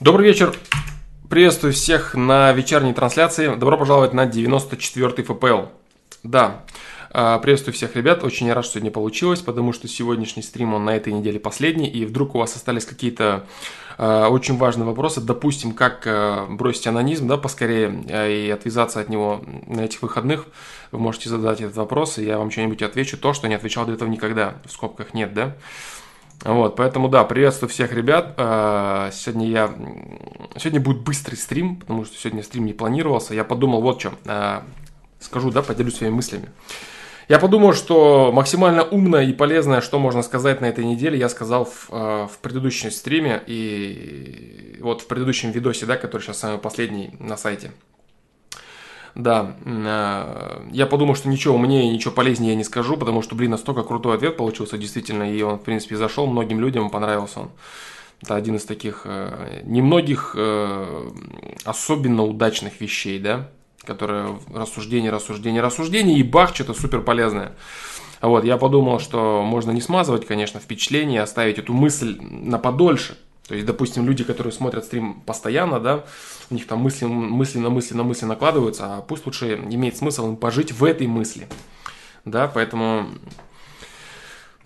Добрый 0.00 0.28
вечер. 0.28 0.56
Приветствую 1.28 1.74
всех 1.74 2.14
на 2.14 2.52
вечерней 2.52 2.94
трансляции. 2.94 3.54
Добро 3.54 3.76
пожаловать 3.76 4.14
на 4.14 4.24
94-й 4.24 5.22
ФПЛ. 5.22 5.68
Да, 6.22 6.64
а, 7.10 7.38
приветствую 7.38 7.74
всех 7.74 7.96
ребят. 7.96 8.24
Очень 8.24 8.50
рад, 8.50 8.64
что 8.64 8.76
сегодня 8.76 8.90
получилось, 8.90 9.40
потому 9.40 9.74
что 9.74 9.88
сегодняшний 9.88 10.42
стрим, 10.42 10.72
он 10.72 10.86
на 10.86 10.96
этой 10.96 11.12
неделе 11.12 11.38
последний. 11.38 11.86
И 11.86 12.06
вдруг 12.06 12.34
у 12.34 12.38
вас 12.38 12.56
остались 12.56 12.86
какие-то 12.86 13.44
э, 13.98 14.24
очень 14.24 14.56
важные 14.56 14.86
вопросы. 14.86 15.20
Допустим, 15.20 15.72
как 15.72 16.06
э, 16.06 16.46
бросить 16.48 16.86
анонизм, 16.86 17.28
да, 17.28 17.36
поскорее 17.36 17.92
и 18.08 18.48
отвязаться 18.48 19.00
от 19.00 19.10
него 19.10 19.44
на 19.66 19.82
этих 19.82 20.00
выходных. 20.00 20.46
Вы 20.92 20.98
можете 20.98 21.28
задать 21.28 21.60
этот 21.60 21.76
вопрос, 21.76 22.16
и 22.16 22.24
я 22.24 22.38
вам 22.38 22.50
что-нибудь 22.50 22.80
отвечу. 22.80 23.18
То, 23.18 23.34
что 23.34 23.48
не 23.48 23.54
отвечал 23.54 23.84
до 23.84 23.92
этого 23.92 24.08
никогда. 24.08 24.54
В 24.64 24.72
скобках 24.72 25.12
нет, 25.12 25.34
да. 25.34 25.56
Вот, 26.44 26.76
поэтому 26.76 27.08
да, 27.08 27.24
приветствую 27.24 27.68
всех 27.68 27.92
ребят. 27.92 28.34
А, 28.38 29.10
сегодня 29.12 29.48
я... 29.48 29.74
Сегодня 30.56 30.80
будет 30.80 31.02
быстрый 31.02 31.34
стрим, 31.34 31.76
потому 31.76 32.04
что 32.04 32.16
сегодня 32.16 32.42
стрим 32.42 32.64
не 32.64 32.72
планировался. 32.72 33.34
Я 33.34 33.44
подумал 33.44 33.82
вот 33.82 34.00
что. 34.00 34.14
А, 34.26 34.64
скажу, 35.18 35.50
да, 35.50 35.62
поделюсь 35.62 35.96
своими 35.96 36.14
мыслями. 36.14 36.48
Я 37.28 37.38
подумал, 37.38 37.74
что 37.74 38.32
максимально 38.32 38.82
умное 38.82 39.24
и 39.24 39.32
полезное, 39.32 39.82
что 39.82 39.98
можно 39.98 40.22
сказать 40.22 40.60
на 40.60 40.64
этой 40.64 40.84
неделе, 40.84 41.18
я 41.18 41.28
сказал 41.28 41.66
в, 41.66 41.86
а, 41.90 42.26
в 42.26 42.38
предыдущем 42.38 42.90
стриме 42.90 43.42
и 43.46 44.78
вот 44.80 45.02
в 45.02 45.06
предыдущем 45.06 45.50
видосе, 45.50 45.84
да, 45.86 45.96
который 45.96 46.22
сейчас 46.22 46.38
самый 46.38 46.58
последний 46.58 47.12
на 47.18 47.36
сайте. 47.36 47.70
Да, 49.14 49.56
э, 49.64 50.68
я 50.70 50.86
подумал, 50.86 51.14
что 51.14 51.28
ничего 51.28 51.56
умнее, 51.56 51.90
ничего 51.90 52.12
полезнее 52.12 52.50
я 52.50 52.56
не 52.56 52.64
скажу, 52.64 52.96
потому 52.96 53.22
что, 53.22 53.34
блин, 53.34 53.50
настолько 53.50 53.82
крутой 53.82 54.16
ответ 54.16 54.36
получился 54.36 54.78
действительно, 54.78 55.30
и 55.30 55.42
он, 55.42 55.58
в 55.58 55.62
принципе, 55.62 55.96
зашел 55.96 56.26
многим 56.26 56.60
людям, 56.60 56.90
понравился 56.90 57.40
он. 57.40 57.50
Это 58.22 58.36
один 58.36 58.56
из 58.56 58.64
таких 58.64 59.02
э, 59.04 59.62
немногих 59.64 60.34
э, 60.36 61.10
особенно 61.64 62.22
удачных 62.22 62.80
вещей, 62.80 63.18
да, 63.18 63.48
которые 63.84 64.38
рассуждение, 64.52 65.10
рассуждение, 65.10 65.62
рассуждение, 65.62 66.18
и 66.18 66.22
бах, 66.22 66.54
что-то 66.54 66.74
супер 66.74 67.00
полезное. 67.00 67.52
Вот, 68.20 68.44
я 68.44 68.58
подумал, 68.58 69.00
что 69.00 69.42
можно 69.42 69.70
не 69.70 69.80
смазывать, 69.80 70.26
конечно, 70.26 70.60
впечатление, 70.60 71.22
оставить 71.22 71.58
эту 71.58 71.72
мысль 71.72 72.18
на 72.20 72.58
подольше. 72.58 73.16
То 73.50 73.56
есть, 73.56 73.66
допустим, 73.66 74.06
люди, 74.06 74.22
которые 74.22 74.52
смотрят 74.52 74.84
стрим 74.84 75.22
постоянно, 75.26 75.80
да, 75.80 76.04
у 76.50 76.54
них 76.54 76.68
там 76.68 76.78
мысли, 76.78 77.06
мысли 77.06 77.58
на 77.58 77.68
мысли 77.68 77.96
на 77.96 78.04
мысли 78.04 78.24
накладываются, 78.24 78.98
а 78.98 79.00
пусть 79.00 79.26
лучше 79.26 79.56
имеет 79.56 79.96
смысл 79.96 80.28
им 80.28 80.36
пожить 80.36 80.70
в 80.70 80.84
этой 80.84 81.08
мысли. 81.08 81.48
Да, 82.24 82.46
поэтому 82.46 83.08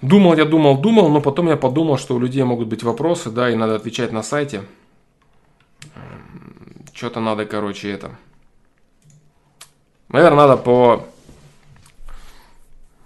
думал 0.03 0.37
я, 0.37 0.45
думал, 0.45 0.77
думал, 0.77 1.09
но 1.09 1.23
потом 1.23 1.49
я 1.49 1.57
подумал, 1.57 1.97
что 1.97 2.15
у 2.15 2.19
людей 2.19 2.43
могут 2.43 2.69
быть 2.69 2.83
вопросы, 2.83 3.31
да, 3.31 3.49
и 3.49 3.55
надо 3.55 3.77
отвечать 3.77 4.13
на 4.13 4.23
сайте. 4.23 4.65
Что-то 6.93 7.21
надо, 7.21 7.47
короче, 7.47 7.91
это. 7.91 8.11
Наверное, 10.11 10.47
надо 10.47 10.57
по 10.59 11.07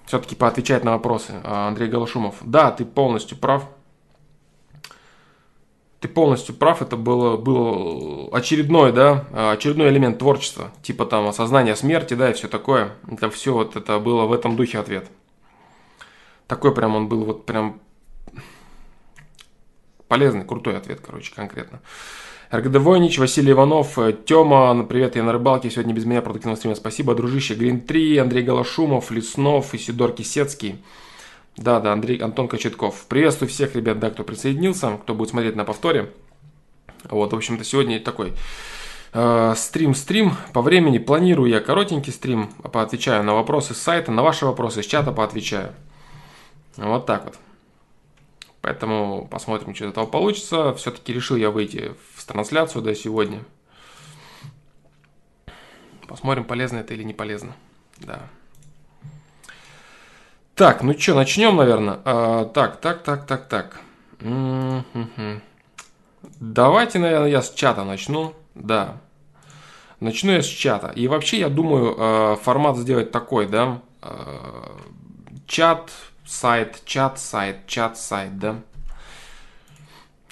все-таки 0.07 0.35
поотвечать 0.35 0.83
на 0.83 0.91
вопросы. 0.91 1.35
А, 1.45 1.69
Андрей 1.69 1.89
Галашумов. 1.89 2.35
Да, 2.41 2.73
ты 2.73 2.85
полностью 2.85 3.39
прав 3.39 3.69
ты 6.01 6.09
полностью 6.09 6.55
прав, 6.55 6.81
это 6.81 6.97
было, 6.97 7.37
был 7.37 8.29
очередной, 8.33 8.93
да, 8.93 9.27
очередной 9.53 9.89
элемент 9.89 10.19
творчества, 10.19 10.71
типа 10.83 11.07
там 11.07 11.27
осознание 11.27 11.75
смерти, 11.75 12.15
да, 12.15 12.31
и 12.31 12.35
все 12.35 12.47
такое. 12.49 12.93
Это 13.11 13.31
все 13.31 13.53
вот 13.53 13.75
это 13.77 13.99
было 13.99 14.25
в 14.27 14.33
этом 14.33 14.55
духе 14.57 14.79
ответ. 14.79 15.11
Такой 16.47 16.75
прям 16.75 16.95
он 16.95 17.09
был 17.09 17.25
вот 17.25 17.47
прям 17.47 17.81
полезный, 20.07 20.45
крутой 20.45 20.77
ответ, 20.77 21.01
короче, 21.05 21.35
конкретно. 21.35 21.81
РГД 22.51 22.77
Войнич, 22.77 23.19
Василий 23.19 23.53
Иванов, 23.53 23.99
Тёма, 24.25 24.83
привет, 24.85 25.17
я 25.17 25.23
на 25.23 25.33
рыбалке, 25.33 25.69
сегодня 25.69 25.93
без 25.93 26.07
меня 26.07 26.23
продуктивного 26.23 26.57
стрима, 26.57 26.77
спасибо, 26.77 27.15
дружище, 27.15 27.55
Грин 27.55 27.83
3, 27.83 28.17
Андрей 28.17 28.43
Галашумов, 28.43 29.11
Леснов, 29.11 29.75
Исидор 29.75 30.13
Кисецкий. 30.13 30.83
Да, 31.59 31.81
да, 31.81 31.93
Андрей 31.93 32.19
Антон 32.19 32.47
Кочетков. 32.47 33.07
Приветствую 33.09 33.49
всех 33.49 33.75
ребят, 33.75 33.99
да, 33.99 34.11
кто 34.11 34.23
присоединился, 34.23 34.97
кто 34.97 35.15
будет 35.15 35.31
смотреть 35.31 35.57
на 35.57 35.65
повторе. 35.65 36.13
Вот, 37.11 37.33
в 37.33 37.37
общем-то, 37.37 37.65
сегодня 37.65 37.99
такой 37.99 38.33
стрим-стрим. 39.11 40.29
Э, 40.29 40.53
по 40.53 40.63
времени 40.63 40.99
планирую 40.99 41.51
я 41.51 41.61
коротенький 41.61 42.13
стрим, 42.13 42.53
поотвечаю 42.63 43.25
на 43.25 43.35
вопросы 43.35 43.75
с 43.75 43.79
сайта, 43.79 44.13
на 44.13 44.23
ваши 44.23 44.47
вопросы 44.47 44.85
с 44.85 44.87
чата 44.87 45.11
поотвечаю. 45.11 45.75
Вот 46.77 47.07
так 47.07 47.25
вот. 47.25 47.39
Поэтому 48.61 49.27
посмотрим, 49.29 49.75
что 49.75 49.87
из 49.87 49.91
этого 49.91 50.07
получится. 50.07 50.73
Все-таки 50.75 51.13
решил 51.13 51.37
я 51.37 51.51
выйти 51.51 51.93
в 52.15 52.25
трансляцию, 52.25 52.83
да, 52.83 52.95
сегодня. 52.95 53.43
Посмотрим, 56.07 56.45
полезно 56.45 56.79
это 56.79 56.95
или 56.95 57.03
не 57.03 57.15
полезно. 57.15 57.57
Да. 57.99 58.29
Так, 60.59 60.83
ну 60.83 60.93
что, 60.99 61.15
начнем, 61.15 61.55
наверное. 61.55 62.01
А, 62.05 62.45
так, 62.47 62.81
так, 62.81 63.05
так, 63.05 63.27
так, 63.27 63.47
так. 63.47 63.81
Давайте, 66.41 66.99
наверное, 66.99 67.31
я 67.31 67.43
с 67.43 67.55
чата 67.55 67.85
начну. 67.85 68.35
Да. 68.57 68.97
Начну 70.01 70.33
я 70.33 70.43
с 70.43 70.47
чата. 70.47 70.89
И 70.89 71.07
вообще, 71.07 71.39
я 71.39 71.49
думаю, 71.49 71.95
а, 71.97 72.37
формат 72.43 72.77
сделать 72.77 73.13
такой, 73.13 73.47
да. 73.47 73.81
А, 74.03 74.77
чат, 75.47 75.93
сайт, 76.27 76.83
чат, 76.85 77.21
сайт, 77.21 77.69
чат, 77.69 77.97
сайт, 77.97 78.37
да. 78.41 78.57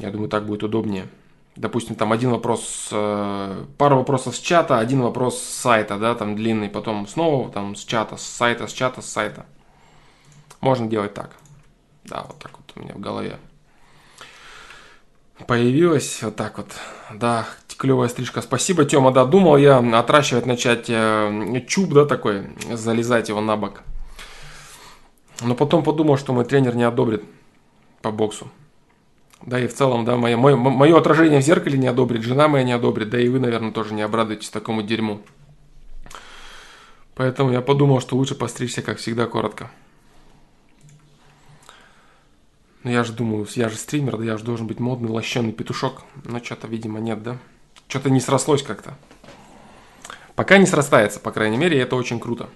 Я 0.00 0.10
думаю, 0.10 0.28
так 0.28 0.44
будет 0.44 0.64
удобнее. 0.64 1.06
Допустим, 1.54 1.94
там 1.94 2.10
один 2.10 2.30
вопрос, 2.30 2.88
а, 2.90 3.64
пару 3.78 3.98
вопросов 3.98 4.34
с 4.34 4.40
чата, 4.40 4.80
один 4.80 5.02
вопрос 5.02 5.40
с 5.40 5.60
сайта, 5.60 5.98
да, 5.98 6.16
там 6.16 6.34
длинный, 6.34 6.68
потом 6.68 7.06
снова 7.06 7.48
там 7.52 7.76
с 7.76 7.84
чата, 7.84 8.16
с 8.16 8.22
сайта, 8.22 8.66
с 8.66 8.72
чата, 8.72 9.02
с 9.02 9.06
сайта. 9.06 9.46
Можно 10.66 10.88
делать 10.88 11.14
так. 11.14 11.30
Да, 12.06 12.24
вот 12.26 12.40
так 12.40 12.50
вот 12.50 12.72
у 12.74 12.80
меня 12.80 12.94
в 12.94 12.98
голове. 12.98 13.38
Появилась 15.46 16.24
вот 16.24 16.34
так 16.34 16.58
вот. 16.58 16.72
Да, 17.14 17.46
клевая 17.78 18.08
стрижка. 18.08 18.42
Спасибо, 18.42 18.84
Тёма. 18.84 19.12
Да, 19.12 19.24
думал 19.26 19.58
я 19.58 19.78
отращивать 19.78 20.44
начать 20.44 20.86
э, 20.88 21.64
чуб, 21.68 21.92
да, 21.92 22.04
такой, 22.04 22.48
залезать 22.72 23.28
его 23.28 23.40
на 23.40 23.56
бок. 23.56 23.82
Но 25.40 25.54
потом 25.54 25.84
подумал, 25.84 26.16
что 26.16 26.32
мой 26.32 26.44
тренер 26.44 26.74
не 26.74 26.82
одобрит 26.82 27.22
по 28.02 28.10
боксу. 28.10 28.48
Да 29.42 29.60
и 29.60 29.68
в 29.68 29.74
целом, 29.74 30.04
да, 30.04 30.16
мое, 30.16 30.36
мое, 30.36 30.56
мое 30.56 30.98
отражение 30.98 31.40
в 31.40 31.44
зеркале 31.44 31.78
не 31.78 31.86
одобрит, 31.86 32.22
жена 32.22 32.48
моя 32.48 32.64
не 32.64 32.72
одобрит, 32.72 33.10
да 33.10 33.20
и 33.20 33.28
вы, 33.28 33.38
наверное, 33.38 33.70
тоже 33.70 33.94
не 33.94 34.02
обрадуетесь 34.02 34.50
такому 34.50 34.82
дерьму. 34.82 35.20
Поэтому 37.14 37.52
я 37.52 37.60
подумал, 37.60 38.00
что 38.00 38.16
лучше 38.16 38.34
постричься, 38.34 38.82
как 38.82 38.98
всегда, 38.98 39.26
коротко. 39.26 39.70
Ну 42.86 42.92
я 42.92 43.02
же 43.02 43.12
думаю, 43.12 43.48
я 43.56 43.68
же 43.68 43.74
стример, 43.74 44.16
да 44.16 44.24
я 44.24 44.36
же 44.38 44.44
должен 44.44 44.68
быть 44.68 44.78
модный 44.78 45.10
лощеный 45.10 45.50
петушок. 45.50 46.04
Но 46.22 46.38
что-то, 46.38 46.68
видимо, 46.68 47.00
нет, 47.00 47.20
да? 47.20 47.36
Что-то 47.88 48.10
не 48.10 48.20
срослось 48.20 48.62
как-то. 48.62 48.94
Пока 50.36 50.56
не 50.56 50.66
срастается, 50.66 51.18
по 51.18 51.32
крайней 51.32 51.56
мере, 51.56 51.76
и 51.76 51.80
это 51.80 51.96
очень 51.96 52.20
круто. 52.20 52.48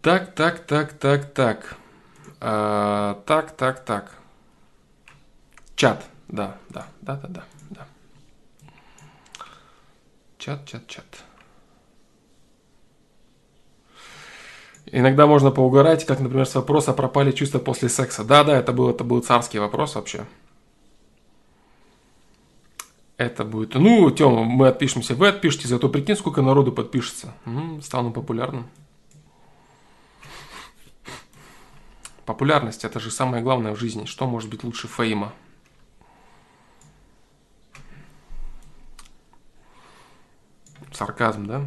Так, 0.00 0.34
так, 0.34 0.66
так, 0.66 0.94
так, 0.94 1.32
так. 1.32 1.76
А, 2.40 3.22
так, 3.24 3.56
так, 3.56 3.84
так. 3.84 4.16
Чат. 5.76 6.04
Да, 6.26 6.58
да, 6.70 6.88
да, 7.02 7.14
да, 7.14 7.28
да, 7.28 7.44
да. 7.70 7.86
Чат, 10.38 10.66
чат, 10.66 10.88
чат. 10.88 11.24
Иногда 14.94 15.26
можно 15.26 15.50
поугарать, 15.50 16.04
как, 16.04 16.20
например, 16.20 16.46
с 16.46 16.54
вопроса 16.54 16.92
пропали 16.92 17.32
чувства 17.32 17.58
после 17.58 17.88
секса. 17.88 18.24
Да-да, 18.24 18.58
это 18.58 18.74
был, 18.74 18.90
это 18.90 19.04
был 19.04 19.22
царский 19.22 19.58
вопрос 19.58 19.94
вообще. 19.94 20.26
Это 23.16 23.44
будет... 23.44 23.74
Ну, 23.74 24.10
Тёма, 24.10 24.44
мы 24.44 24.68
отпишемся, 24.68 25.14
вы 25.14 25.28
отпишите, 25.28 25.66
зато 25.66 25.88
прикинь, 25.88 26.14
сколько 26.14 26.42
народу 26.42 26.72
подпишется. 26.72 27.32
М-м, 27.46 27.80
стану 27.80 28.12
популярным. 28.12 28.68
Популярность– 32.26 32.84
это 32.84 33.00
же 33.00 33.10
самое 33.10 33.42
главное 33.42 33.74
в 33.74 33.78
жизни. 33.78 34.04
Что 34.04 34.26
может 34.26 34.50
быть 34.50 34.62
лучше 34.62 34.88
фейма? 34.88 35.32
Сарказм, 40.92 41.46
да? 41.46 41.66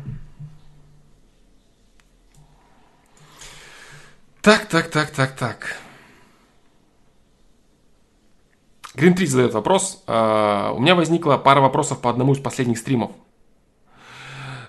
Так, 4.45 4.68
так, 4.68 4.92
так, 4.92 5.09
так, 5.09 5.36
так. 5.36 5.75
Грин 8.94 9.15
3 9.15 9.25
задает 9.25 9.53
вопрос. 9.56 10.03
Uh, 10.06 10.75
у 10.75 10.80
меня 10.80 10.94
возникла 10.94 11.38
пара 11.38 11.62
вопросов 11.62 12.00
по 12.00 12.12
одному 12.12 12.33
из 12.33 12.38
последних 12.38 12.77
стримов. 12.77 13.09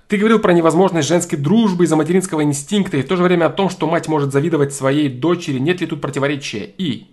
Ты 0.09 0.17
говорил 0.17 0.39
про 0.39 0.55
невозможность 0.55 1.07
женской 1.07 1.39
дружбы 1.39 1.85
из-за 1.85 1.97
материнского 1.97 2.43
инстинкта 2.43 2.97
и 2.97 3.03
в 3.03 3.07
то 3.07 3.17
же 3.17 3.23
время 3.23 3.45
о 3.45 3.51
том, 3.51 3.69
что 3.69 3.87
мать 3.87 4.09
может 4.09 4.33
завидовать 4.33 4.73
своей 4.73 5.11
дочери. 5.11 5.59
Нет 5.59 5.83
ли 5.83 5.87
тут 5.87 6.01
противоречия? 6.01 6.65
И 6.79 7.09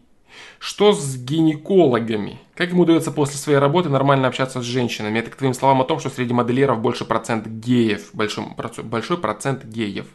Что 0.58 0.94
с 0.94 1.18
гинекологами? 1.18 2.40
Как 2.56 2.72
им 2.72 2.80
удается 2.80 3.12
после 3.12 3.40
своей 3.40 3.60
работы 3.60 3.90
нормально 3.90 4.30
общаться 4.30 4.62
с 4.62 4.64
женщинами? 4.64 5.20
Это 5.20 5.32
к 5.32 5.36
твоим 5.36 5.54
словам 5.54 5.82
о 5.82 5.84
том, 5.84 6.00
что 6.00 6.10
среди 6.10 6.34
модельеров 6.34 6.80
больше 6.80 7.04
процент 7.04 7.46
геев. 7.46 8.12
Большой, 8.14 8.46
большой 8.84 9.18
процент 9.18 9.66
геев. 9.66 10.06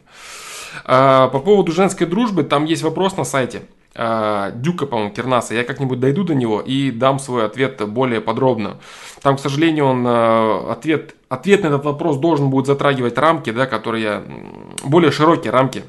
А, 0.85 1.27
по 1.29 1.39
поводу 1.39 1.71
женской 1.71 2.07
дружбы, 2.07 2.43
там 2.43 2.65
есть 2.65 2.83
вопрос 2.83 3.17
на 3.17 3.23
сайте. 3.23 3.63
А, 3.95 4.51
Дюка, 4.51 4.85
по-моему, 4.85 5.11
Кернаса. 5.11 5.53
Я 5.53 5.63
как-нибудь 5.63 5.99
дойду 5.99 6.23
до 6.23 6.35
него 6.35 6.61
и 6.61 6.91
дам 6.91 7.19
свой 7.19 7.45
ответ 7.45 7.87
более 7.87 8.21
подробно. 8.21 8.77
Там, 9.21 9.37
к 9.37 9.39
сожалению, 9.39 9.85
он 9.85 10.05
а, 10.07 10.71
ответ, 10.71 11.15
ответ 11.27 11.63
на 11.63 11.67
этот 11.67 11.85
вопрос 11.85 12.17
должен 12.17 12.49
будет 12.49 12.67
затрагивать 12.67 13.17
рамки, 13.17 13.51
да, 13.51 13.65
которые 13.65 14.23
более 14.83 15.11
широкие 15.11 15.51
рамки. 15.51 15.83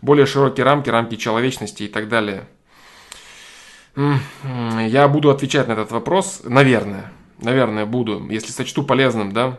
Более 0.00 0.26
широкие 0.26 0.64
рамки, 0.64 0.90
рамки 0.90 1.16
человечности 1.16 1.84
и 1.84 1.88
так 1.88 2.08
далее. 2.08 2.44
Я 3.94 5.06
буду 5.06 5.30
отвечать 5.30 5.68
на 5.68 5.72
этот 5.72 5.92
вопрос, 5.92 6.40
наверное. 6.44 7.12
Наверное, 7.40 7.86
буду, 7.86 8.26
если 8.30 8.50
сочту 8.50 8.84
полезным, 8.84 9.32
да 9.32 9.58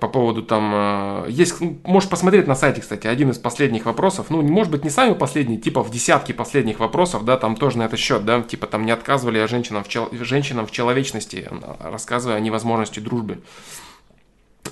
по 0.00 0.08
поводу 0.08 0.42
там... 0.42 0.72
Э, 0.74 1.26
есть, 1.28 1.60
ну, 1.60 1.78
можешь 1.84 2.08
посмотреть 2.08 2.46
на 2.46 2.54
сайте, 2.54 2.80
кстати, 2.80 3.06
один 3.06 3.30
из 3.30 3.38
последних 3.38 3.84
вопросов. 3.84 4.26
Ну, 4.30 4.40
может 4.42 4.72
быть, 4.72 4.82
не 4.82 4.90
самый 4.90 5.14
последний, 5.14 5.58
типа 5.58 5.82
в 5.82 5.90
десятке 5.90 6.32
последних 6.32 6.80
вопросов, 6.80 7.24
да, 7.24 7.36
там 7.36 7.56
тоже 7.56 7.78
на 7.78 7.84
этот 7.84 8.00
счет, 8.00 8.24
да, 8.24 8.42
типа 8.42 8.66
там 8.66 8.86
не 8.86 8.92
отказывали 8.92 9.38
я 9.38 9.46
женщинам 9.46 9.84
в, 9.84 9.88
чел... 9.88 10.08
женщинам 10.12 10.66
в 10.66 10.70
человечности, 10.70 11.48
рассказывая 11.80 12.36
о 12.36 12.40
невозможности 12.40 13.00
дружбы. 13.00 13.42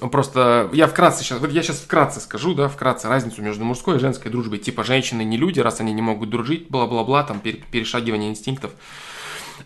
Просто 0.01 0.71
я 0.73 0.87
вкратце 0.87 1.23
сейчас, 1.23 1.41
вот 1.41 1.53
я 1.53 1.63
сейчас 1.63 1.81
вкратце 1.81 2.21
скажу, 2.21 2.55
да, 2.55 2.69
вкратце 2.69 3.09
разницу 3.09 3.43
между 3.43 3.65
мужской 3.65 3.97
и 3.97 4.01
женской 4.01 4.31
дружбой. 4.31 4.59
Типа 4.59 4.83
женщины 4.83 5.23
не 5.23 5.37
люди, 5.37 5.61
раз 5.61 5.81
они 5.81 5.93
не 5.93 6.03
могут 6.03 6.31
дружить, 6.31 6.69
бла-бла-бла, 6.71 7.23
там 7.23 7.41
перешагивание 7.41 8.31
инстинктов. 8.31 8.73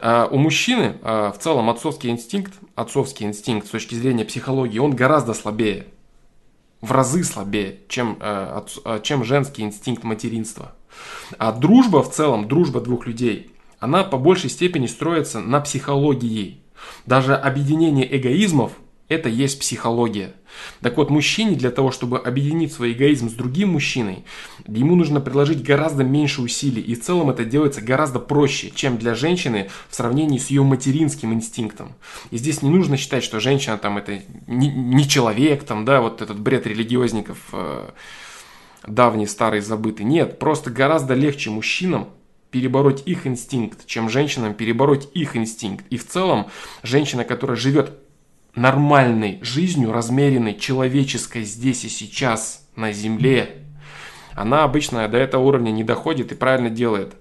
А, 0.00 0.28
у 0.30 0.38
мужчины 0.38 0.96
а, 1.02 1.32
в 1.32 1.38
целом 1.38 1.70
отцовский 1.70 2.10
инстинкт, 2.10 2.52
отцовский 2.74 3.26
инстинкт 3.26 3.66
с 3.66 3.70
точки 3.70 3.94
зрения 3.94 4.24
психологии, 4.24 4.78
он 4.78 4.94
гораздо 4.94 5.34
слабее, 5.34 5.86
в 6.80 6.92
разы 6.92 7.24
слабее, 7.24 7.80
чем, 7.88 8.18
а, 8.20 8.64
чем 9.02 9.24
женский 9.24 9.62
инстинкт 9.62 10.04
материнства. 10.04 10.72
А 11.38 11.52
дружба 11.52 12.02
в 12.02 12.10
целом, 12.10 12.48
дружба 12.48 12.80
двух 12.80 13.06
людей, 13.06 13.52
она 13.78 14.04
по 14.04 14.16
большей 14.16 14.50
степени 14.50 14.86
строится 14.86 15.40
на 15.40 15.60
психологии. 15.60 16.60
Даже 17.04 17.34
объединение 17.34 18.16
эгоизмов 18.16 18.72
это 19.08 19.28
есть 19.28 19.60
психология. 19.60 20.34
Так 20.80 20.96
вот, 20.96 21.10
мужчине 21.10 21.54
для 21.54 21.70
того, 21.70 21.92
чтобы 21.92 22.18
объединить 22.18 22.72
свой 22.72 22.92
эгоизм 22.92 23.28
с 23.28 23.34
другим 23.34 23.70
мужчиной, 23.70 24.24
ему 24.66 24.96
нужно 24.96 25.20
приложить 25.20 25.62
гораздо 25.62 26.02
меньше 26.02 26.42
усилий. 26.42 26.82
И 26.82 26.94
в 26.94 27.02
целом 27.02 27.30
это 27.30 27.44
делается 27.44 27.80
гораздо 27.80 28.18
проще, 28.18 28.72
чем 28.74 28.98
для 28.98 29.14
женщины 29.14 29.70
в 29.88 29.94
сравнении 29.94 30.38
с 30.38 30.48
ее 30.48 30.62
материнским 30.64 31.32
инстинктом. 31.32 31.94
И 32.30 32.36
здесь 32.38 32.62
не 32.62 32.70
нужно 32.70 32.96
считать, 32.96 33.22
что 33.22 33.38
женщина 33.38 33.78
там 33.78 33.98
это 33.98 34.20
не, 34.46 34.68
не 34.68 35.08
человек, 35.08 35.64
там, 35.64 35.84
да, 35.84 36.00
вот 36.00 36.20
этот 36.22 36.40
бред 36.40 36.66
религиозников 36.66 37.38
э, 37.52 37.90
давний, 38.86 39.26
старый, 39.26 39.60
забытый. 39.60 40.04
Нет, 40.04 40.38
просто 40.38 40.70
гораздо 40.70 41.14
легче 41.14 41.50
мужчинам 41.50 42.08
перебороть 42.50 43.02
их 43.06 43.26
инстинкт, 43.26 43.86
чем 43.86 44.08
женщинам 44.08 44.54
перебороть 44.54 45.08
их 45.14 45.36
инстинкт. 45.36 45.84
И 45.90 45.96
в 45.96 46.06
целом 46.06 46.46
женщина, 46.82 47.24
которая 47.24 47.56
живет 47.56 47.92
нормальной 48.56 49.38
жизнью, 49.42 49.92
размеренной, 49.92 50.54
человеческой 50.54 51.44
здесь 51.44 51.84
и 51.84 51.88
сейчас 51.88 52.66
на 52.74 52.92
Земле, 52.92 53.62
она 54.34 54.64
обычно 54.64 55.06
до 55.08 55.18
этого 55.18 55.42
уровня 55.42 55.70
не 55.70 55.84
доходит 55.84 56.32
и 56.32 56.34
правильно 56.34 56.70
делает, 56.70 57.14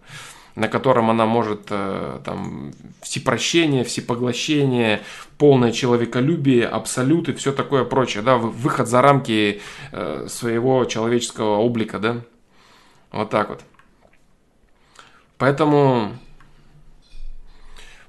на 0.55 0.67
котором 0.67 1.09
она 1.09 1.25
может 1.25 1.67
э, 1.69 2.19
там 2.23 2.73
всепрощение, 3.01 3.83
всепоглощение, 3.83 5.01
полное 5.37 5.71
человеколюбие, 5.71 6.65
абсолют 6.65 7.29
и 7.29 7.33
все 7.33 7.51
такое 7.51 7.83
прочее, 7.83 8.23
да, 8.23 8.37
выход 8.37 8.87
за 8.87 9.01
рамки 9.01 9.61
э, 9.91 10.27
своего 10.29 10.85
человеческого 10.85 11.57
облика, 11.57 11.99
да, 11.99 12.21
вот 13.11 13.29
так 13.29 13.49
вот. 13.49 13.61
Поэтому 15.37 16.13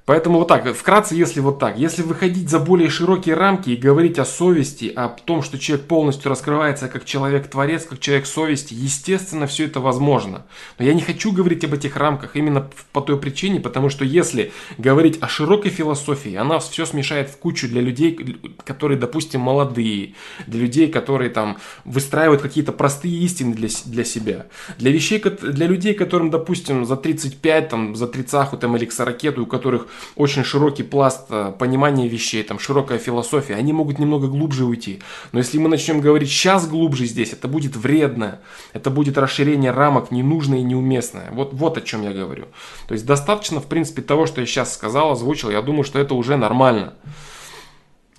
Поэтому 0.06 0.38
вот 0.38 0.46
так, 0.46 0.72
вкратце, 0.72 1.16
если 1.16 1.40
вот 1.40 1.58
так, 1.58 1.76
если 1.76 2.02
выходить 2.02 2.48
за 2.48 2.60
более 2.60 2.88
широкие 2.88 3.34
рамки 3.34 3.70
и 3.70 3.76
говорить 3.76 4.20
о 4.20 4.24
совести, 4.24 4.92
о 4.94 5.08
том, 5.08 5.42
что 5.42 5.58
человек 5.58 5.88
полностью 5.88 6.30
раскрывается 6.30 6.86
как 6.86 7.04
человек-творец, 7.04 7.86
как 7.86 7.98
человек 7.98 8.26
совести, 8.26 8.72
естественно, 8.72 9.48
все 9.48 9.64
это 9.64 9.80
возможно. 9.80 10.46
Но 10.78 10.84
я 10.84 10.94
не 10.94 11.00
хочу 11.00 11.32
говорить 11.32 11.64
об 11.64 11.74
этих 11.74 11.96
рамках 11.96 12.36
именно 12.36 12.70
по 12.92 13.00
той 13.00 13.18
причине, 13.18 13.58
потому 13.58 13.88
что 13.88 14.04
если 14.04 14.52
говорить 14.78 15.18
о 15.20 15.26
широкой 15.26 15.72
философии, 15.72 16.36
она 16.36 16.60
все 16.60 16.86
смешает 16.86 17.28
в 17.28 17.38
кучу 17.38 17.66
для 17.66 17.80
людей, 17.80 18.38
которые, 18.64 19.00
допустим, 19.00 19.40
молодые, 19.40 20.14
для 20.46 20.60
людей, 20.60 20.86
которые 20.86 21.30
там 21.30 21.58
выстраивают 21.84 22.42
какие-то 22.42 22.70
простые 22.70 23.16
истины 23.16 23.54
для, 23.54 23.68
для 23.86 24.04
себя, 24.04 24.46
для 24.78 24.92
вещей, 24.92 25.18
для 25.18 25.66
людей, 25.66 25.94
которым, 25.94 26.30
допустим, 26.30 26.84
за 26.84 26.94
35, 26.94 27.68
там, 27.68 27.96
за 27.96 28.06
30 28.06 28.60
там, 28.60 28.76
или 28.76 28.84
к 28.84 28.92
40, 28.92 29.38
у 29.38 29.46
которых 29.46 29.88
очень 30.14 30.44
широкий 30.44 30.82
пласт 30.82 31.26
э, 31.30 31.52
понимания 31.58 32.08
вещей, 32.08 32.42
там 32.42 32.58
широкая 32.58 32.98
философия, 32.98 33.54
они 33.54 33.72
могут 33.72 33.98
немного 33.98 34.28
глубже 34.28 34.64
уйти. 34.64 35.00
Но 35.32 35.38
если 35.38 35.58
мы 35.58 35.68
начнем 35.68 36.00
говорить 36.00 36.28
сейчас 36.28 36.68
глубже 36.68 37.06
здесь, 37.06 37.32
это 37.32 37.48
будет 37.48 37.76
вредно, 37.76 38.40
это 38.72 38.90
будет 38.90 39.18
расширение 39.18 39.70
рамок 39.70 40.10
ненужное 40.10 40.58
и 40.58 40.62
неуместное. 40.62 41.30
Вот, 41.32 41.52
вот 41.52 41.78
о 41.78 41.80
чем 41.80 42.02
я 42.02 42.12
говорю. 42.12 42.46
То 42.88 42.94
есть 42.94 43.06
достаточно, 43.06 43.60
в 43.60 43.66
принципе, 43.66 44.02
того, 44.02 44.26
что 44.26 44.40
я 44.40 44.46
сейчас 44.46 44.74
сказал, 44.74 45.12
озвучил, 45.12 45.50
я 45.50 45.62
думаю, 45.62 45.84
что 45.84 45.98
это 45.98 46.14
уже 46.14 46.36
нормально. 46.36 46.94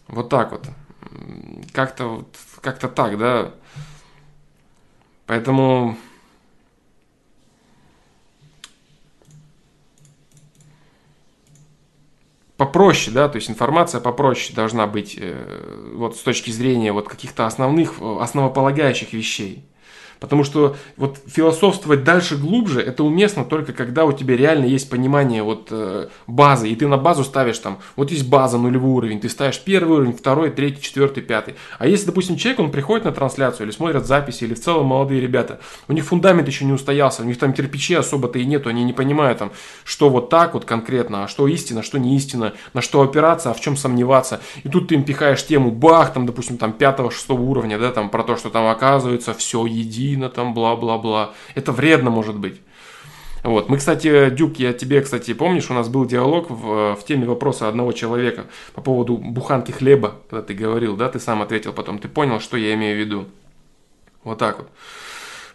Вот 0.08 0.30
так 0.30 0.52
вот. 0.52 0.66
Как-то 1.74 2.26
как-то 2.62 2.88
так, 2.88 3.18
да. 3.18 3.52
Поэтому 5.26 5.98
попроще, 12.58 13.14
да, 13.14 13.30
то 13.30 13.38
есть 13.38 13.50
информация 13.50 14.02
попроще 14.02 14.56
должна 14.56 14.88
быть 14.88 15.16
э, 15.20 15.92
вот 15.94 16.18
с 16.18 16.22
точки 16.22 16.50
зрения 16.52 16.92
вот 16.92 17.08
каких-то 17.08 17.46
основных, 17.46 18.02
э, 18.02 18.18
основополагающих 18.20 19.14
вещей. 19.14 19.64
Потому 20.20 20.44
что 20.44 20.76
вот 20.96 21.18
философствовать 21.28 22.04
дальше 22.04 22.38
глубже, 22.38 22.82
это 22.82 23.04
уместно 23.04 23.46
только 23.46 23.74
когда 23.74 24.06
у 24.06 24.12
тебя 24.12 24.36
реально 24.36 24.66
есть 24.66 24.90
понимание 24.90 25.44
вот 25.44 25.68
э, 25.72 26.08
базы, 26.26 26.70
и 26.70 26.76
ты 26.76 26.88
на 26.88 26.98
базу 26.98 27.24
ставишь 27.24 27.60
там, 27.60 27.80
вот 27.96 28.12
есть 28.12 28.28
база, 28.28 28.58
нулевой 28.58 28.92
уровень, 28.92 29.20
ты 29.20 29.30
ставишь 29.30 29.62
первый 29.64 29.98
уровень, 29.98 30.14
второй, 30.14 30.50
третий, 30.50 30.82
четвертый, 30.82 31.22
пятый. 31.22 31.56
А 31.80 31.88
если, 31.88 32.08
допустим, 32.08 32.38
человек, 32.38 32.60
он 32.60 32.72
приходит 32.72 33.06
на 33.06 33.12
трансляцию 33.12 33.68
или 33.68 33.72
смотрит 33.72 34.06
записи, 34.06 34.44
или 34.44 34.54
в 34.54 34.60
целом 34.60 34.88
молодые 34.88 35.22
ребята, 35.22 35.60
у 35.88 35.94
них 35.94 36.06
фундамент 36.06 36.48
еще 36.48 36.66
не 36.66 36.74
устоялся, 36.74 37.22
у 37.22 37.26
них 37.26 37.38
там 37.38 37.54
кирпичей 37.54 37.98
особо-то 37.98 38.40
и 38.40 38.46
нету, 38.46 38.70
они 38.70 38.84
не 38.84 38.94
понимают 38.94 39.40
там, 39.40 39.52
что 39.84 40.10
вот 40.10 40.30
так 40.30 40.54
вот 40.54 40.66
конкретно, 40.66 41.26
а 41.26 41.28
что 41.28 41.48
истина, 41.48 41.84
что 41.84 42.00
не 42.00 42.16
истина, 42.16 42.54
на 42.74 42.82
что 42.82 43.02
опираться, 43.02 43.52
а 43.52 43.54
в 43.54 43.62
чем 43.62 43.78
сомневаться. 43.78 44.42
И 44.64 44.70
тут 44.70 44.88
ты 44.88 44.96
им 44.96 45.04
пихаешь 45.04 45.46
тему, 45.46 45.72
бах, 45.72 46.14
там, 46.14 46.26
допустим, 46.26 46.58
там 46.58 46.74
пятого, 46.74 47.12
шестого 47.12 47.42
уровня, 47.42 47.78
да, 47.78 47.92
там 47.92 48.10
про 48.10 48.24
то, 48.24 48.36
что 48.36 48.50
там 48.50 48.68
оказывается 48.68 49.34
все 49.34 49.66
едино, 49.66 50.07
Украина, 50.08 50.30
там 50.30 50.54
бла-бла-бла. 50.54 51.34
Это 51.56 51.72
вредно 51.72 52.10
может 52.10 52.38
быть. 52.38 52.62
Вот. 53.44 53.70
Мы, 53.70 53.78
кстати, 53.78 54.30
Дюк, 54.30 54.58
я 54.60 54.74
тебе, 54.74 55.02
кстати, 55.02 55.34
помнишь, 55.34 55.70
у 55.70 55.74
нас 55.74 55.90
был 55.90 56.06
диалог 56.06 56.50
в, 56.50 56.96
в 56.96 57.06
теме 57.06 57.26
вопроса 57.26 57.68
одного 57.68 57.92
человека 57.92 58.46
по 58.74 58.82
поводу 58.82 59.18
буханки 59.18 59.72
хлеба, 59.72 60.16
когда 60.30 60.42
ты 60.42 60.54
говорил, 60.54 60.96
да, 60.96 61.10
ты 61.10 61.20
сам 61.20 61.42
ответил 61.42 61.74
потом, 61.74 62.00
ты 62.00 62.08
понял, 62.08 62.40
что 62.40 62.58
я 62.58 62.74
имею 62.74 62.96
в 62.96 63.00
виду. 63.00 63.26
Вот 64.24 64.40
так 64.40 64.58
вот. 64.58 64.70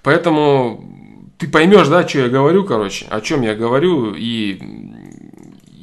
Поэтому 0.03 0.85
ты 1.39 1.49
поймешь, 1.49 1.89
да, 1.89 2.09
что 2.09 2.21
я 2.21 2.29
говорю, 2.29 2.65
короче, 2.65 3.07
о 3.11 3.21
чем 3.21 3.43
я 3.43 3.55
говорю, 3.55 4.15
и 4.17 4.61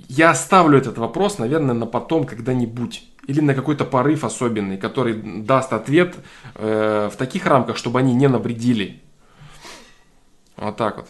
я 0.08 0.32
оставлю 0.32 0.78
этот 0.78 0.98
вопрос, 0.98 1.38
наверное, 1.38 1.76
на 1.76 1.86
потом 1.86 2.24
когда-нибудь 2.24 3.04
или 3.30 3.42
на 3.42 3.54
какой-то 3.54 3.86
порыв 3.86 4.24
особенный, 4.24 4.78
который 4.78 5.14
даст 5.14 5.72
ответ 5.72 6.16
э, 6.56 7.10
в 7.14 7.16
таких 7.16 7.46
рамках, 7.46 7.78
чтобы 7.78 8.00
они 8.00 8.16
не 8.16 8.28
навредили. 8.28 9.04
Вот 10.58 10.78
так 10.78 10.98
вот. 10.98 11.08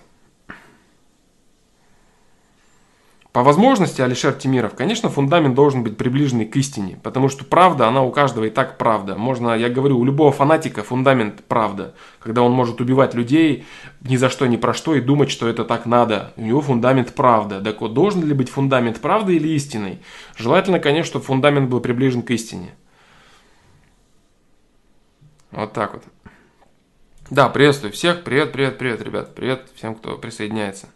По 3.40 3.44
возможности, 3.44 4.02
Алишер 4.02 4.34
Тимиров, 4.34 4.76
конечно, 4.76 5.08
фундамент 5.08 5.56
должен 5.56 5.82
быть 5.82 5.96
приближенный 5.96 6.44
к 6.44 6.58
истине, 6.58 7.00
потому 7.02 7.30
что 7.30 7.46
правда, 7.46 7.88
она 7.88 8.04
у 8.04 8.12
каждого 8.12 8.44
и 8.44 8.50
так 8.50 8.78
правда. 8.78 9.16
Можно, 9.16 9.56
я 9.56 9.70
говорю, 9.70 9.98
у 9.98 10.04
любого 10.04 10.34
фанатика 10.34 10.84
фундамент 10.84 11.46
правда, 11.48 11.96
когда 12.20 12.42
он 12.42 12.52
может 12.52 12.82
убивать 12.82 13.14
людей 13.14 13.64
ни 14.02 14.18
за 14.18 14.28
что, 14.30 14.46
ни 14.46 14.58
про 14.58 14.74
что 14.74 14.94
и 14.94 15.00
думать, 15.00 15.32
что 15.32 15.48
это 15.48 15.64
так 15.64 15.86
надо. 15.86 16.34
У 16.36 16.42
него 16.42 16.60
фундамент 16.60 17.14
правда. 17.14 17.62
Так 17.62 17.80
вот, 17.80 17.94
должен 17.94 18.26
ли 18.26 18.34
быть 18.34 18.50
фундамент 18.50 19.00
правды 19.00 19.38
или 19.38 19.48
истиной? 19.56 20.00
Желательно, 20.36 20.82
конечно, 20.82 21.12
чтобы 21.12 21.24
фундамент 21.24 21.70
был 21.70 21.80
приближен 21.80 22.24
к 22.24 22.32
истине. 22.32 22.76
Вот 25.52 25.72
так 25.72 25.94
вот. 25.94 26.04
Да, 27.30 27.48
приветствую 27.48 27.94
всех. 27.94 28.26
Привет, 28.26 28.52
привет, 28.52 28.78
привет, 28.78 29.02
ребят. 29.02 29.34
Привет 29.34 29.70
всем, 29.76 29.96
кто 29.96 30.18
присоединяется. 30.18 30.90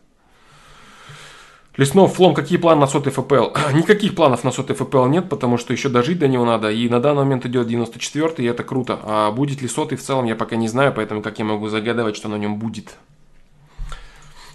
Леснов, 1.75 2.13
Флом, 2.15 2.35
какие 2.35 2.59
планы 2.59 2.81
на 2.81 2.87
сотый 2.87 3.11
ФПЛ? 3.11 3.49
Никаких 3.73 4.15
планов 4.15 4.43
на 4.43 4.51
сотый 4.51 4.75
ФПЛ 4.75 5.05
нет, 5.05 5.27
потому 5.27 5.57
что 5.57 5.73
еще 5.73 5.89
дожить 5.89 6.19
до 6.19 6.27
него 6.27 6.45
надо. 6.45 6.69
И 6.69 6.87
на 6.87 6.99
данный 6.99 7.23
момент 7.23 7.45
идет 7.45 7.67
94 7.67 8.35
и 8.37 8.45
это 8.45 8.63
круто. 8.63 8.99
А 9.03 9.31
будет 9.31 9.61
ли 9.61 9.67
сотый 9.67 9.97
в 9.97 10.03
целом, 10.03 10.25
я 10.25 10.35
пока 10.35 10.55
не 10.55 10.67
знаю, 10.67 10.93
поэтому 10.93 11.23
как 11.23 11.39
я 11.39 11.45
могу 11.45 11.69
загадывать, 11.69 12.15
что 12.15 12.29
на 12.29 12.35
нем 12.35 12.57
будет. 12.57 12.95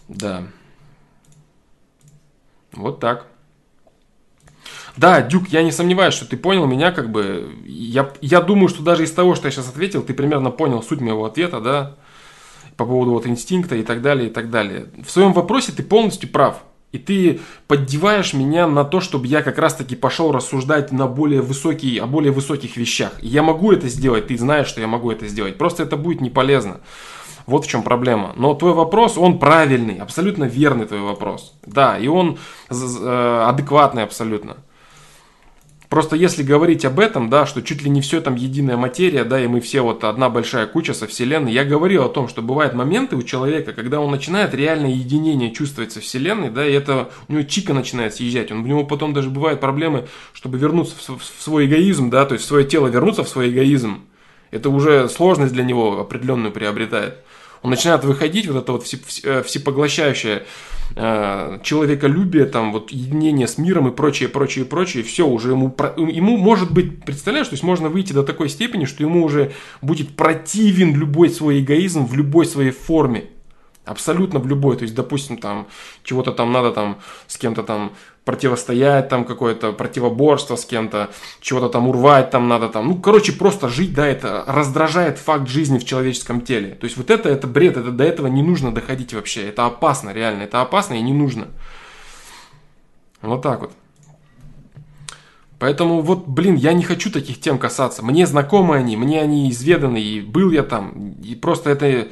Да. 0.07 0.45
Вот 2.73 3.01
так. 3.01 3.27
Да, 4.97 5.21
Дюк, 5.21 5.49
я 5.49 5.63
не 5.63 5.73
сомневаюсь, 5.73 6.15
что 6.15 6.27
ты 6.27 6.37
понял 6.37 6.67
меня, 6.67 6.93
как 6.93 7.11
бы. 7.11 7.53
Я, 7.67 8.13
я 8.21 8.41
думаю, 8.41 8.69
что 8.69 8.83
даже 8.83 9.05
из 9.05 9.13
того, 9.13 9.35
что 9.35 9.47
я 9.47 9.53
сейчас 9.53 9.69
ответил, 9.69 10.03
ты 10.03 10.15
примерно 10.15 10.51
понял 10.51 10.83
суть 10.83 11.01
моего 11.01 11.25
ответа, 11.25 11.61
да, 11.61 11.97
по 12.77 12.85
поводу 12.85 13.13
вот 13.13 13.27
инстинкта 13.27 13.77
и 13.77 13.83
так 13.83 14.03
далее, 14.03 14.29
и 14.29 14.33
так 14.33 14.51
далее. 14.51 14.87
В 15.05 15.11
своем 15.11 15.33
вопросе 15.33 15.73
ты 15.73 15.83
полностью 15.83 16.29
прав. 16.29 16.63
И 16.91 16.99
ты 16.99 17.41
поддеваешь 17.67 18.33
меня 18.33 18.67
на 18.67 18.83
то, 18.85 19.01
чтобы 19.01 19.27
я 19.27 19.43
как 19.43 19.59
раз-таки 19.59 19.95
пошел 19.95 20.33
рассуждать 20.33 20.91
на 20.91 21.07
более 21.07 21.43
высокие, 21.43 22.01
о 22.01 22.07
более 22.07 22.33
высоких 22.33 22.77
вещах. 22.77 23.13
я 23.21 23.43
могу 23.43 23.73
это 23.73 23.89
сделать, 23.89 24.29
ты 24.29 24.39
знаешь, 24.39 24.69
что 24.69 24.81
я 24.81 24.87
могу 24.87 25.11
это 25.11 25.29
сделать. 25.29 25.59
Просто 25.59 25.83
это 25.83 25.97
будет 25.97 26.23
не 26.23 26.31
полезно. 26.31 26.81
Вот 27.47 27.65
в 27.65 27.69
чем 27.69 27.83
проблема. 27.83 28.33
Но 28.37 28.55
твой 28.55 28.73
вопрос, 28.73 29.17
он 29.17 29.39
правильный, 29.39 29.97
абсолютно 29.97 30.45
верный 30.45 30.87
твой 30.87 31.01
вопрос. 31.01 31.55
Да, 31.65 31.99
и 31.99 32.07
он 32.07 32.39
э, 32.71 33.45
адекватный 33.47 34.03
абсолютно. 34.03 34.59
Просто 35.89 36.17
если 36.17 36.43
говорить 36.43 36.85
об 36.85 37.01
этом, 37.01 37.31
да, 37.31 37.47
что 37.47 37.63
чуть 37.63 37.83
ли 37.83 37.89
не 37.89 38.03
все 38.03 38.21
там 38.21 38.35
единая 38.35 38.77
материя, 38.77 39.25
да, 39.25 39.43
и 39.43 39.47
мы 39.47 39.61
все 39.61 39.81
вот 39.81 40.05
одна 40.05 40.29
большая 40.29 40.67
куча 40.67 40.93
со 40.93 41.07
Вселенной, 41.07 41.51
я 41.51 41.65
говорил 41.65 42.05
о 42.05 42.11
том, 42.11 42.29
что 42.29 42.43
бывают 42.43 42.75
моменты 42.75 43.17
у 43.17 43.23
человека, 43.23 43.73
когда 43.73 43.99
он 44.01 44.11
начинает 44.11 44.55
реальное 44.55 44.91
единение 44.91 45.51
чувствовать 45.51 45.93
со 45.93 46.01
Вселенной, 46.01 46.51
да, 46.51 46.67
и 46.67 46.73
это 46.73 47.09
у 47.29 47.33
него 47.33 47.43
чика 47.45 47.73
начинает 47.73 48.15
съезжать, 48.15 48.53
он, 48.53 48.65
у 48.65 48.67
него 48.67 48.85
потом 48.85 49.15
даже 49.15 49.31
бывают 49.31 49.61
проблемы, 49.61 50.09
чтобы 50.35 50.59
вернуться 50.59 50.95
в, 50.95 51.19
в 51.19 51.43
свой 51.43 51.65
эгоизм, 51.65 52.11
да, 52.11 52.27
то 52.27 52.35
есть 52.35 52.45
в 52.45 52.49
свое 52.49 52.67
тело 52.67 52.89
вернуться 52.89 53.25
в 53.25 53.29
свой 53.29 53.49
эгоизм. 53.49 54.03
Это 54.51 54.69
уже 54.69 55.09
сложность 55.09 55.55
для 55.55 55.65
него 55.65 56.01
определенную 56.01 56.53
приобретает. 56.53 57.19
Он 57.63 57.71
начинает 57.71 58.05
выходить, 58.05 58.47
вот 58.47 58.57
это 58.57 58.73
вот 58.73 58.87
э, 59.25 59.43
всепоглощающее 59.43 60.45
э, 60.97 61.59
человеколюбие, 61.63 62.47
там 62.47 62.73
вот 62.73 62.91
единение 62.91 63.47
с 63.47 63.59
миром 63.59 63.89
и 63.89 63.91
прочее, 63.95 64.29
прочее, 64.29 64.65
прочее, 64.65 65.03
все 65.03 65.27
уже 65.27 65.51
ему, 65.51 65.75
ему 65.97 66.37
может 66.37 66.73
быть, 66.73 67.05
представляешь, 67.05 67.49
то 67.49 67.55
есть 67.55 67.65
можно 67.65 67.89
выйти 67.89 68.13
до 68.13 68.23
такой 68.23 68.49
степени, 68.49 68.85
что 68.85 69.03
ему 69.03 69.25
уже 69.25 69.53
будет 69.83 70.17
противен 70.17 70.95
любой 70.95 71.31
свой 71.31 71.61
эгоизм 71.61 72.07
в 72.07 72.15
любой 72.15 72.47
своей 72.47 72.71
форме. 72.71 73.25
Абсолютно 73.89 74.39
в 74.39 74.47
любой. 74.47 74.77
То 74.77 74.83
есть, 74.83 74.95
допустим, 74.95 75.39
там 75.39 75.67
чего-то 76.03 76.33
там 76.33 76.53
надо 76.53 76.73
там 76.73 76.99
с 77.27 77.39
кем-то 77.39 77.63
там 77.63 77.93
противостоять, 78.25 79.09
там 79.09 79.25
какое-то 79.25 79.73
противоборство 79.73 80.57
с 80.57 80.67
кем-то, 80.67 81.09
чего-то 81.41 81.71
там 81.71 81.89
урвать 81.89 82.31
там 82.31 82.49
надо 82.49 82.69
там. 82.69 82.87
Ну, 82.87 82.99
короче, 83.01 83.33
просто 83.33 83.71
жить, 83.71 83.95
да, 83.95 84.07
это 84.07 84.45
раздражает 84.47 85.17
факт 85.19 85.49
жизни 85.49 85.79
в 85.79 85.87
человеческом 85.87 86.43
теле. 86.43 86.75
То 86.75 86.85
есть 86.85 86.99
вот 86.99 87.11
это, 87.11 87.31
это 87.31 87.47
бред, 87.47 87.79
это 87.79 87.91
до 87.91 88.05
этого 88.05 88.27
не 88.27 88.43
нужно 88.43 88.75
доходить 88.75 89.15
вообще. 89.15 89.49
Это 89.49 89.65
опасно, 89.65 90.11
реально, 90.11 90.43
это 90.43 90.61
опасно 90.61 90.93
и 90.93 91.01
не 91.01 91.15
нужно. 91.15 91.49
Вот 93.23 93.41
так 93.41 93.61
вот. 93.61 93.73
Поэтому 95.59 96.03
вот, 96.03 96.29
блин, 96.29 96.57
я 96.57 96.75
не 96.75 96.83
хочу 96.83 97.11
таких 97.11 97.41
тем 97.41 97.59
касаться. 97.59 98.05
Мне 98.05 98.27
знакомы 98.27 98.77
они, 98.77 98.99
мне 98.99 99.23
они 99.23 99.51
изведаны, 99.51 99.99
и 99.99 100.21
был 100.21 100.51
я 100.51 100.63
там. 100.63 101.15
И 101.23 101.35
просто 101.35 101.71
это 101.71 102.09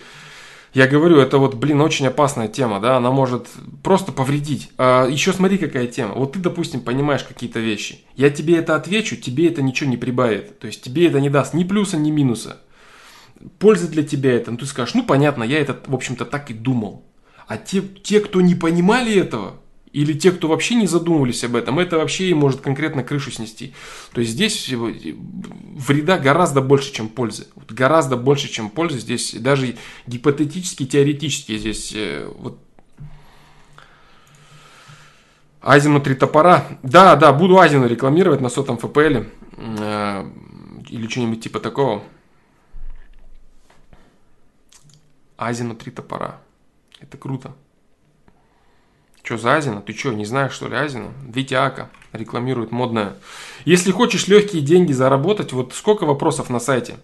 я 0.74 0.86
говорю, 0.86 1.18
это 1.18 1.38
вот, 1.38 1.54
блин, 1.54 1.80
очень 1.80 2.06
опасная 2.06 2.48
тема, 2.48 2.80
да, 2.80 2.96
она 2.96 3.10
может 3.10 3.48
просто 3.82 4.12
повредить. 4.12 4.70
А 4.76 5.06
еще 5.06 5.32
смотри, 5.32 5.58
какая 5.58 5.86
тема. 5.86 6.14
Вот 6.14 6.32
ты, 6.32 6.38
допустим, 6.38 6.80
понимаешь 6.80 7.24
какие-то 7.24 7.60
вещи. 7.60 8.00
Я 8.14 8.30
тебе 8.30 8.56
это 8.56 8.76
отвечу, 8.76 9.16
тебе 9.16 9.48
это 9.48 9.62
ничего 9.62 9.88
не 9.88 9.96
прибавит. 9.96 10.58
То 10.58 10.66
есть 10.66 10.82
тебе 10.82 11.08
это 11.08 11.20
не 11.20 11.30
даст 11.30 11.54
ни 11.54 11.64
плюса, 11.64 11.96
ни 11.96 12.10
минуса. 12.10 12.60
Польза 13.58 13.88
для 13.88 14.02
тебя 14.02 14.34
это. 14.34 14.50
Ну, 14.50 14.58
ты 14.58 14.66
скажешь, 14.66 14.94
ну, 14.94 15.02
понятно, 15.02 15.44
я 15.44 15.60
это, 15.60 15.78
в 15.86 15.94
общем-то, 15.94 16.24
так 16.24 16.50
и 16.50 16.54
думал. 16.54 17.04
А 17.46 17.56
те, 17.56 17.80
те, 17.80 18.20
кто 18.20 18.40
не 18.40 18.54
понимали 18.54 19.14
этого, 19.14 19.54
или 19.92 20.12
те, 20.12 20.30
кто 20.30 20.48
вообще 20.48 20.74
не 20.74 20.86
задумывались 20.86 21.44
об 21.44 21.56
этом, 21.56 21.78
это 21.78 21.96
вообще 21.96 22.28
и 22.28 22.34
может 22.34 22.60
конкретно 22.60 23.02
крышу 23.02 23.30
снести. 23.30 23.74
То 24.12 24.20
есть 24.20 24.32
здесь 24.32 24.68
вреда 24.68 26.18
гораздо 26.18 26.60
больше, 26.60 26.92
чем 26.92 27.08
пользы. 27.08 27.46
Вот 27.54 27.72
гораздо 27.72 28.16
больше, 28.16 28.48
чем 28.48 28.68
пользы. 28.68 28.98
Здесь 28.98 29.34
даже 29.34 29.76
гипотетически, 30.06 30.84
теоретически 30.86 31.56
здесь 31.56 31.92
э, 31.94 32.30
вот 32.38 32.58
Азину 35.60 36.00
три 36.00 36.14
топора. 36.14 36.66
Да, 36.82 37.16
да, 37.16 37.32
буду 37.32 37.58
Азину 37.58 37.86
рекламировать 37.86 38.40
на 38.40 38.48
сотом 38.48 38.78
ФПЛ. 38.78 39.24
Э, 39.56 40.30
или 40.88 41.08
что-нибудь 41.08 41.42
типа 41.42 41.58
такого. 41.58 42.02
Азину 45.36 45.74
три 45.74 45.90
топора. 45.90 46.40
Это 47.00 47.16
круто. 47.18 47.54
Что 49.26 49.38
за 49.38 49.56
Азина? 49.56 49.82
Ты 49.82 49.92
что, 49.92 50.12
не 50.12 50.24
знаешь, 50.24 50.52
что 50.52 50.68
ли, 50.68 50.76
Азина? 50.76 51.12
Витя 51.26 51.54
Ака 51.54 51.90
рекламирует 52.12 52.70
модное. 52.70 53.16
Если 53.64 53.90
хочешь 53.90 54.28
легкие 54.28 54.62
деньги 54.62 54.92
заработать, 54.92 55.52
вот 55.52 55.74
сколько 55.74 56.06
вопросов 56.06 56.48
на 56.48 56.60
сайте. 56.60 56.94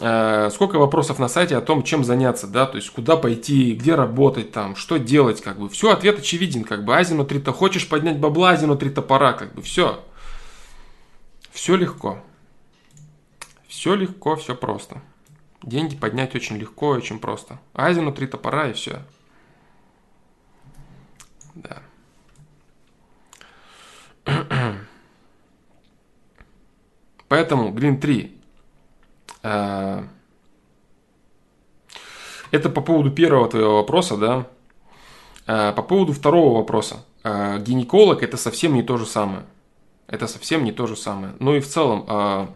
Э, 0.00 0.50
сколько 0.52 0.80
вопросов 0.80 1.20
на 1.20 1.28
сайте 1.28 1.56
о 1.56 1.60
том, 1.60 1.84
чем 1.84 2.02
заняться, 2.02 2.48
да, 2.48 2.66
то 2.66 2.74
есть 2.74 2.90
куда 2.90 3.16
пойти, 3.16 3.74
где 3.74 3.94
работать, 3.94 4.50
там, 4.50 4.74
что 4.74 4.98
делать, 4.98 5.40
как 5.40 5.60
бы. 5.60 5.68
Все, 5.68 5.92
ответ 5.92 6.18
очевиден, 6.18 6.64
как 6.64 6.84
бы. 6.84 6.96
Азину 6.96 7.24
три 7.24 7.38
то 7.38 7.52
хочешь 7.52 7.88
поднять 7.88 8.18
бабла, 8.18 8.50
Азину 8.50 8.76
три 8.76 8.90
топора, 8.90 9.32
как 9.32 9.54
бы. 9.54 9.62
Все. 9.62 10.04
Все 11.52 11.76
легко. 11.76 12.18
Все 13.68 13.94
легко, 13.94 14.34
все 14.34 14.56
просто. 14.56 15.00
Деньги 15.62 15.94
поднять 15.94 16.34
очень 16.34 16.56
легко, 16.56 16.88
очень 16.88 17.20
просто. 17.20 17.60
Азину 17.74 18.12
три 18.12 18.26
топора 18.26 18.70
и 18.70 18.72
все. 18.72 19.02
Да. 21.54 21.82
Поэтому 27.28 27.70
Green 27.72 27.98
3 27.98 28.36
э, 29.42 30.02
это 32.50 32.68
по 32.68 32.82
поводу 32.82 33.10
первого 33.10 33.48
твоего 33.48 33.76
вопроса, 33.76 34.18
да. 34.18 34.46
Э, 35.46 35.72
по 35.72 35.82
поводу 35.82 36.12
второго 36.12 36.58
вопроса. 36.58 37.06
Э, 37.24 37.58
гинеколог 37.58 38.22
это 38.22 38.36
совсем 38.36 38.74
не 38.74 38.82
то 38.82 38.98
же 38.98 39.06
самое. 39.06 39.44
Это 40.08 40.26
совсем 40.26 40.62
не 40.62 40.72
то 40.72 40.86
же 40.86 40.94
самое. 40.94 41.32
Ну 41.38 41.54
и 41.54 41.60
в 41.60 41.66
целом, 41.66 42.54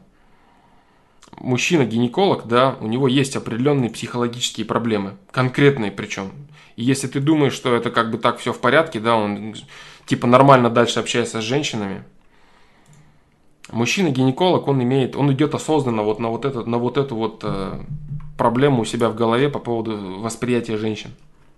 мужчина-гинеколог, 1.38 2.46
да, 2.46 2.76
у 2.80 2.86
него 2.86 3.08
есть 3.08 3.34
определенные 3.34 3.88
психологические 3.88 4.66
проблемы. 4.66 5.16
Конкретные 5.30 5.90
причем. 5.90 6.32
И 6.76 6.84
если 6.84 7.08
ты 7.08 7.20
думаешь, 7.20 7.54
что 7.54 7.74
это 7.74 7.90
как 7.90 8.10
бы 8.10 8.18
так 8.18 8.38
все 8.38 8.52
в 8.52 8.60
порядке, 8.60 9.00
да, 9.00 9.16
он 9.16 9.54
типа 10.04 10.26
нормально 10.26 10.70
дальше 10.70 11.00
общается 11.00 11.40
с 11.40 11.44
женщинами, 11.44 12.04
мужчина-гинеколог, 13.70 14.68
он 14.68 14.82
имеет, 14.82 15.16
он 15.16 15.32
идет 15.32 15.54
осознанно 15.54 16.02
вот 16.02 16.20
на 16.20 16.28
вот, 16.28 16.44
это, 16.44 16.62
на 16.62 16.78
вот 16.78 16.98
эту 16.98 17.16
вот 17.16 17.40
э, 17.42 17.80
проблему 18.36 18.82
у 18.82 18.84
себя 18.84 19.08
в 19.08 19.16
голове 19.16 19.48
по 19.48 19.58
поводу 19.58 20.20
восприятия 20.20 20.76
женщин. 20.76 21.10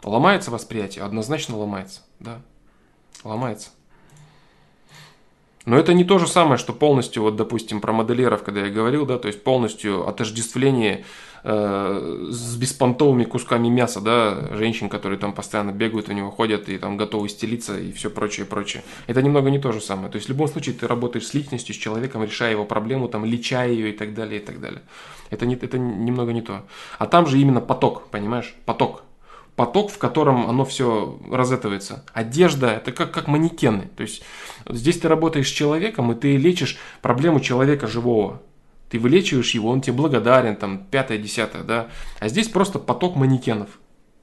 Ломается 0.04 0.50
восприятие? 0.50 1.04
Однозначно 1.04 1.58
ломается, 1.58 2.02
да, 2.20 2.40
ломается. 3.24 3.70
Но 5.64 5.76
это 5.76 5.92
не 5.92 6.04
то 6.04 6.18
же 6.18 6.26
самое, 6.26 6.56
что 6.56 6.72
полностью, 6.72 7.24
вот, 7.24 7.36
допустим, 7.36 7.80
про 7.82 7.92
моделеров, 7.92 8.42
когда 8.42 8.60
я 8.60 8.70
говорил, 8.70 9.04
да, 9.04 9.18
то 9.18 9.28
есть 9.28 9.44
полностью 9.44 10.08
отождествление 10.08 11.04
э, 11.44 12.26
с 12.30 12.56
беспонтовыми 12.56 13.24
кусками 13.24 13.68
мяса, 13.68 14.00
да, 14.00 14.48
женщин, 14.56 14.88
которые 14.88 15.18
там 15.18 15.32
постоянно 15.32 15.72
бегают, 15.72 16.08
у 16.08 16.12
него 16.12 16.30
ходят 16.30 16.68
и 16.68 16.78
там 16.78 16.96
готовы 16.96 17.28
стелиться 17.28 17.78
и 17.78 17.92
все 17.92 18.10
прочее, 18.10 18.46
прочее. 18.46 18.82
Это 19.06 19.22
немного 19.22 19.50
не 19.50 19.58
то 19.58 19.72
же 19.72 19.80
самое. 19.80 20.10
То 20.10 20.16
есть 20.16 20.26
в 20.26 20.30
любом 20.30 20.48
случае 20.48 20.74
ты 20.74 20.86
работаешь 20.86 21.26
с 21.26 21.34
личностью, 21.34 21.74
с 21.74 21.78
человеком, 21.78 22.22
решая 22.22 22.52
его 22.52 22.64
проблему, 22.64 23.08
там, 23.08 23.24
лечая 23.24 23.70
ее 23.70 23.90
и 23.90 23.96
так 23.96 24.14
далее, 24.14 24.40
и 24.40 24.44
так 24.44 24.60
далее. 24.60 24.82
Это, 25.30 25.46
не, 25.46 25.54
это 25.54 25.78
немного 25.78 26.32
не 26.32 26.42
то. 26.42 26.64
А 26.98 27.06
там 27.06 27.26
же 27.26 27.38
именно 27.38 27.60
поток, 27.60 28.08
понимаешь? 28.10 28.54
Поток 28.64 29.02
поток, 29.58 29.90
в 29.90 29.98
котором 29.98 30.48
оно 30.48 30.64
все 30.64 31.18
разэтывается. 31.30 32.04
Одежда 32.14 32.68
это 32.68 32.92
как, 32.92 33.10
как 33.10 33.26
манекены. 33.26 33.88
То 33.96 34.04
есть 34.04 34.22
здесь 34.68 35.00
ты 35.00 35.08
работаешь 35.08 35.48
с 35.48 35.52
человеком, 35.52 36.12
и 36.12 36.14
ты 36.14 36.36
лечишь 36.36 36.78
проблему 37.02 37.40
человека 37.40 37.88
живого. 37.88 38.40
Ты 38.90 38.98
вылечиваешь 38.98 39.50
его, 39.50 39.70
он 39.70 39.80
тебе 39.80 39.96
благодарен, 39.96 40.56
там, 40.56 40.84
пятое, 40.90 41.18
десятое, 41.18 41.62
да. 41.62 41.88
А 42.20 42.28
здесь 42.28 42.48
просто 42.48 42.78
поток 42.78 43.16
манекенов. 43.16 43.78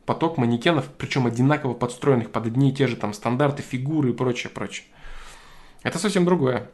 Поток 0.06 0.38
манекенов, 0.38 0.86
причем 0.98 1.28
одинаково 1.28 1.74
подстроенных 1.74 2.32
под 2.32 2.48
одни 2.48 2.70
и 2.70 2.74
те 2.74 2.88
же 2.88 2.96
там 2.96 3.14
стандарты, 3.14 3.64
фигуры 3.64 4.10
и 4.10 4.14
прочее, 4.14 4.52
прочее. 4.52 4.86
Это 5.84 6.00
совсем 6.00 6.26
другое. 6.26 6.70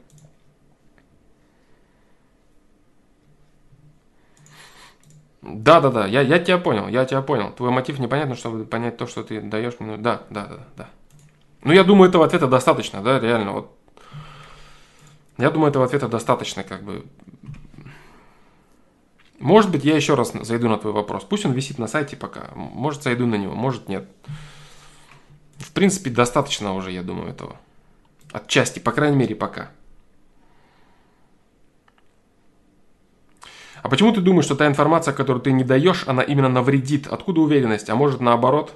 Да, 5.42 5.82
да, 5.82 5.90
да, 5.90 6.06
я, 6.06 6.22
я 6.22 6.40
тебя 6.40 6.60
понял, 6.60 6.88
я 6.88 7.04
тебя 7.06 7.22
понял. 7.22 7.52
Твой 7.52 7.72
мотив 7.72 8.00
непонятно, 8.00 8.36
чтобы 8.36 8.64
понять 8.64 8.98
то, 8.98 9.08
что 9.08 9.24
ты 9.24 9.42
даешь 9.42 9.74
мне. 9.80 9.98
Да, 9.98 10.22
да, 10.30 10.46
да, 10.46 10.60
да. 10.78 10.90
Ну, 11.64 11.74
я 11.74 11.84
думаю, 11.84 12.10
этого 12.10 12.26
ответа 12.26 12.48
достаточно, 12.48 13.02
да, 13.02 13.20
реально. 13.20 13.54
Вот. 13.54 13.78
Я 15.38 15.50
думаю, 15.50 15.70
этого 15.72 15.86
ответа 15.86 16.08
достаточно, 16.08 16.64
как 16.64 16.84
бы. 16.84 17.06
Может 19.42 19.72
быть, 19.72 19.84
я 19.84 19.96
еще 19.96 20.14
раз 20.14 20.34
зайду 20.34 20.70
на 20.70 20.78
твой 20.78 20.94
вопрос. 20.94 21.24
Пусть 21.24 21.46
он 21.46 21.54
висит 21.54 21.80
на 21.80 21.88
сайте 21.88 22.16
пока. 22.16 22.52
Может, 22.56 23.02
зайду 23.02 23.26
на 23.26 23.36
него, 23.36 23.56
может, 23.56 23.90
нет. 23.90 24.08
В 25.58 25.72
принципе, 25.72 26.12
достаточно 26.12 26.76
уже, 26.76 26.92
я 26.92 27.02
думаю, 27.02 27.30
этого. 27.30 27.58
Отчасти, 28.32 28.80
по 28.80 28.92
крайней 28.92 29.18
мере, 29.18 29.36
пока. 29.36 29.72
А 33.82 33.90
почему 33.90 34.14
ты 34.14 34.22
думаешь, 34.22 34.46
что 34.46 34.56
та 34.56 34.68
информация, 34.68 35.12
которую 35.12 35.42
ты 35.42 35.52
не 35.52 35.64
даешь, 35.64 36.04
она 36.08 36.22
именно 36.22 36.50
навредит? 36.50 37.08
Откуда 37.08 37.42
уверенность? 37.42 37.90
А 37.90 37.96
может 37.96 38.22
наоборот? 38.22 38.76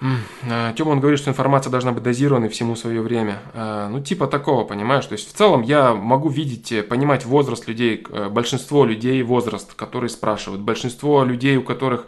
А, 0.00 0.72
Тёма, 0.74 0.90
он 0.90 1.00
говорит, 1.00 1.18
что 1.18 1.30
информация 1.30 1.70
должна 1.70 1.92
быть 1.92 2.02
дозированной 2.02 2.48
всему 2.48 2.76
свое 2.76 3.00
время. 3.00 3.40
А, 3.54 3.88
ну, 3.88 4.00
типа 4.00 4.26
такого, 4.26 4.64
понимаешь? 4.64 5.06
То 5.06 5.14
есть, 5.14 5.32
в 5.32 5.36
целом, 5.36 5.62
я 5.62 5.94
могу 5.94 6.28
видеть, 6.28 6.70
э, 6.72 6.82
понимать 6.82 7.24
возраст 7.26 7.66
людей, 7.66 8.06
э, 8.10 8.28
большинство 8.28 8.84
людей 8.84 9.22
возраст, 9.22 9.74
которые 9.74 10.10
спрашивают, 10.10 10.62
большинство 10.62 11.24
людей, 11.24 11.56
у 11.56 11.62
которых 11.62 12.06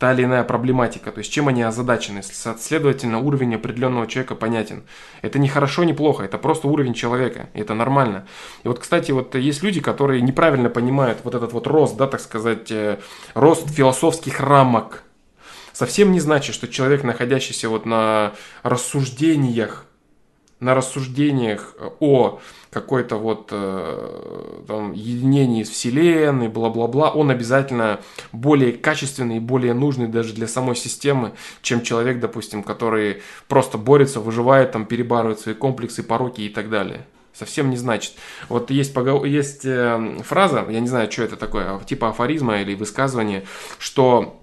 та 0.00 0.14
или 0.14 0.24
иная 0.24 0.44
проблематика, 0.44 1.12
то 1.12 1.18
есть 1.18 1.30
чем 1.30 1.48
они 1.48 1.62
озадачены. 1.62 2.22
Следовательно, 2.22 3.18
уровень 3.18 3.54
определенного 3.54 4.06
человека 4.06 4.34
понятен. 4.34 4.82
Это 5.20 5.38
не 5.38 5.46
хорошо, 5.46 5.84
не 5.84 5.92
плохо, 5.92 6.24
это 6.24 6.38
просто 6.38 6.68
уровень 6.68 6.94
человека, 6.94 7.50
и 7.52 7.60
это 7.60 7.74
нормально. 7.74 8.26
И 8.64 8.68
вот, 8.68 8.78
кстати, 8.78 9.12
вот 9.12 9.34
есть 9.34 9.62
люди, 9.62 9.82
которые 9.82 10.22
неправильно 10.22 10.70
понимают 10.70 11.18
вот 11.22 11.34
этот 11.34 11.52
вот 11.52 11.66
рост, 11.66 11.98
да, 11.98 12.06
так 12.06 12.20
сказать, 12.20 12.70
э, 12.70 12.98
рост 13.34 13.68
философских 13.68 14.40
рамок. 14.40 15.04
Совсем 15.80 16.12
не 16.12 16.20
значит, 16.20 16.54
что 16.54 16.68
человек, 16.68 17.04
находящийся 17.04 17.70
вот 17.70 17.86
на 17.86 18.34
рассуждениях, 18.62 19.86
на 20.58 20.74
рассуждениях 20.74 21.74
о 22.00 22.38
какой-то 22.68 23.16
вот 23.16 23.48
э, 23.50 24.62
там, 24.68 24.92
единении 24.92 25.62
с 25.62 25.70
Вселенной, 25.70 26.48
бла-бла-бла, 26.48 27.12
он 27.12 27.30
обязательно 27.30 28.00
более 28.30 28.74
качественный 28.74 29.38
и 29.38 29.40
более 29.40 29.72
нужный 29.72 30.06
даже 30.06 30.34
для 30.34 30.48
самой 30.48 30.76
системы, 30.76 31.32
чем 31.62 31.80
человек, 31.80 32.20
допустим, 32.20 32.62
который 32.62 33.22
просто 33.48 33.78
борется, 33.78 34.20
выживает, 34.20 34.72
там, 34.72 34.84
перебарывает 34.84 35.40
свои 35.40 35.54
комплексы, 35.54 36.02
пороки 36.02 36.42
и 36.42 36.50
так 36.50 36.68
далее. 36.68 37.06
Совсем 37.32 37.70
не 37.70 37.78
значит. 37.78 38.12
Вот 38.50 38.70
есть, 38.70 38.92
погов... 38.92 39.24
есть 39.24 39.64
э, 39.64 40.18
фраза, 40.24 40.66
я 40.68 40.80
не 40.80 40.88
знаю, 40.88 41.10
что 41.10 41.22
это 41.22 41.36
такое, 41.36 41.78
типа 41.86 42.10
афоризма 42.10 42.60
или 42.60 42.74
высказывание, 42.74 43.46
что 43.78 44.36
э, 44.36 44.39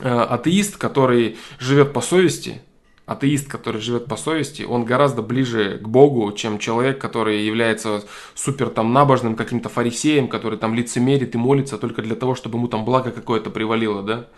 атеист, 0.00 0.76
который 0.76 1.36
живет 1.58 1.92
по 1.92 2.00
совести, 2.00 2.60
атеист, 3.06 3.48
который 3.48 3.80
живет 3.80 4.06
по 4.06 4.16
совести, 4.16 4.62
он 4.62 4.84
гораздо 4.84 5.22
ближе 5.22 5.78
к 5.78 5.88
Богу, 5.88 6.30
чем 6.32 6.58
человек, 6.58 6.98
который 7.00 7.44
является 7.44 8.04
супер 8.34 8.68
там 8.70 8.92
набожным 8.92 9.34
каким-то 9.34 9.68
фарисеем, 9.68 10.28
который 10.28 10.58
там 10.58 10.74
лицемерит 10.74 11.34
и 11.34 11.38
молится 11.38 11.78
только 11.78 12.02
для 12.02 12.14
того, 12.14 12.34
чтобы 12.34 12.58
ему 12.58 12.68
там 12.68 12.84
благо 12.84 13.10
какое-то 13.10 13.50
привалило, 13.50 14.02
да? 14.02 14.28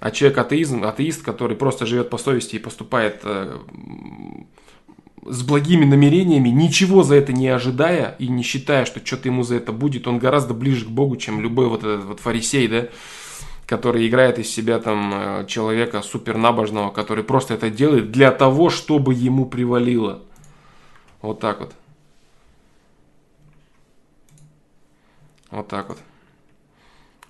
А 0.00 0.10
человек 0.10 0.38
атеизм, 0.38 0.84
атеист, 0.84 1.22
который 1.22 1.56
просто 1.56 1.84
живет 1.84 2.08
по 2.08 2.18
совести 2.18 2.56
и 2.56 2.60
поступает 2.60 3.20
э, 3.24 3.58
с 5.26 5.42
благими 5.42 5.84
намерениями, 5.84 6.50
ничего 6.50 7.02
за 7.02 7.16
это 7.16 7.32
не 7.32 7.48
ожидая 7.48 8.14
и 8.20 8.28
не 8.28 8.42
считая, 8.42 8.84
что 8.84 9.04
что-то 9.04 9.28
ему 9.28 9.42
за 9.42 9.56
это 9.56 9.72
будет, 9.72 10.06
он 10.06 10.18
гораздо 10.18 10.54
ближе 10.54 10.86
к 10.86 10.88
Богу, 10.88 11.16
чем 11.16 11.40
любой 11.40 11.66
вот 11.68 11.80
этот 11.80 12.04
вот 12.04 12.20
фарисей, 12.20 12.68
да? 12.68 12.88
Который 13.68 14.08
играет 14.08 14.38
из 14.38 14.50
себя 14.50 14.78
там 14.78 15.12
э, 15.14 15.46
человека 15.46 16.00
супер 16.00 16.38
набожного, 16.38 16.90
который 16.90 17.22
просто 17.22 17.52
это 17.52 17.68
делает 17.68 18.10
для 18.10 18.30
того, 18.30 18.70
чтобы 18.70 19.12
ему 19.12 19.44
привалило. 19.44 20.22
Вот 21.20 21.40
так 21.40 21.60
вот. 21.60 21.74
Вот 25.50 25.68
так 25.68 25.90
вот. 25.90 25.98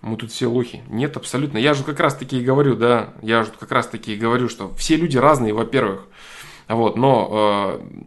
Мы 0.00 0.16
тут 0.16 0.30
все 0.30 0.46
лохи. 0.46 0.84
Нет, 0.88 1.16
абсолютно. 1.16 1.58
Я 1.58 1.74
же 1.74 1.82
как 1.82 1.98
раз 1.98 2.14
таки 2.14 2.38
и 2.38 2.44
говорю, 2.44 2.76
да, 2.76 3.14
я 3.20 3.42
же 3.42 3.50
как 3.58 3.72
раз 3.72 3.88
таки 3.88 4.14
и 4.14 4.16
говорю, 4.16 4.48
что 4.48 4.72
все 4.76 4.94
люди 4.94 5.18
разные, 5.18 5.52
во-первых. 5.52 6.06
Вот, 6.68 6.96
но 6.96 7.80
э, 7.82 8.00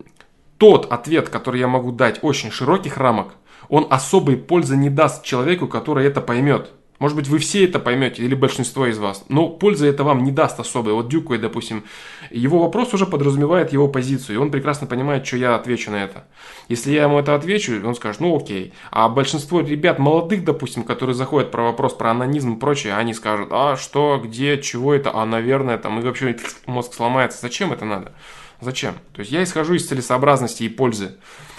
тот 0.57 0.89
ответ, 0.89 1.27
который 1.27 1.59
я 1.59 1.67
могу 1.67 1.91
дать 1.91 2.19
очень 2.21 2.49
широких 2.49 2.95
рамок, 2.95 3.33
он 3.67 3.87
особой 3.89 4.37
пользы 4.37 4.77
не 4.77 4.89
даст 4.89 5.25
человеку, 5.25 5.67
который 5.67 6.07
это 6.07 6.21
поймет. 6.21 6.71
Может 7.01 7.17
быть, 7.17 7.27
вы 7.29 7.39
все 7.39 7.65
это 7.65 7.79
поймете, 7.79 8.21
или 8.21 8.35
большинство 8.35 8.85
из 8.85 8.99
вас. 8.99 9.25
Но 9.27 9.49
пользы 9.49 9.87
это 9.87 10.03
вам 10.03 10.23
не 10.23 10.31
даст 10.31 10.59
особой. 10.59 10.93
Вот 10.93 11.09
Дюкой, 11.09 11.39
допустим, 11.39 11.83
его 12.29 12.59
вопрос 12.59 12.93
уже 12.93 13.07
подразумевает 13.07 13.73
его 13.73 13.87
позицию, 13.87 14.35
и 14.35 14.37
он 14.37 14.51
прекрасно 14.51 14.85
понимает, 14.85 15.25
что 15.25 15.37
я 15.37 15.55
отвечу 15.55 15.89
на 15.89 16.03
это. 16.03 16.25
Если 16.69 16.91
я 16.91 17.05
ему 17.05 17.17
это 17.17 17.33
отвечу, 17.33 17.81
он 17.83 17.95
скажет, 17.95 18.21
ну 18.21 18.37
окей. 18.37 18.73
А 18.91 19.09
большинство 19.09 19.61
ребят 19.61 19.97
молодых, 19.97 20.43
допустим, 20.43 20.83
которые 20.83 21.15
заходят 21.15 21.49
про 21.49 21.63
вопрос 21.63 21.95
про 21.95 22.11
анонизм 22.11 22.53
и 22.53 22.59
прочее, 22.59 22.93
они 22.93 23.15
скажут, 23.15 23.47
а 23.49 23.77
что, 23.77 24.21
где, 24.23 24.61
чего 24.61 24.93
это, 24.93 25.09
а 25.11 25.25
наверное, 25.25 25.79
там, 25.79 25.99
и 25.99 26.03
вообще 26.03 26.37
мозг 26.67 26.93
сломается. 26.93 27.39
Зачем 27.41 27.73
это 27.73 27.83
надо? 27.83 28.11
Зачем? 28.59 28.93
То 29.13 29.21
есть 29.21 29.31
я 29.31 29.41
исхожу 29.41 29.73
из 29.73 29.87
целесообразности 29.87 30.61
и 30.61 30.69
пользы 30.69 31.15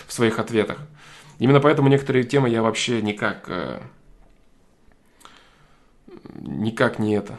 в 0.07 0.13
своих 0.13 0.39
ответах. 0.39 0.79
Именно 1.41 1.59
поэтому 1.59 1.89
некоторые 1.89 2.23
темы 2.23 2.49
я 2.49 2.63
вообще 2.63 3.03
никак 3.03 3.47
э, 3.49 3.81
никак 6.35 6.99
не 6.99 7.15
это. 7.15 7.39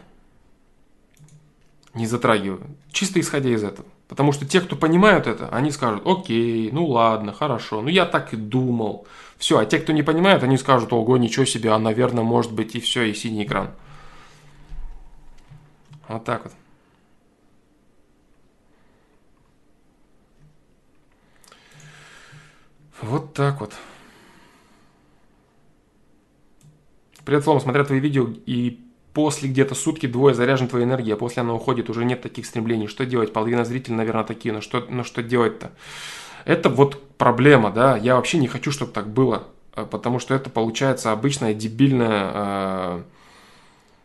Не 1.93 2.07
затрагиваю. 2.07 2.65
Чисто 2.91 3.19
исходя 3.19 3.49
из 3.49 3.63
этого. 3.63 3.87
Потому 4.07 4.31
что 4.31 4.45
те, 4.45 4.61
кто 4.61 4.75
понимают 4.75 5.27
это, 5.27 5.49
они 5.49 5.71
скажут, 5.71 6.05
окей, 6.05 6.69
ну 6.71 6.85
ладно, 6.85 7.33
хорошо, 7.33 7.81
ну 7.81 7.87
я 7.87 8.05
так 8.05 8.33
и 8.33 8.37
думал. 8.37 9.07
Все, 9.37 9.57
а 9.57 9.65
те, 9.65 9.79
кто 9.79 9.91
не 9.91 10.03
понимает, 10.03 10.43
они 10.43 10.57
скажут, 10.57 10.93
ого, 10.93 11.17
ничего 11.17 11.45
себе, 11.45 11.71
а 11.71 11.79
наверное, 11.79 12.23
может 12.23 12.51
быть 12.51 12.75
и 12.75 12.79
все, 12.79 13.03
и 13.03 13.13
синий 13.13 13.43
экран. 13.43 13.71
Вот 16.07 16.25
так 16.25 16.43
вот. 16.43 16.53
Вот 23.01 23.33
так 23.33 23.59
вот. 23.61 23.73
Привет, 27.25 27.45
Флом, 27.45 27.61
смотря 27.61 27.85
твои 27.85 27.99
видео 27.99 28.27
и 28.45 28.81
после 29.13 29.47
где-то 29.47 29.75
сутки 29.75 30.07
двое 30.07 30.35
заряжен 30.35 30.67
твоя 30.67 30.83
энергия, 30.83 31.13
а 31.13 31.17
после 31.17 31.39
она 31.41 31.53
уходит, 31.53 31.89
уже 31.89 32.03
нет 32.03 32.21
таких 32.21 32.45
стремлений. 32.45 32.87
Что 32.87 33.05
делать? 33.05 33.31
Половина 33.31 33.63
зрителей, 33.63 33.95
наверное, 33.95 34.25
такие, 34.25 34.53
но 34.53 34.59
что, 34.59 34.85
но 34.89 35.05
что 35.05 35.23
делать-то? 35.23 35.71
Это 36.43 36.67
вот 36.67 37.01
проблема, 37.17 37.71
да, 37.71 37.95
я 37.95 38.17
вообще 38.17 38.39
не 38.39 38.47
хочу, 38.47 38.71
чтобы 38.73 38.91
так 38.91 39.07
было, 39.07 39.47
э, 39.73 39.85
потому 39.89 40.19
что 40.19 40.35
это 40.35 40.49
получается 40.49 41.13
обычная 41.13 41.53
дебильная 41.53 42.31
э, 42.33 43.03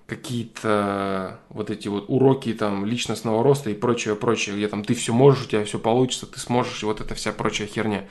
какие-то 0.06 1.40
вот 1.48 1.70
эти 1.70 1.88
вот 1.88 2.04
уроки 2.06 2.54
там 2.54 2.86
личностного 2.86 3.42
роста 3.42 3.70
и 3.70 3.74
прочее, 3.74 4.14
прочее, 4.14 4.54
где 4.54 4.68
там 4.68 4.84
ты 4.84 4.94
все 4.94 5.12
можешь, 5.12 5.46
у 5.46 5.48
тебя 5.48 5.64
все 5.64 5.80
получится, 5.80 6.26
ты 6.26 6.38
сможешь, 6.38 6.84
и 6.84 6.86
вот 6.86 7.00
эта 7.00 7.16
вся 7.16 7.32
прочая 7.32 7.66
херня. 7.66 8.04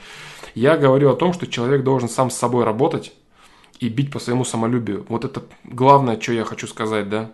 Я 0.54 0.76
говорю 0.76 1.10
о 1.10 1.16
том, 1.16 1.32
что 1.32 1.46
человек 1.46 1.82
должен 1.82 2.10
сам 2.10 2.28
с 2.28 2.36
собой 2.36 2.64
работать, 2.64 3.14
и 3.80 3.88
бить 3.88 4.10
по 4.10 4.18
своему 4.18 4.44
самолюбию. 4.44 5.06
Вот 5.08 5.24
это 5.24 5.42
главное, 5.64 6.20
что 6.20 6.32
я 6.32 6.44
хочу 6.44 6.66
сказать, 6.66 7.08
да. 7.08 7.30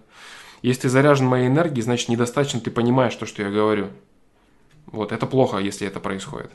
Если 0.63 0.83
ты 0.83 0.89
заряжен 0.89 1.27
моей 1.27 1.49
энергией, 1.49 1.83
значит 1.83 2.09
недостаточно 2.09 2.61
ты 2.61 2.71
понимаешь 2.71 3.15
то, 3.15 3.27
что 3.27 3.43
я 3.43 3.51
говорю. 3.51 3.89
Вот, 4.87 5.13
это 5.13 5.27
плохо, 5.27 5.59
если 5.59 5.87
это 5.87 6.01
происходит. 6.01 6.51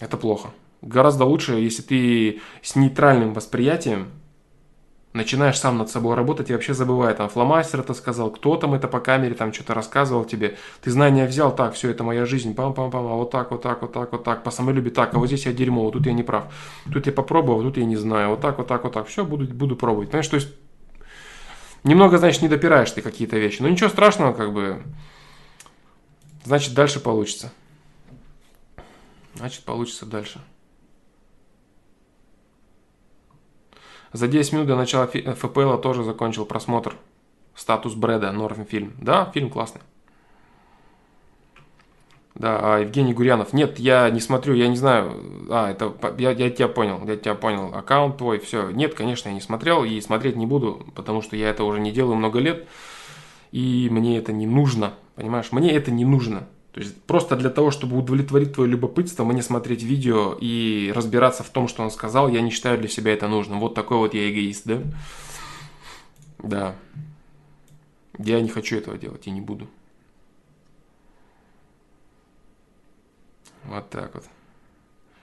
Это 0.00 0.16
плохо. 0.16 0.50
Гораздо 0.82 1.24
лучше, 1.24 1.54
если 1.54 1.82
ты 1.82 2.40
с 2.62 2.76
нейтральным 2.76 3.32
восприятием 3.32 4.08
начинаешь 5.14 5.58
сам 5.58 5.78
над 5.78 5.88
собой 5.88 6.16
работать 6.16 6.50
и 6.50 6.52
вообще 6.52 6.74
забывай, 6.74 7.14
там, 7.14 7.28
фломастер 7.28 7.80
это 7.80 7.94
сказал, 7.94 8.30
кто 8.30 8.56
там 8.56 8.74
это 8.74 8.88
по 8.88 8.98
камере, 8.98 9.34
там, 9.34 9.52
что-то 9.52 9.72
рассказывал 9.72 10.24
тебе, 10.24 10.58
ты 10.82 10.90
знания 10.90 11.24
взял, 11.26 11.54
так, 11.54 11.74
все, 11.74 11.90
это 11.90 12.02
моя 12.02 12.26
жизнь, 12.26 12.52
пам-пам-пам, 12.52 13.12
а 13.12 13.14
вот 13.14 13.30
так, 13.30 13.52
вот 13.52 13.62
так, 13.62 13.80
вот 13.80 13.92
так, 13.92 14.12
вот 14.12 14.24
так, 14.24 14.42
по 14.42 14.50
самолюбию, 14.50 14.92
так, 14.92 15.14
а 15.14 15.18
вот 15.18 15.28
здесь 15.28 15.46
я 15.46 15.52
дерьмо, 15.52 15.84
вот 15.84 15.92
тут 15.92 16.06
я 16.06 16.12
не 16.12 16.24
прав, 16.24 16.52
тут 16.92 17.06
я 17.06 17.12
попробовал, 17.12 17.62
тут 17.62 17.76
я 17.76 17.84
не 17.84 17.96
знаю, 17.96 18.30
вот 18.30 18.40
так, 18.40 18.58
вот 18.58 18.66
так, 18.66 18.82
вот 18.82 18.92
так, 18.92 19.06
все, 19.06 19.24
буду, 19.24 19.46
буду 19.46 19.76
пробовать, 19.76 20.10
понимаешь, 20.10 20.28
то 20.28 20.36
есть, 20.36 20.48
немного, 21.84 22.18
значит, 22.18 22.42
не 22.42 22.48
допираешь 22.48 22.90
ты 22.90 23.00
какие-то 23.00 23.38
вещи, 23.38 23.62
но 23.62 23.68
ничего 23.68 23.90
страшного, 23.90 24.32
как 24.32 24.52
бы, 24.52 24.82
значит, 26.44 26.74
дальше 26.74 26.98
получится, 26.98 27.52
значит, 29.36 29.62
получится 29.62 30.06
дальше. 30.06 30.40
За 34.14 34.28
10 34.28 34.52
минут 34.52 34.68
до 34.68 34.76
начала 34.76 35.06
ФПЛ 35.08 35.76
тоже 35.78 36.04
закончил 36.04 36.46
просмотр. 36.46 36.94
Статус 37.56 37.94
Брэда, 37.94 38.30
норм 38.30 38.64
фильм. 38.64 38.92
Да, 39.00 39.28
фильм 39.34 39.50
классный. 39.50 39.80
Да, 42.36 42.60
а 42.62 42.78
Евгений 42.78 43.12
Гурьянов. 43.12 43.52
Нет, 43.52 43.80
я 43.80 44.08
не 44.10 44.20
смотрю, 44.20 44.54
я 44.54 44.68
не 44.68 44.76
знаю. 44.76 45.48
А, 45.50 45.68
это 45.68 45.92
я, 46.16 46.30
я 46.30 46.48
тебя 46.48 46.68
понял, 46.68 47.04
я 47.08 47.16
тебя 47.16 47.34
понял. 47.34 47.74
Аккаунт 47.74 48.16
твой, 48.16 48.38
все. 48.38 48.70
Нет, 48.70 48.94
конечно, 48.94 49.30
я 49.30 49.34
не 49.34 49.40
смотрел 49.40 49.82
и 49.82 50.00
смотреть 50.00 50.36
не 50.36 50.46
буду, 50.46 50.86
потому 50.94 51.20
что 51.20 51.34
я 51.34 51.50
это 51.50 51.64
уже 51.64 51.80
не 51.80 51.90
делаю 51.90 52.14
много 52.14 52.38
лет. 52.38 52.68
И 53.50 53.88
мне 53.90 54.16
это 54.18 54.32
не 54.32 54.46
нужно, 54.46 54.94
Понимаешь, 55.16 55.52
мне 55.52 55.72
это 55.72 55.90
не 55.90 56.04
нужно. 56.04 56.48
То 56.74 56.80
есть 56.80 57.00
просто 57.04 57.36
для 57.36 57.50
того, 57.50 57.70
чтобы 57.70 57.96
удовлетворить 57.96 58.54
твое 58.54 58.68
любопытство, 58.68 59.24
мне 59.24 59.42
смотреть 59.42 59.84
видео 59.84 60.36
и 60.40 60.90
разбираться 60.92 61.44
в 61.44 61.48
том, 61.48 61.68
что 61.68 61.84
он 61.84 61.90
сказал, 61.92 62.28
я 62.28 62.40
не 62.40 62.50
считаю 62.50 62.78
для 62.78 62.88
себя 62.88 63.12
это 63.12 63.28
нужным. 63.28 63.60
Вот 63.60 63.76
такой 63.76 63.98
вот 63.98 64.12
я 64.12 64.28
эгоист, 64.28 64.66
да? 64.66 64.82
Да. 66.42 66.74
Я 68.18 68.40
не 68.40 68.48
хочу 68.48 68.76
этого 68.76 68.98
делать 68.98 69.24
и 69.28 69.30
не 69.30 69.40
буду. 69.40 69.68
Вот 73.66 73.88
так 73.90 74.12
вот. 74.14 74.24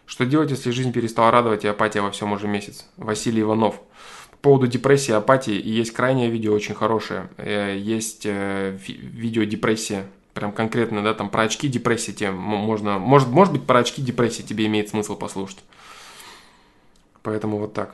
Что 0.05 0.25
делать, 0.25 0.51
если 0.51 0.71
жизнь 0.71 0.93
перестала 0.93 1.31
радовать 1.31 1.65
и 1.65 1.67
апатия 1.67 1.99
во 1.99 2.11
всем 2.11 2.31
уже 2.31 2.47
месяц? 2.47 2.87
Василий 2.95 3.41
Иванов. 3.41 3.81
По 4.31 4.37
поводу 4.37 4.67
депрессии, 4.67 5.11
апатии, 5.11 5.61
есть 5.61 5.91
крайнее 5.91 6.29
видео 6.29 6.53
очень 6.53 6.75
хорошее. 6.75 7.29
Э, 7.35 7.77
есть 7.77 8.25
э, 8.25 8.77
видео 8.87 9.43
депрессия, 9.43 10.05
прям 10.33 10.51
конкретно, 10.51 11.03
да, 11.03 11.13
там 11.13 11.29
про 11.29 11.43
очки 11.43 11.67
депрессии 11.67 12.11
тебе 12.11 12.31
можно, 12.31 12.99
может, 12.99 13.29
может 13.29 13.53
быть, 13.53 13.65
про 13.65 13.79
очки 13.79 14.01
депрессии 14.01 14.43
тебе 14.43 14.65
имеет 14.67 14.89
смысл 14.89 15.15
послушать. 15.15 15.63
Поэтому 17.23 17.57
вот 17.57 17.73
так. 17.73 17.93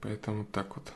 Поэтому 0.00 0.44
так 0.44 0.76
вот. 0.76 0.92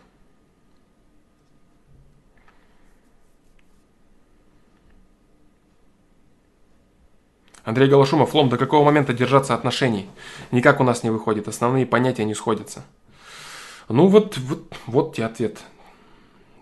Андрей 7.65 7.89
Голошумов, 7.89 8.35
Лом, 8.35 8.49
до 8.49 8.57
какого 8.57 8.85
момента 8.85 9.13
держаться 9.13 9.55
отношений? 9.55 10.09
Никак 10.51 10.81
у 10.81 10.85
нас 10.85 11.03
не 11.03 11.11
выходит, 11.11 11.49
основные 11.49 11.87
понятия 11.87 12.25
не 12.25 12.35
сходятся. 12.35 12.85
Ну 13.89 14.07
вот, 14.07 14.39
вот, 14.39 14.73
вот 14.87 15.17
тебе 15.17 15.27
ответ. 15.27 15.59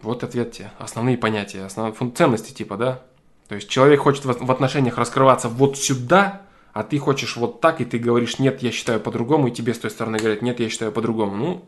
Вот 0.02 0.22
ответ 0.22 0.52
тебе. 0.52 0.70
Основные 0.78 1.18
понятия, 1.18 1.64
основные 1.64 1.94
ценности 2.12 2.52
типа, 2.52 2.76
да? 2.76 3.02
То 3.48 3.54
есть 3.54 3.68
человек 3.68 4.00
хочет 4.00 4.24
в 4.24 4.50
отношениях 4.50 4.98
раскрываться 4.98 5.48
вот 5.48 5.78
сюда, 5.78 6.42
а 6.72 6.82
ты 6.82 6.98
хочешь 6.98 7.37
вот 7.37 7.61
так, 7.61 7.80
и 7.80 7.85
ты 7.85 7.98
говоришь, 7.98 8.38
нет, 8.38 8.62
я 8.62 8.70
считаю 8.70 9.00
по-другому, 9.00 9.48
и 9.48 9.50
тебе 9.50 9.72
с 9.72 9.78
той 9.78 9.90
стороны 9.90 10.18
говорят, 10.18 10.42
нет, 10.42 10.61
я 10.61 10.68
считаю 10.68 10.92
по-другому. 10.92 11.37
Ну, 11.37 11.64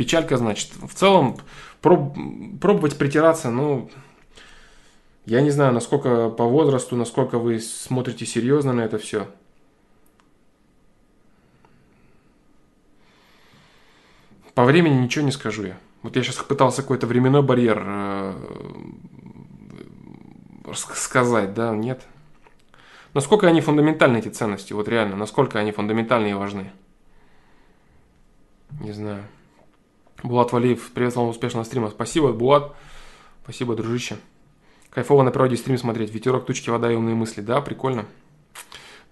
Печалька, 0.00 0.38
значит. 0.38 0.70
В 0.80 0.94
целом, 0.94 1.36
проб, 1.82 2.16
пробовать 2.58 2.96
притираться, 2.96 3.50
ну, 3.50 3.90
я 5.30 5.42
не 5.42 5.50
знаю, 5.50 5.72
насколько 5.72 6.28
по 6.28 6.44
возрасту, 6.44 6.96
насколько 6.96 7.38
вы 7.38 7.60
смотрите 7.60 8.26
серьезно 8.26 8.72
на 8.72 8.80
это 8.80 8.98
все. 8.98 9.28
По 14.54 14.64
времени 14.64 14.94
ничего 14.94 15.24
не 15.24 15.30
скажу 15.30 15.66
я. 15.66 15.78
Вот 16.02 16.16
я 16.16 16.24
сейчас 16.24 16.34
пытался 16.38 16.82
какой-то 16.82 17.06
временной 17.06 17.42
барьер 17.42 17.80
э, 17.86 18.34
сказать, 20.74 21.54
да, 21.54 21.76
нет. 21.76 22.02
Насколько 23.14 23.46
они 23.46 23.60
фундаментальны, 23.60 24.16
эти 24.16 24.30
ценности, 24.30 24.72
вот 24.72 24.88
реально, 24.88 25.14
насколько 25.14 25.60
они 25.60 25.70
фундаментальны 25.70 26.30
и 26.30 26.34
важны. 26.34 26.72
Не 28.80 28.90
знаю. 28.90 29.22
Булат 30.24 30.50
Валиев, 30.50 30.90
привет 30.90 31.14
вам 31.14 31.28
успешного 31.28 31.62
стрима. 31.62 31.88
Спасибо, 31.90 32.32
Булат. 32.32 32.74
Спасибо, 33.44 33.76
дружище. 33.76 34.16
Кайфово 34.90 35.22
на 35.22 35.30
природе 35.30 35.56
стрим 35.56 35.78
смотреть. 35.78 36.12
Ветерок, 36.12 36.46
тучки, 36.46 36.68
вода 36.68 36.90
и 36.90 36.96
умные 36.96 37.14
мысли. 37.14 37.40
Да, 37.40 37.60
прикольно. 37.60 38.06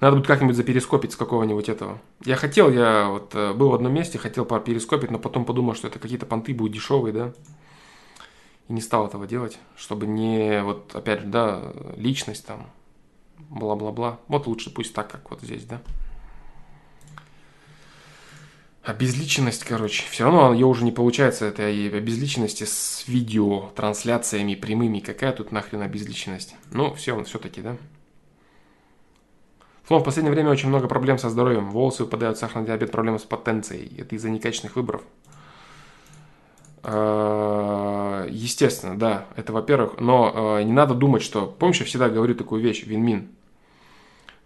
Надо 0.00 0.16
будет 0.16 0.26
как-нибудь 0.26 0.56
заперископить 0.56 1.12
с 1.12 1.16
какого-нибудь 1.16 1.68
этого. 1.68 1.98
Я 2.24 2.36
хотел, 2.36 2.70
я 2.70 3.08
вот 3.08 3.34
э, 3.34 3.52
был 3.52 3.70
в 3.70 3.74
одном 3.74 3.92
месте, 3.92 4.16
хотел 4.16 4.44
перископить, 4.44 5.10
но 5.10 5.18
потом 5.18 5.44
подумал, 5.44 5.74
что 5.74 5.88
это 5.88 5.98
какие-то 5.98 6.24
понты 6.24 6.54
будут 6.54 6.72
дешевые, 6.72 7.12
да. 7.12 7.32
И 8.68 8.72
не 8.72 8.80
стал 8.80 9.06
этого 9.06 9.26
делать, 9.26 9.58
чтобы 9.76 10.06
не, 10.06 10.62
вот 10.62 10.94
опять 10.94 11.20
же, 11.20 11.26
да, 11.26 11.72
личность 11.96 12.46
там, 12.46 12.66
бла-бла-бла. 13.48 14.20
Вот 14.28 14.46
лучше 14.46 14.72
пусть 14.72 14.94
так, 14.94 15.10
как 15.10 15.30
вот 15.30 15.40
здесь, 15.40 15.64
да. 15.64 15.80
Обезличенность, 18.88 19.64
короче. 19.64 20.04
Все 20.10 20.24
равно 20.24 20.54
ее 20.54 20.64
уже 20.64 20.82
не 20.82 20.92
получается, 20.92 21.44
это 21.44 21.64
обезличенности 21.64 22.64
с 22.64 23.04
видео, 23.06 23.68
трансляциями 23.76 24.54
прямыми. 24.54 25.00
Какая 25.00 25.32
тут 25.32 25.52
нахрен 25.52 25.82
обезличенность? 25.82 26.56
Ну, 26.70 26.94
все, 26.94 27.22
все-таки, 27.24 27.60
да? 27.60 27.76
Флом, 29.82 30.00
в 30.00 30.04
последнее 30.04 30.32
время 30.32 30.48
очень 30.48 30.70
много 30.70 30.88
проблем 30.88 31.18
со 31.18 31.28
здоровьем. 31.28 31.70
Волосы 31.70 32.04
выпадают, 32.04 32.38
сахарный 32.38 32.66
диабет, 32.66 32.90
проблемы 32.90 33.18
с 33.18 33.24
потенцией. 33.24 33.94
Это 34.00 34.16
из-за 34.16 34.30
некачественных 34.30 34.74
выборов. 34.74 35.02
А, 36.82 38.26
естественно, 38.30 38.98
да, 38.98 39.26
это 39.36 39.52
во-первых. 39.52 40.00
Но 40.00 40.32
а, 40.34 40.62
не 40.62 40.72
надо 40.72 40.94
думать, 40.94 41.20
что... 41.20 41.46
Помнишь, 41.58 41.80
я 41.80 41.84
всегда 41.84 42.08
говорю 42.08 42.34
такую 42.34 42.62
вещь, 42.62 42.84
вин-мин. 42.84 43.28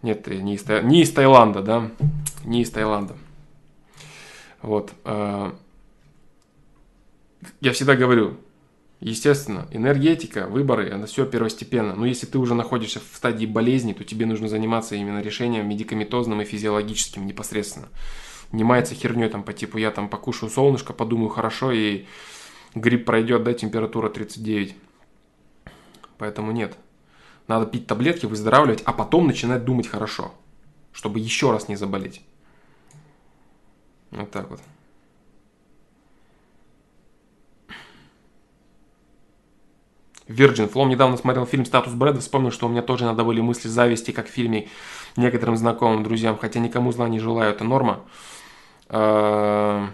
Нет, 0.01 0.27
не 0.27 0.55
из, 0.55 0.67
не 0.67 1.03
из 1.03 1.13
Таиланда, 1.13 1.61
да? 1.61 1.91
Не 2.43 2.63
из 2.63 2.71
Таиланда. 2.71 3.15
Вот. 4.63 4.93
А, 5.03 5.55
я 7.59 7.73
всегда 7.73 7.95
говорю, 7.95 8.37
естественно, 9.01 9.67
энергетика, 9.71 10.47
выборы, 10.47 10.87
это 10.87 11.05
все 11.05 11.25
первостепенно. 11.25 11.95
Но 11.95 12.05
если 12.05 12.25
ты 12.25 12.39
уже 12.39 12.55
находишься 12.55 12.99
в 12.99 13.15
стадии 13.15 13.45
болезни, 13.45 13.93
то 13.93 14.03
тебе 14.03 14.25
нужно 14.25 14.47
заниматься 14.47 14.95
именно 14.95 15.21
решением 15.21 15.69
медикаментозным 15.69 16.41
и 16.41 16.45
физиологическим 16.45 17.27
непосредственно. 17.27 17.89
Не 18.51 18.63
маяться 18.63 18.95
херней 18.95 19.29
там 19.29 19.43
по 19.43 19.51
типу 19.51 19.77
я 19.77 19.91
там 19.91 20.07
покушаю 20.07 20.49
солнышко, 20.49 20.93
подумаю 20.93 21.29
хорошо 21.29 21.71
и 21.71 22.05
грипп 22.73 23.05
пройдет, 23.05 23.43
да, 23.43 23.53
температура 23.53 24.09
39. 24.09 24.75
Поэтому 26.17 26.51
нет. 26.51 26.77
Надо 27.47 27.65
пить 27.65 27.87
таблетки, 27.87 28.25
выздоравливать, 28.25 28.81
а 28.85 28.93
потом 28.93 29.27
начинать 29.27 29.65
думать 29.65 29.87
хорошо, 29.87 30.33
чтобы 30.93 31.19
еще 31.19 31.51
раз 31.51 31.67
не 31.67 31.75
заболеть. 31.75 32.21
Вот 34.13 34.31
так 34.31 34.49
вот. 34.49 34.59
Virgin 40.27 40.69
Флом 40.69 40.89
недавно 40.89 41.17
смотрел 41.17 41.45
фильм 41.45 41.65
«Статус 41.65 41.93
Брэда», 41.93 42.21
вспомнил, 42.21 42.51
что 42.51 42.67
у 42.67 42.69
меня 42.69 42.81
тоже 42.81 43.05
надо 43.05 43.23
были 43.23 43.41
мысли 43.41 43.67
зависти, 43.67 44.11
как 44.11 44.27
в 44.27 44.31
фильме 44.31 44.69
некоторым 45.17 45.57
знакомым 45.57 46.03
друзьям, 46.03 46.37
хотя 46.37 46.59
никому 46.59 46.91
зла 46.91 47.09
не 47.09 47.19
желаю, 47.19 47.53
это 47.53 47.63
норма. 47.63 48.03
А, 48.87 49.89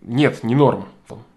нет, 0.00 0.42
не 0.42 0.54
норма. 0.54 0.88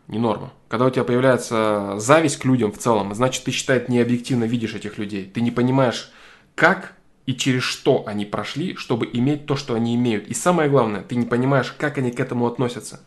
Не 0.07 0.19
норма. 0.19 0.51
Когда 0.67 0.87
у 0.87 0.89
тебя 0.89 1.05
появляется 1.05 1.93
зависть 1.97 2.37
к 2.37 2.45
людям 2.45 2.71
в 2.73 2.77
целом, 2.77 3.13
значит, 3.13 3.45
ты 3.45 3.51
считаешь, 3.51 3.87
не 3.87 3.99
объективно 3.99 4.45
видишь 4.45 4.73
этих 4.73 4.97
людей. 4.97 5.25
Ты 5.25 5.39
не 5.41 5.51
понимаешь, 5.51 6.11
как 6.55 6.95
и 7.31 7.35
через 7.37 7.63
что 7.63 8.03
они 8.07 8.25
прошли, 8.25 8.75
чтобы 8.75 9.09
иметь 9.13 9.45
то, 9.45 9.55
что 9.55 9.73
они 9.73 9.95
имеют. 9.95 10.27
И 10.27 10.33
самое 10.33 10.69
главное, 10.69 11.01
ты 11.01 11.15
не 11.15 11.25
понимаешь, 11.25 11.73
как 11.77 11.97
они 11.97 12.11
к 12.11 12.19
этому 12.19 12.45
относятся. 12.45 12.99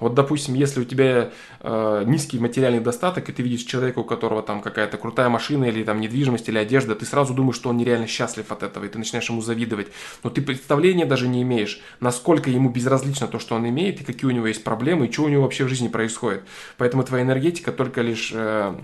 Вот, 0.00 0.12
допустим, 0.12 0.52
если 0.52 0.80
у 0.80 0.84
тебя 0.84 1.30
э, 1.60 2.04
низкий 2.06 2.38
материальный 2.38 2.80
достаток, 2.80 3.30
и 3.30 3.32
ты 3.32 3.42
видишь 3.42 3.62
человека, 3.62 4.00
у 4.00 4.04
которого 4.04 4.42
там 4.42 4.60
какая-то 4.60 4.98
крутая 4.98 5.30
машина 5.30 5.64
или 5.64 5.82
там 5.82 5.98
недвижимость 5.98 6.46
или 6.50 6.58
одежда, 6.58 6.94
ты 6.94 7.06
сразу 7.06 7.32
думаешь, 7.32 7.56
что 7.56 7.70
он 7.70 7.78
нереально 7.78 8.06
счастлив 8.06 8.52
от 8.52 8.62
этого, 8.62 8.84
и 8.84 8.88
ты 8.88 8.98
начинаешь 8.98 9.30
ему 9.30 9.40
завидовать. 9.40 9.88
Но 10.22 10.28
ты 10.28 10.42
представления 10.42 11.06
даже 11.06 11.26
не 11.26 11.40
имеешь, 11.40 11.80
насколько 12.00 12.50
ему 12.50 12.68
безразлично 12.68 13.28
то, 13.28 13.38
что 13.38 13.54
он 13.54 13.66
имеет, 13.66 14.02
и 14.02 14.04
какие 14.04 14.26
у 14.30 14.34
него 14.34 14.46
есть 14.46 14.62
проблемы, 14.62 15.06
и 15.06 15.12
что 15.12 15.22
у 15.22 15.28
него 15.28 15.44
вообще 15.44 15.64
в 15.64 15.68
жизни 15.68 15.88
происходит. 15.88 16.42
Поэтому 16.76 17.02
твоя 17.02 17.24
энергетика 17.24 17.72
только 17.72 18.02
лишь 18.02 18.30
э, 18.34 18.74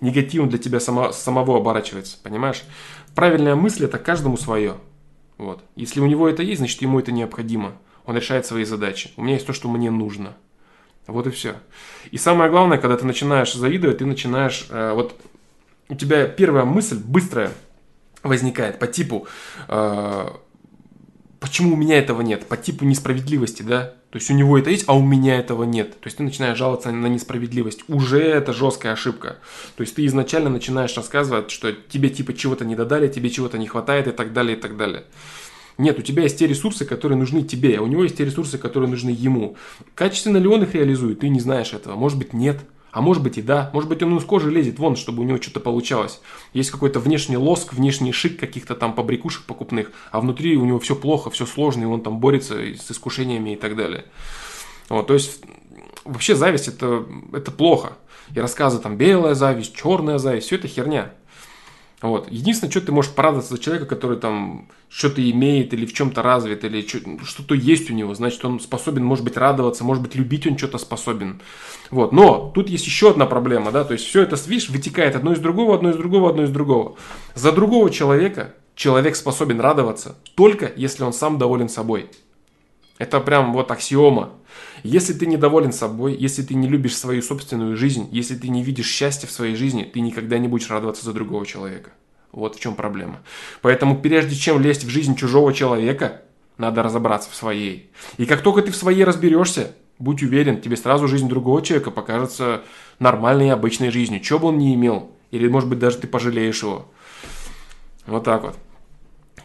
негативом 0.00 0.48
для 0.48 0.58
тебя 0.58 0.78
само, 0.80 1.12
самого 1.12 1.56
оборачивается, 1.56 2.18
понимаешь? 2.22 2.62
Правильная 3.14 3.54
мысль 3.54 3.84
это 3.84 3.98
каждому 3.98 4.36
свое. 4.36 4.74
Вот. 5.38 5.62
Если 5.76 6.00
у 6.00 6.06
него 6.06 6.28
это 6.28 6.42
есть, 6.42 6.58
значит 6.58 6.80
ему 6.82 6.98
это 6.98 7.12
необходимо. 7.12 7.74
Он 8.06 8.16
решает 8.16 8.46
свои 8.46 8.64
задачи. 8.64 9.10
У 9.16 9.22
меня 9.22 9.34
есть 9.34 9.46
то, 9.46 9.52
что 9.52 9.68
мне 9.68 9.90
нужно. 9.90 10.36
Вот 11.06 11.26
и 11.26 11.30
все. 11.30 11.56
И 12.10 12.18
самое 12.18 12.50
главное, 12.50 12.78
когда 12.78 12.96
ты 12.96 13.04
начинаешь 13.04 13.52
завидовать, 13.52 13.98
ты 13.98 14.06
начинаешь... 14.06 14.66
Э, 14.70 14.92
вот 14.94 15.14
у 15.88 15.94
тебя 15.94 16.26
первая 16.26 16.64
мысль 16.64 16.98
быстрая 16.98 17.50
возникает 18.22 18.78
по 18.78 18.86
типу... 18.86 19.26
Э, 19.68 20.30
почему 21.44 21.74
у 21.74 21.76
меня 21.76 21.98
этого 21.98 22.22
нет? 22.22 22.46
По 22.46 22.56
типу 22.56 22.86
несправедливости, 22.86 23.62
да? 23.62 23.94
То 24.10 24.16
есть 24.16 24.30
у 24.30 24.34
него 24.34 24.56
это 24.56 24.70
есть, 24.70 24.84
а 24.86 24.96
у 24.96 25.02
меня 25.02 25.38
этого 25.38 25.64
нет. 25.64 26.00
То 26.00 26.06
есть 26.06 26.16
ты 26.16 26.22
начинаешь 26.22 26.56
жаловаться 26.56 26.90
на 26.90 27.06
несправедливость. 27.06 27.84
Уже 27.86 28.22
это 28.22 28.54
жесткая 28.54 28.94
ошибка. 28.94 29.36
То 29.76 29.82
есть 29.82 29.94
ты 29.94 30.06
изначально 30.06 30.48
начинаешь 30.48 30.96
рассказывать, 30.96 31.50
что 31.50 31.72
тебе 31.72 32.08
типа 32.08 32.32
чего-то 32.32 32.64
не 32.64 32.74
додали, 32.74 33.08
тебе 33.08 33.28
чего-то 33.28 33.58
не 33.58 33.66
хватает 33.66 34.08
и 34.08 34.12
так 34.12 34.32
далее, 34.32 34.56
и 34.56 34.60
так 34.60 34.78
далее. 34.78 35.04
Нет, 35.76 35.98
у 35.98 36.02
тебя 36.02 36.22
есть 36.22 36.38
те 36.38 36.46
ресурсы, 36.46 36.86
которые 36.86 37.18
нужны 37.18 37.42
тебе, 37.42 37.76
а 37.76 37.82
у 37.82 37.86
него 37.86 38.04
есть 38.04 38.16
те 38.16 38.24
ресурсы, 38.24 38.56
которые 38.56 38.88
нужны 38.88 39.10
ему. 39.10 39.56
Качественно 39.94 40.38
ли 40.38 40.48
он 40.48 40.62
их 40.62 40.74
реализует, 40.74 41.20
ты 41.20 41.28
не 41.28 41.40
знаешь 41.40 41.74
этого. 41.74 41.94
Может 41.94 42.16
быть, 42.16 42.32
нет. 42.32 42.60
А 42.94 43.00
может 43.00 43.24
быть 43.24 43.38
и 43.38 43.42
да, 43.42 43.70
может 43.72 43.88
быть 43.88 44.04
он 44.04 44.16
из 44.16 44.24
кожи 44.24 44.52
лезет 44.52 44.78
вон, 44.78 44.94
чтобы 44.94 45.22
у 45.22 45.26
него 45.26 45.42
что-то 45.42 45.58
получалось. 45.58 46.20
Есть 46.52 46.70
какой-то 46.70 47.00
внешний 47.00 47.36
лоск, 47.36 47.72
внешний 47.72 48.12
шик 48.12 48.38
каких-то 48.38 48.76
там 48.76 48.94
побрякушек 48.94 49.46
покупных, 49.46 49.90
а 50.12 50.20
внутри 50.20 50.56
у 50.56 50.64
него 50.64 50.78
все 50.78 50.94
плохо, 50.94 51.28
все 51.30 51.44
сложно, 51.44 51.82
и 51.82 51.86
он 51.86 52.02
там 52.02 52.20
борется 52.20 52.54
с 52.54 52.88
искушениями 52.92 53.54
и 53.54 53.56
так 53.56 53.74
далее. 53.74 54.04
Вот, 54.88 55.08
то 55.08 55.14
есть 55.14 55.42
вообще 56.04 56.36
зависть 56.36 56.68
это, 56.68 57.04
это 57.32 57.50
плохо. 57.50 57.94
И 58.32 58.38
рассказы 58.38 58.78
там 58.78 58.96
белая 58.96 59.34
зависть, 59.34 59.74
черная 59.74 60.18
зависть, 60.18 60.46
все 60.46 60.54
это 60.54 60.68
херня. 60.68 61.14
Вот. 62.02 62.30
Единственное, 62.30 62.70
что 62.70 62.80
ты 62.80 62.92
можешь 62.92 63.12
порадоваться 63.12 63.54
за 63.54 63.60
человека, 63.60 63.86
который 63.86 64.18
там 64.18 64.68
что-то 64.88 65.28
имеет 65.30 65.72
или 65.72 65.86
в 65.86 65.92
чем-то 65.92 66.22
развит, 66.22 66.64
или 66.64 66.86
что-то 66.86 67.54
есть 67.54 67.90
у 67.90 67.94
него, 67.94 68.14
значит, 68.14 68.44
он 68.44 68.60
способен, 68.60 69.04
может 69.04 69.24
быть, 69.24 69.36
радоваться, 69.36 69.84
может 69.84 70.02
быть, 70.02 70.14
любить 70.14 70.46
он 70.46 70.58
что-то 70.58 70.78
способен. 70.78 71.40
Вот. 71.90 72.12
Но 72.12 72.52
тут 72.54 72.68
есть 72.68 72.86
еще 72.86 73.10
одна 73.10 73.26
проблема, 73.26 73.72
да, 73.72 73.84
то 73.84 73.92
есть 73.92 74.04
все 74.04 74.22
это, 74.22 74.36
видишь, 74.46 74.68
вытекает 74.68 75.16
одно 75.16 75.32
из 75.32 75.38
другого, 75.38 75.74
одно 75.74 75.90
из 75.90 75.96
другого, 75.96 76.30
одно 76.30 76.42
из 76.42 76.50
другого. 76.50 76.96
За 77.34 77.52
другого 77.52 77.90
человека 77.90 78.54
человек 78.74 79.16
способен 79.16 79.60
радоваться 79.60 80.16
только 80.34 80.72
если 80.76 81.04
он 81.04 81.12
сам 81.12 81.38
доволен 81.38 81.68
собой. 81.68 82.10
Это 82.98 83.20
прям 83.20 83.52
вот 83.52 83.70
аксиома. 83.70 84.34
Если 84.84 85.12
ты 85.12 85.26
недоволен 85.26 85.72
собой, 85.72 86.14
если 86.14 86.42
ты 86.42 86.54
не 86.54 86.68
любишь 86.68 86.96
свою 86.96 87.22
собственную 87.22 87.76
жизнь, 87.76 88.08
если 88.12 88.36
ты 88.36 88.48
не 88.48 88.62
видишь 88.62 88.88
счастья 88.88 89.26
в 89.26 89.32
своей 89.32 89.56
жизни, 89.56 89.82
ты 89.82 90.00
никогда 90.00 90.38
не 90.38 90.46
будешь 90.46 90.70
радоваться 90.70 91.04
за 91.04 91.12
другого 91.12 91.44
человека. 91.44 91.90
Вот 92.30 92.56
в 92.56 92.60
чем 92.60 92.74
проблема. 92.74 93.20
Поэтому 93.62 93.98
прежде 94.00 94.36
чем 94.36 94.60
лезть 94.60 94.84
в 94.84 94.88
жизнь 94.88 95.16
чужого 95.16 95.52
человека, 95.52 96.22
надо 96.56 96.82
разобраться 96.82 97.30
в 97.30 97.34
своей. 97.34 97.90
И 98.16 98.26
как 98.26 98.42
только 98.42 98.62
ты 98.62 98.70
в 98.70 98.76
своей 98.76 99.04
разберешься, 99.04 99.74
будь 99.98 100.22
уверен, 100.22 100.60
тебе 100.60 100.76
сразу 100.76 101.08
жизнь 101.08 101.28
другого 101.28 101.62
человека 101.62 101.90
покажется 101.90 102.62
нормальной 102.98 103.48
и 103.48 103.50
обычной 103.50 103.90
жизнью, 103.90 104.22
что 104.22 104.38
бы 104.38 104.48
он 104.48 104.58
ни 104.58 104.74
имел. 104.74 105.10
Или, 105.32 105.48
может 105.48 105.68
быть, 105.68 105.80
даже 105.80 105.98
ты 105.98 106.06
пожалеешь 106.06 106.62
его. 106.62 106.86
Вот 108.06 108.24
так 108.24 108.42
вот. 108.42 108.56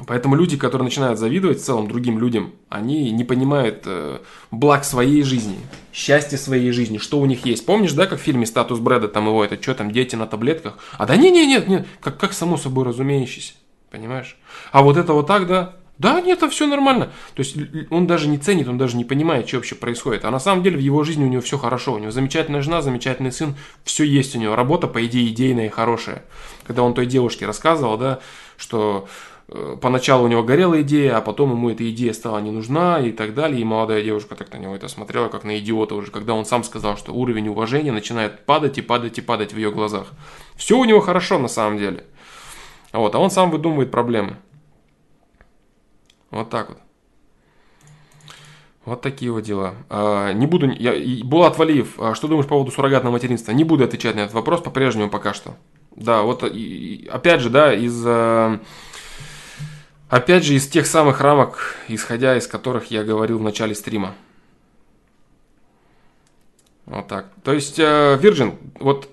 Поэтому 0.08 0.36
люди, 0.36 0.58
которые 0.58 0.86
начинают 0.86 1.20
завидовать 1.20 1.60
в 1.60 1.64
целом 1.64 1.88
другим 1.88 2.20
людям, 2.20 2.54
они 2.70 3.12
не 3.12 3.24
понимают 3.24 3.84
э, 3.86 4.20
благ 4.50 4.86
своей 4.86 5.24
жизни, 5.24 5.58
счастья 5.92 6.38
своей 6.38 6.72
жизни, 6.72 6.98
что 6.98 7.20
у 7.20 7.26
них 7.26 7.46
есть. 7.46 7.66
Помнишь, 7.66 7.92
да, 7.92 8.06
как 8.06 8.20
в 8.20 8.24
фильме 8.24 8.46
«Статус 8.46 8.80
Брэда», 8.80 9.10
там 9.10 9.28
его, 9.28 9.44
это 9.44 9.62
что 9.62 9.76
там, 9.76 9.92
дети 9.92 10.16
на 10.16 10.26
таблетках? 10.26 10.78
А 10.98 11.06
да 11.06 11.18
не, 11.18 11.32
не, 11.32 11.46
нет, 11.46 11.68
нет, 11.68 11.88
как, 12.00 12.18
как 12.18 12.34
само 12.34 12.56
собой 12.56 12.86
разумеющееся, 12.86 13.54
понимаешь? 13.92 14.38
А 14.72 14.84
вот 14.84 14.96
это 14.96 15.12
вот 15.14 15.28
так, 15.28 15.48
да, 15.48 15.76
да, 16.00 16.22
нет, 16.22 16.38
это 16.38 16.50
все 16.50 16.66
нормально. 16.66 17.12
То 17.36 17.42
есть 17.42 17.58
он 17.90 18.08
даже 18.08 18.30
не 18.30 18.38
ценит, 18.38 18.70
он 18.70 18.78
даже 18.78 18.96
не 18.96 19.04
понимает, 19.04 19.50
что 19.50 19.58
вообще 19.58 19.76
происходит. 19.76 20.24
А 20.24 20.32
на 20.32 20.40
самом 20.40 20.64
деле 20.64 20.78
в 20.78 20.80
его 20.80 21.04
жизни 21.04 21.26
у 21.26 21.28
него 21.28 21.42
все 21.42 21.58
хорошо. 21.58 21.96
У 21.96 22.00
него 22.00 22.10
замечательная 22.10 22.62
жена, 22.62 22.82
замечательный 22.82 23.34
сын, 23.34 23.56
все 23.84 24.06
есть 24.06 24.34
у 24.34 24.40
него. 24.40 24.56
Работа, 24.56 24.88
по 24.88 25.06
идее, 25.06 25.28
идейная 25.28 25.66
и 25.66 25.70
хорошая. 25.70 26.24
Когда 26.64 26.84
он 26.84 26.94
той 26.94 27.06
девушке 27.06 27.46
рассказывал, 27.46 27.98
да, 27.98 28.20
что 28.56 29.10
поначалу 29.82 30.26
у 30.26 30.28
него 30.28 30.44
горела 30.44 30.82
идея, 30.82 31.18
а 31.18 31.22
потом 31.22 31.52
ему 31.52 31.70
эта 31.70 31.90
идея 31.90 32.14
стала 32.14 32.40
не 32.40 32.52
нужна 32.52 33.00
и 33.00 33.12
так 33.12 33.34
далее. 33.34 33.62
И 33.62 33.64
молодая 33.64 34.04
девушка 34.04 34.36
так 34.36 34.52
на 34.54 34.58
него 34.58 34.76
это 34.76 34.88
смотрела, 34.88 35.28
как 35.30 35.44
на 35.44 35.58
идиота 35.60 35.96
уже, 35.96 36.12
когда 36.12 36.34
он 36.34 36.46
сам 36.46 36.64
сказал, 36.64 36.98
что 36.98 37.14
уровень 37.14 37.48
уважения 37.48 37.92
начинает 37.92 38.46
падать 38.46 38.78
и 38.78 38.82
падать 38.82 39.18
и 39.18 39.22
падать 39.22 39.54
в 39.54 39.58
ее 39.58 39.72
глазах. 39.72 40.08
Все 40.56 40.78
у 40.78 40.86
него 40.86 41.00
хорошо 41.00 41.40
на 41.40 41.48
самом 41.48 41.78
деле. 41.78 42.04
Вот, 42.92 43.16
а 43.16 43.20
он 43.20 43.32
сам 43.32 43.52
выдумывает 43.52 43.92
проблемы. 43.92 44.38
Вот 46.32 46.50
так 46.50 46.70
вот. 46.70 46.78
Вот 48.86 49.02
такие 49.02 49.32
вот 49.32 49.42
дела. 49.42 49.76
А, 49.90 50.32
не 50.34 50.48
буду... 50.48 50.72
Я, 50.72 50.94
Булат 51.24 51.58
Валиев, 51.58 52.00
а 52.00 52.16
что 52.16 52.28
думаешь 52.28 52.48
по 52.48 52.56
поводу 52.56 52.72
суррогатного 52.72 53.14
материнства? 53.14 53.52
Не 53.52 53.64
буду 53.64 53.84
отвечать 53.84 54.16
на 54.16 54.22
этот 54.22 54.34
вопрос 54.34 54.62
по-прежнему 54.62 55.10
пока 55.10 55.34
что. 55.34 55.56
Да, 55.96 56.24
вот 56.24 56.44
и, 56.44 57.08
опять 57.12 57.42
же, 57.42 57.50
да, 57.50 57.74
из... 57.74 58.04
Опять 60.10 60.44
же, 60.44 60.56
из 60.56 60.68
тех 60.68 60.88
самых 60.88 61.22
рамок, 61.22 61.76
исходя 61.88 62.36
из 62.36 62.48
которых 62.48 62.90
я 62.90 63.04
говорил 63.04 63.38
в 63.38 63.44
начале 63.44 63.76
стрима. 63.76 64.16
Вот 66.88 67.08
так. 67.08 67.32
То 67.44 67.54
есть, 67.54 67.78
э, 67.78 68.20
Virgin, 68.20 68.58
вот 68.80 69.08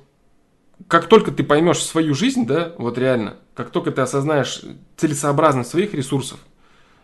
как 0.89 1.07
только 1.07 1.33
ты 1.33 1.45
поймешь 1.45 1.83
свою 1.83 2.15
жизнь, 2.15 2.47
да, 2.47 2.73
вот 2.79 2.97
реально, 2.97 3.37
как 3.55 3.71
только 3.71 3.91
ты 3.91 4.01
осознаешь 4.01 4.63
целесообразность 4.97 5.69
своих 5.69 5.93
ресурсов, 5.93 6.41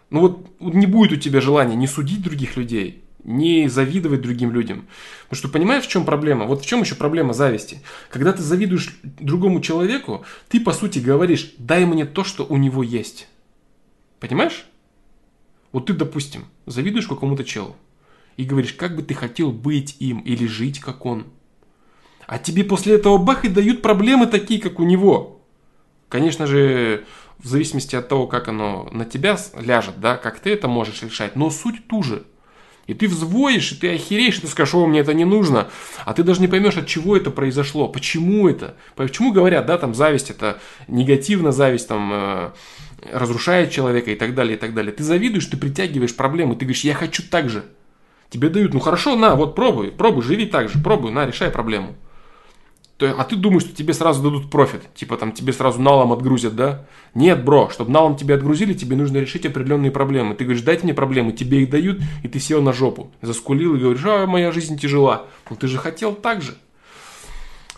ну 0.08 0.20
вот 0.20 0.46
не 0.60 0.86
будет 0.86 1.12
у 1.12 1.16
тебя 1.16 1.42
желания 1.42 1.76
не 1.76 1.86
судить 1.86 2.22
других 2.22 2.56
людей, 2.56 3.04
не 3.24 3.68
завидовать 3.68 4.22
другим 4.22 4.52
людям. 4.52 4.86
Потому 5.24 5.38
что 5.38 5.48
понимаешь, 5.48 5.84
в 5.84 5.88
чем 5.88 6.06
проблема? 6.06 6.46
Вот 6.46 6.62
в 6.62 6.66
чем 6.66 6.80
еще 6.80 6.94
проблема 6.94 7.34
зависти? 7.34 7.82
Когда 8.08 8.32
ты 8.32 8.42
завидуешь 8.42 8.98
другому 9.02 9.60
человеку, 9.60 10.24
ты 10.48 10.60
по 10.60 10.72
сути 10.72 10.98
говоришь, 10.98 11.52
дай 11.58 11.84
мне 11.84 12.06
то, 12.06 12.24
что 12.24 12.46
у 12.46 12.56
него 12.56 12.82
есть. 12.82 13.28
Понимаешь? 14.22 14.66
Вот 15.72 15.86
ты, 15.86 15.94
допустим, 15.94 16.44
завидуешь 16.66 17.08
какому-то 17.08 17.42
челу 17.42 17.74
и 18.36 18.44
говоришь, 18.44 18.72
как 18.72 18.94
бы 18.94 19.02
ты 19.02 19.14
хотел 19.14 19.50
быть 19.50 19.96
им 19.98 20.20
или 20.20 20.46
жить, 20.46 20.78
как 20.78 21.04
он. 21.04 21.26
А 22.28 22.38
тебе 22.38 22.62
после 22.62 22.94
этого 22.94 23.18
бах 23.18 23.44
и 23.44 23.48
дают 23.48 23.82
проблемы 23.82 24.28
такие, 24.28 24.60
как 24.60 24.78
у 24.78 24.84
него. 24.84 25.42
Конечно 26.08 26.46
же, 26.46 27.04
в 27.38 27.48
зависимости 27.48 27.96
от 27.96 28.08
того, 28.08 28.28
как 28.28 28.46
оно 28.46 28.88
на 28.92 29.04
тебя 29.04 29.36
ляжет, 29.56 29.98
да, 29.98 30.16
как 30.16 30.38
ты 30.38 30.50
это 30.50 30.68
можешь 30.68 31.02
решать, 31.02 31.34
но 31.34 31.50
суть 31.50 31.88
ту 31.88 32.04
же. 32.04 32.22
И 32.86 32.94
ты 32.94 33.08
взвоишь, 33.08 33.72
и 33.72 33.76
ты 33.76 33.94
охереешь, 33.94 34.38
и 34.38 34.42
ты 34.42 34.46
скажешь, 34.46 34.74
о, 34.74 34.86
мне 34.86 35.00
это 35.00 35.14
не 35.14 35.24
нужно. 35.24 35.68
А 36.04 36.14
ты 36.14 36.22
даже 36.22 36.40
не 36.40 36.46
поймешь, 36.46 36.76
от 36.76 36.86
чего 36.86 37.16
это 37.16 37.32
произошло, 37.32 37.88
почему 37.88 38.48
это. 38.48 38.76
Почему 38.94 39.32
говорят, 39.32 39.66
да, 39.66 39.78
там 39.78 39.94
зависть 39.94 40.30
это 40.30 40.60
негативно, 40.86 41.50
зависть 41.50 41.88
там 41.88 42.10
э, 42.12 42.50
разрушает 43.10 43.70
человека 43.70 44.10
и 44.10 44.14
так 44.14 44.34
далее, 44.34 44.56
и 44.56 44.58
так 44.58 44.74
далее. 44.74 44.92
Ты 44.92 45.02
завидуешь, 45.02 45.46
ты 45.46 45.56
притягиваешь 45.56 46.14
проблемы, 46.14 46.54
ты 46.54 46.64
говоришь, 46.64 46.84
я 46.84 46.94
хочу 46.94 47.22
так 47.28 47.48
же. 47.48 47.64
Тебе 48.30 48.48
дают, 48.48 48.72
ну 48.72 48.80
хорошо, 48.80 49.16
на, 49.16 49.34
вот 49.34 49.54
пробуй, 49.54 49.90
пробуй, 49.90 50.22
живи 50.22 50.46
так 50.46 50.68
же, 50.68 50.78
пробуй, 50.78 51.10
на, 51.10 51.26
решай 51.26 51.50
проблему. 51.50 51.94
То, 52.96 53.14
а 53.18 53.24
ты 53.24 53.36
думаешь, 53.36 53.62
что 53.62 53.74
тебе 53.74 53.92
сразу 53.94 54.22
дадут 54.22 54.50
профит, 54.50 54.82
типа 54.94 55.16
там 55.16 55.32
тебе 55.32 55.52
сразу 55.52 55.80
налом 55.80 56.12
отгрузят, 56.12 56.54
да? 56.54 56.86
Нет, 57.14 57.44
бро, 57.44 57.68
чтобы 57.70 57.90
налом 57.90 58.16
тебе 58.16 58.34
отгрузили, 58.34 58.74
тебе 58.74 58.96
нужно 58.96 59.18
решить 59.18 59.44
определенные 59.44 59.90
проблемы. 59.90 60.34
Ты 60.34 60.44
говоришь, 60.44 60.62
дайте 60.62 60.84
мне 60.84 60.94
проблемы, 60.94 61.32
тебе 61.32 61.62
их 61.62 61.70
дают, 61.70 62.00
и 62.22 62.28
ты 62.28 62.38
сел 62.38 62.62
на 62.62 62.72
жопу, 62.72 63.10
заскулил 63.20 63.74
и 63.74 63.80
говоришь, 63.80 64.04
а 64.06 64.26
моя 64.26 64.52
жизнь 64.52 64.78
тяжела. 64.78 65.26
Ну 65.50 65.56
ты 65.56 65.66
же 65.66 65.78
хотел 65.78 66.14
так 66.14 66.42
же. 66.42 66.54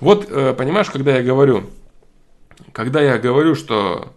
Вот, 0.01 0.29
э, 0.31 0.55
понимаешь, 0.55 0.91
когда 0.91 1.17
я 1.17 1.23
говорю, 1.23 1.65
когда 2.73 3.01
я 3.01 3.19
говорю, 3.19 3.55
что 3.55 4.13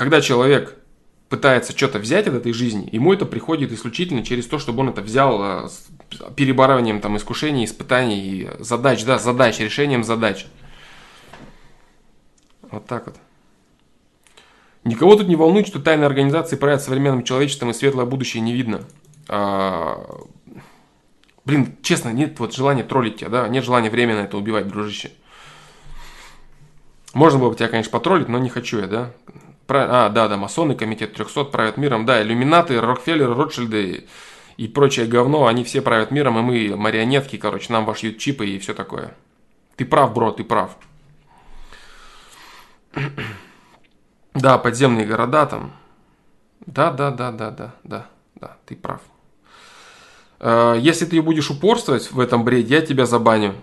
когда 0.00 0.22
человек 0.22 0.78
пытается 1.28 1.76
что-то 1.76 1.98
взять 1.98 2.26
от 2.26 2.32
этой 2.32 2.54
жизни, 2.54 2.88
ему 2.90 3.12
это 3.12 3.26
приходит 3.26 3.70
исключительно 3.70 4.24
через 4.24 4.46
то, 4.46 4.58
чтобы 4.58 4.80
он 4.80 4.88
это 4.88 5.02
взял 5.02 5.66
э, 5.66 5.68
с 5.68 5.88
перебарыванием 6.36 7.02
там 7.02 7.18
искушений, 7.18 7.66
испытаний, 7.66 8.48
задач, 8.60 9.04
да, 9.04 9.18
задач, 9.18 9.58
решением 9.58 10.02
задач. 10.02 10.46
Вот 12.70 12.86
так 12.86 13.08
вот. 13.08 13.16
Никого 14.84 15.16
тут 15.16 15.28
не 15.28 15.36
волнует, 15.36 15.66
что 15.66 15.80
тайные 15.80 16.06
организации 16.06 16.56
правят 16.56 16.80
современным 16.80 17.22
человечеством 17.22 17.68
и 17.68 17.74
светлое 17.74 18.06
будущее 18.06 18.40
не 18.40 18.54
видно. 18.54 18.84
А... 19.28 20.18
Блин, 21.44 21.76
честно, 21.82 22.08
нет 22.08 22.40
вот 22.40 22.54
желания 22.54 22.84
троллить 22.84 23.18
тебя, 23.18 23.28
да, 23.28 23.48
нет 23.48 23.64
желания 23.64 23.90
временно 23.90 24.20
это 24.20 24.38
убивать, 24.38 24.66
дружище. 24.66 25.10
Можно 27.12 27.38
было 27.38 27.50
бы 27.50 27.56
тебя, 27.56 27.68
конечно, 27.68 27.92
потроллить, 27.92 28.28
но 28.28 28.38
не 28.38 28.48
хочу 28.48 28.78
я, 28.78 28.86
да. 28.86 29.12
А, 29.72 30.08
да, 30.08 30.28
да, 30.28 30.36
масоны, 30.36 30.74
комитет 30.74 31.14
300 31.14 31.44
правят 31.44 31.76
миром. 31.76 32.06
Да, 32.06 32.22
иллюминаты, 32.22 32.80
Рокфеллер, 32.80 33.34
Ротшильды 33.34 34.06
и 34.56 34.68
прочее 34.68 35.06
говно, 35.06 35.46
они 35.46 35.64
все 35.64 35.80
правят 35.80 36.10
миром, 36.10 36.38
и 36.38 36.42
мы 36.42 36.76
марионетки, 36.76 37.36
короче, 37.36 37.72
нам 37.72 37.86
вошьют 37.86 38.18
чипы 38.18 38.46
и 38.46 38.58
все 38.58 38.74
такое. 38.74 39.14
Ты 39.76 39.86
прав, 39.86 40.12
бро, 40.12 40.32
ты 40.32 40.44
прав. 40.44 40.76
Да, 44.32 44.58
подземные 44.58 45.06
города 45.06 45.44
там. 45.44 45.72
Да, 46.64 46.92
да, 46.92 47.10
да, 47.10 47.32
да, 47.32 47.50
да, 47.50 47.74
да, 47.82 48.06
да, 48.36 48.56
ты 48.64 48.76
прав. 48.76 49.00
Э, 50.38 50.76
если 50.78 51.04
ты 51.04 51.20
будешь 51.20 51.50
упорствовать 51.50 52.12
в 52.12 52.20
этом 52.20 52.44
бреде, 52.44 52.76
я 52.76 52.80
тебя 52.80 53.06
забаню. 53.06 53.54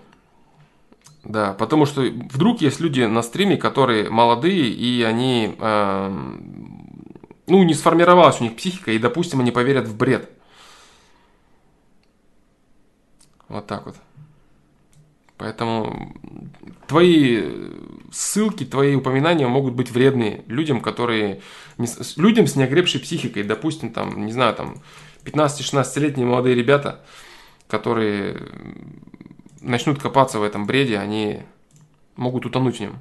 Да, 1.24 1.52
потому 1.52 1.84
что 1.84 2.02
вдруг 2.02 2.60
есть 2.60 2.80
люди 2.80 3.02
на 3.02 3.22
стриме, 3.22 3.56
которые 3.56 4.08
молодые, 4.08 4.68
и 4.68 5.02
они, 5.02 5.56
э, 5.58 6.28
ну, 7.46 7.62
не 7.64 7.74
сформировалась 7.74 8.40
у 8.40 8.44
них 8.44 8.56
психика, 8.56 8.92
и, 8.92 8.98
допустим, 8.98 9.40
они 9.40 9.50
поверят 9.50 9.88
в 9.88 9.96
бред. 9.96 10.30
Вот 13.48 13.66
так 13.66 13.86
вот. 13.86 13.96
Поэтому 15.38 16.14
твои 16.86 17.70
ссылки, 18.10 18.64
твои 18.64 18.94
упоминания 18.94 19.46
могут 19.46 19.74
быть 19.74 19.90
вредные 19.90 20.44
людям, 20.46 20.80
которые... 20.80 21.40
Людям 22.16 22.46
с 22.46 22.56
неокрепшей 22.56 23.00
психикой, 23.00 23.44
допустим, 23.44 23.92
там, 23.92 24.26
не 24.26 24.32
знаю, 24.32 24.54
там, 24.54 24.82
15-16-летние 25.24 26.26
молодые 26.26 26.54
ребята, 26.54 27.04
которые 27.68 28.48
начнут 29.60 30.00
копаться 30.00 30.38
в 30.38 30.42
этом 30.42 30.66
бреде, 30.66 30.98
они 30.98 31.40
могут 32.16 32.46
утонуть 32.46 32.76
в 32.76 32.80
нем. 32.80 32.98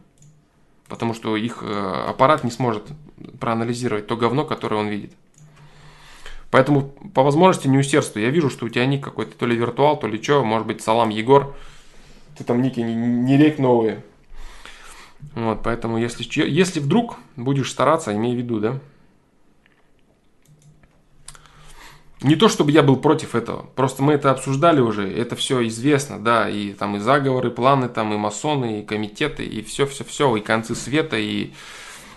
Потому 0.88 1.13
что 1.13 1.36
их 1.36 1.60
э, 1.62 2.06
аппарат 2.08 2.43
не 2.43 2.52
сможет 2.52 2.88
проанализировать 3.39 4.08
то 4.08 4.15
говно, 4.15 4.46
которое 4.46 4.78
он 4.78 4.88
видит. 4.88 5.12
Поэтому 6.50 6.93
по 7.13 7.24
возможности 7.24 7.67
не 7.67 7.78
усердствуй. 7.78 8.24
Я 8.24 8.30
вижу, 8.30 8.50
что 8.50 8.65
у 8.65 8.70
тебя 8.70 8.86
ник 8.86 9.04
какой-то, 9.04 9.38
то 9.38 9.46
ли 9.46 9.56
виртуал, 9.56 10.00
то 10.00 10.08
ли 10.08 10.22
что, 10.22 10.43
может 10.46 10.65
быть, 10.65 10.82
салам 10.82 11.10
Егор. 11.10 11.56
Ты 12.38 12.43
там 12.43 12.62
ники 12.62 12.80
не, 12.80 12.96
не 12.96 13.38
рек 13.38 13.60
новые. 13.60 14.04
Вот, 15.36 15.62
поэтому 15.63 15.98
если, 15.98 16.24
если 16.48 16.80
вдруг 16.80 17.17
будешь 17.36 17.72
стараться, 17.72 18.15
имей 18.15 18.36
в 18.36 18.38
виду, 18.38 18.60
да. 18.60 18.80
Не 22.21 22.36
то, 22.36 22.49
чтобы 22.49 22.71
я 22.71 22.82
был 22.82 22.97
против 22.97 23.36
этого, 23.36 23.67
просто 23.75 24.01
мы 24.01 24.13
это 24.13 24.32
обсуждали 24.32 24.80
уже, 24.82 25.08
это 25.08 25.36
все 25.36 25.67
известно, 25.67 26.17
да, 26.17 26.49
и 26.49 26.73
там 26.73 26.95
и 26.95 26.99
заговоры, 26.99 27.51
планы, 27.51 27.89
там 27.89 28.12
и 28.12 28.17
масоны, 28.17 28.82
и 28.82 28.86
комитеты, 28.86 29.45
и 29.45 29.62
все-все-все, 29.62 30.36
и 30.36 30.41
концы 30.41 30.73
света, 30.73 31.17
и 31.17 31.51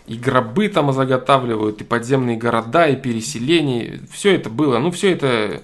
и 0.06 0.16
гробы 0.16 0.68
там 0.68 0.92
заготавливают, 0.92 1.80
и 1.82 1.84
подземные 1.84 2.36
города, 2.36 2.88
и 2.88 2.96
переселения. 2.96 4.00
Все 4.10 4.34
это 4.34 4.50
было. 4.50 4.78
Ну, 4.78 4.90
все 4.90 5.12
это 5.12 5.62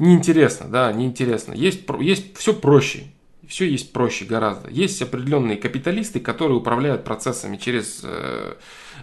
неинтересно, 0.00 0.66
да, 0.68 0.92
неинтересно. 0.92 1.52
Есть, 1.52 1.82
есть 2.00 2.36
все 2.36 2.52
проще. 2.52 3.04
Все 3.46 3.64
есть 3.70 3.92
проще 3.92 4.24
гораздо. 4.24 4.70
Есть 4.70 5.00
определенные 5.02 5.56
капиталисты, 5.56 6.18
которые 6.18 6.58
управляют 6.58 7.04
процессами 7.04 7.58
через 7.58 8.00
э, 8.02 8.54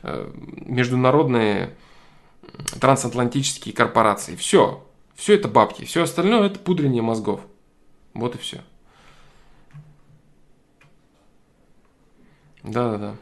э, 0.01 0.31
международные 0.65 1.69
трансатлантические 2.79 3.73
корпорации. 3.73 4.35
Все. 4.35 4.85
Все 5.15 5.35
это 5.35 5.47
бабки. 5.47 5.85
Все 5.85 6.03
остальное 6.03 6.47
это 6.47 6.59
пудрение 6.59 7.01
мозгов. 7.01 7.41
Вот 8.13 8.35
и 8.35 8.37
все. 8.37 8.63
Да-да-да. 12.63 13.15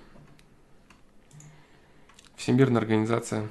Всемирная 2.36 2.82
организация. 2.82 3.50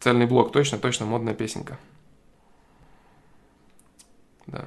Цельный 0.00 0.26
блок, 0.26 0.52
точно, 0.52 0.78
точно, 0.78 1.06
модная 1.06 1.34
песенка. 1.34 1.78
Да. 4.46 4.66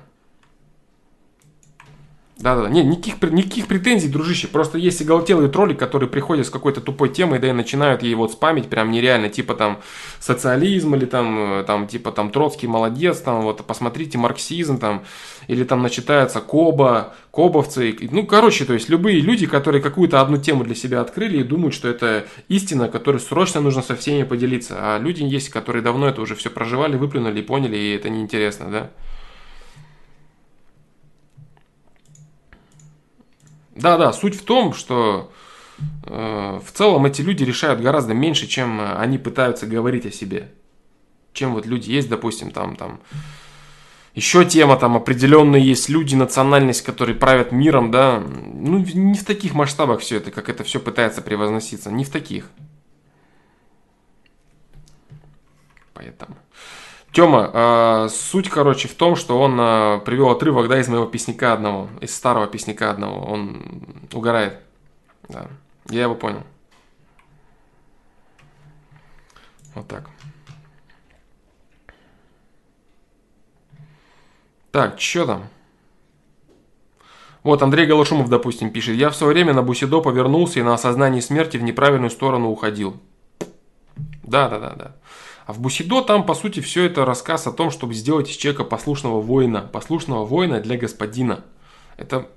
Да-да-да, 2.45 2.69
не, 2.69 2.83
никаких, 2.83 3.19
никаких 3.31 3.65
претензий, 3.65 4.07
дружище, 4.07 4.47
просто 4.47 4.77
есть 4.77 5.01
оголтелые 5.01 5.49
тролли, 5.49 5.73
которые 5.73 6.07
приходят 6.07 6.45
с 6.45 6.51
какой-то 6.51 6.79
тупой 6.79 7.09
темой, 7.09 7.39
да 7.39 7.49
и 7.49 7.53
начинают 7.53 8.03
ей 8.03 8.13
вот 8.13 8.33
спамить 8.33 8.69
прям 8.69 8.91
нереально, 8.91 9.29
типа 9.29 9.55
там 9.55 9.79
социализм 10.19 10.93
или 10.93 11.05
там, 11.05 11.61
э, 11.61 11.63
там 11.63 11.87
типа 11.87 12.11
там 12.11 12.29
Троцкий 12.29 12.67
молодец, 12.67 13.17
там 13.21 13.41
вот 13.41 13.65
посмотрите 13.65 14.19
марксизм 14.19 14.77
там, 14.77 15.05
или 15.47 15.63
там 15.63 15.81
начитаются 15.81 16.39
Коба, 16.39 17.15
Кобовцы, 17.31 17.97
ну 18.11 18.27
короче, 18.27 18.65
то 18.65 18.73
есть 18.75 18.89
любые 18.89 19.21
люди, 19.21 19.47
которые 19.47 19.81
какую-то 19.81 20.21
одну 20.21 20.37
тему 20.37 20.63
для 20.63 20.75
себя 20.75 21.01
открыли 21.01 21.39
и 21.39 21.43
думают, 21.43 21.73
что 21.73 21.87
это 21.87 22.27
истина, 22.47 22.89
которой 22.89 23.21
срочно 23.21 23.59
нужно 23.59 23.81
со 23.81 23.95
всеми 23.95 24.21
поделиться, 24.21 24.75
а 24.77 24.99
люди 24.99 25.23
есть, 25.23 25.49
которые 25.49 25.81
давно 25.81 26.09
это 26.09 26.21
уже 26.21 26.35
все 26.35 26.51
проживали, 26.51 26.95
выплюнули 26.95 27.39
и 27.39 27.43
поняли, 27.43 27.75
и 27.75 27.95
это 27.95 28.09
неинтересно, 28.09 28.69
да. 28.69 28.91
Да-да, 33.75 34.13
суть 34.13 34.35
в 34.35 34.43
том, 34.43 34.73
что 34.73 35.31
э, 36.05 36.59
в 36.65 36.71
целом 36.71 37.05
эти 37.05 37.21
люди 37.21 37.43
решают 37.43 37.81
гораздо 37.81 38.13
меньше, 38.13 38.47
чем 38.47 38.79
они 38.81 39.17
пытаются 39.17 39.67
говорить 39.67 40.05
о 40.05 40.11
себе. 40.11 40.51
Чем 41.33 41.53
вот 41.53 41.65
люди 41.65 41.91
есть, 41.91 42.09
допустим, 42.09 42.51
там, 42.51 42.77
там, 42.77 43.01
еще 44.13 44.45
тема, 44.45 44.77
там, 44.77 44.95
определенные 44.95 45.61
есть 45.61 45.89
люди, 45.89 46.15
национальность, 46.15 46.83
которые 46.83 47.15
правят 47.17 47.51
миром, 47.51 47.91
да, 47.91 48.21
ну, 48.21 48.77
не 48.79 49.15
в 49.15 49.25
таких 49.25 49.53
масштабах 49.53 49.99
все 49.99 50.17
это, 50.17 50.31
как 50.31 50.47
это 50.47 50.63
все 50.63 50.79
пытается 50.79 51.21
превозноситься, 51.21 51.91
не 51.91 52.05
в 52.05 52.09
таких. 52.09 52.49
Поэтому. 55.93 56.37
Тёма, 57.15 57.49
э, 57.53 58.09
суть, 58.09 58.49
короче, 58.49 58.89
в 58.89 58.93
том, 58.93 59.15
что 59.15 59.39
он 59.39 59.57
э, 59.57 60.01
привел 60.03 60.31
отрывок, 60.31 60.67
да, 60.67 60.81
из 60.81 60.89
моего 60.89 61.05
песняка 61.05 61.53
одного, 61.53 61.87
из 62.01 62.13
старого 62.13 62.45
песняка 62.45 62.91
одного. 62.91 63.25
Он 63.31 63.85
угорает. 64.11 64.59
Да, 65.29 65.47
я 65.87 66.01
его 66.01 66.15
понял. 66.15 66.43
Вот 69.75 69.87
так. 69.87 70.09
Так, 74.71 74.99
что 74.99 75.25
там? 75.25 75.47
Вот 77.43 77.61
Андрей 77.61 77.85
Голошумов, 77.85 78.27
допустим, 78.27 78.71
пишет. 78.71 78.97
Я 78.97 79.09
в 79.09 79.15
свое 79.15 79.31
время 79.31 79.53
на 79.53 79.63
Бусидо 79.63 80.01
повернулся 80.01 80.59
и 80.59 80.63
на 80.63 80.73
осознании 80.73 81.21
смерти 81.21 81.55
в 81.55 81.63
неправильную 81.63 82.09
сторону 82.09 82.49
уходил. 82.49 82.97
Да, 84.23 84.49
да, 84.49 84.59
да, 84.59 84.73
да. 84.75 84.95
А 85.45 85.53
в 85.53 85.59
Бусидо 85.59 86.01
там, 86.01 86.25
по 86.25 86.33
сути, 86.33 86.59
все 86.59 86.85
это 86.85 87.05
рассказ 87.05 87.45
о 87.45 87.51
том, 87.51 87.69
чтобы 87.69 87.93
сделать 87.93 88.29
из 88.29 88.35
человека 88.35 88.63
послушного 88.63 89.21
воина. 89.21 89.61
Послушного 89.61 90.25
воина 90.25 90.59
для 90.59 90.77
господина. 90.77 91.43
Это... 91.97 92.27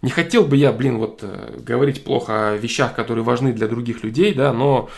Не 0.00 0.10
хотел 0.10 0.44
бы 0.44 0.56
я, 0.56 0.70
блин, 0.70 0.98
вот 0.98 1.20
э, 1.22 1.58
говорить 1.58 2.04
плохо 2.04 2.50
о 2.50 2.56
вещах, 2.56 2.94
которые 2.94 3.24
важны 3.24 3.52
для 3.52 3.66
других 3.66 4.04
людей, 4.04 4.32
да, 4.32 4.52
но 4.52 4.90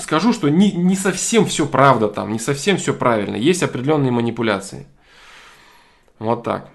скажу, 0.00 0.32
что 0.32 0.48
не, 0.48 0.72
не 0.72 0.96
совсем 0.96 1.44
все 1.44 1.66
правда 1.66 2.08
там, 2.08 2.32
не 2.32 2.38
совсем 2.38 2.78
все 2.78 2.94
правильно. 2.94 3.36
Есть 3.36 3.62
определенные 3.62 4.10
манипуляции. 4.10 4.86
Вот 6.18 6.44
так. 6.44 6.70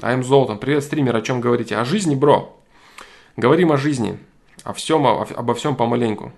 I'm 0.00 0.22
Золотан. 0.22 0.58
Привет, 0.58 0.82
стример, 0.82 1.14
о 1.14 1.20
чем 1.20 1.42
говорите? 1.42 1.76
О 1.76 1.84
жизни, 1.84 2.14
бро. 2.14 2.58
Говорим 3.36 3.72
о 3.72 3.76
жизни. 3.76 4.18
О 4.62 4.72
всем, 4.72 5.06
обо 5.06 5.54
всем 5.54 5.76
помаленьку. 5.76 6.32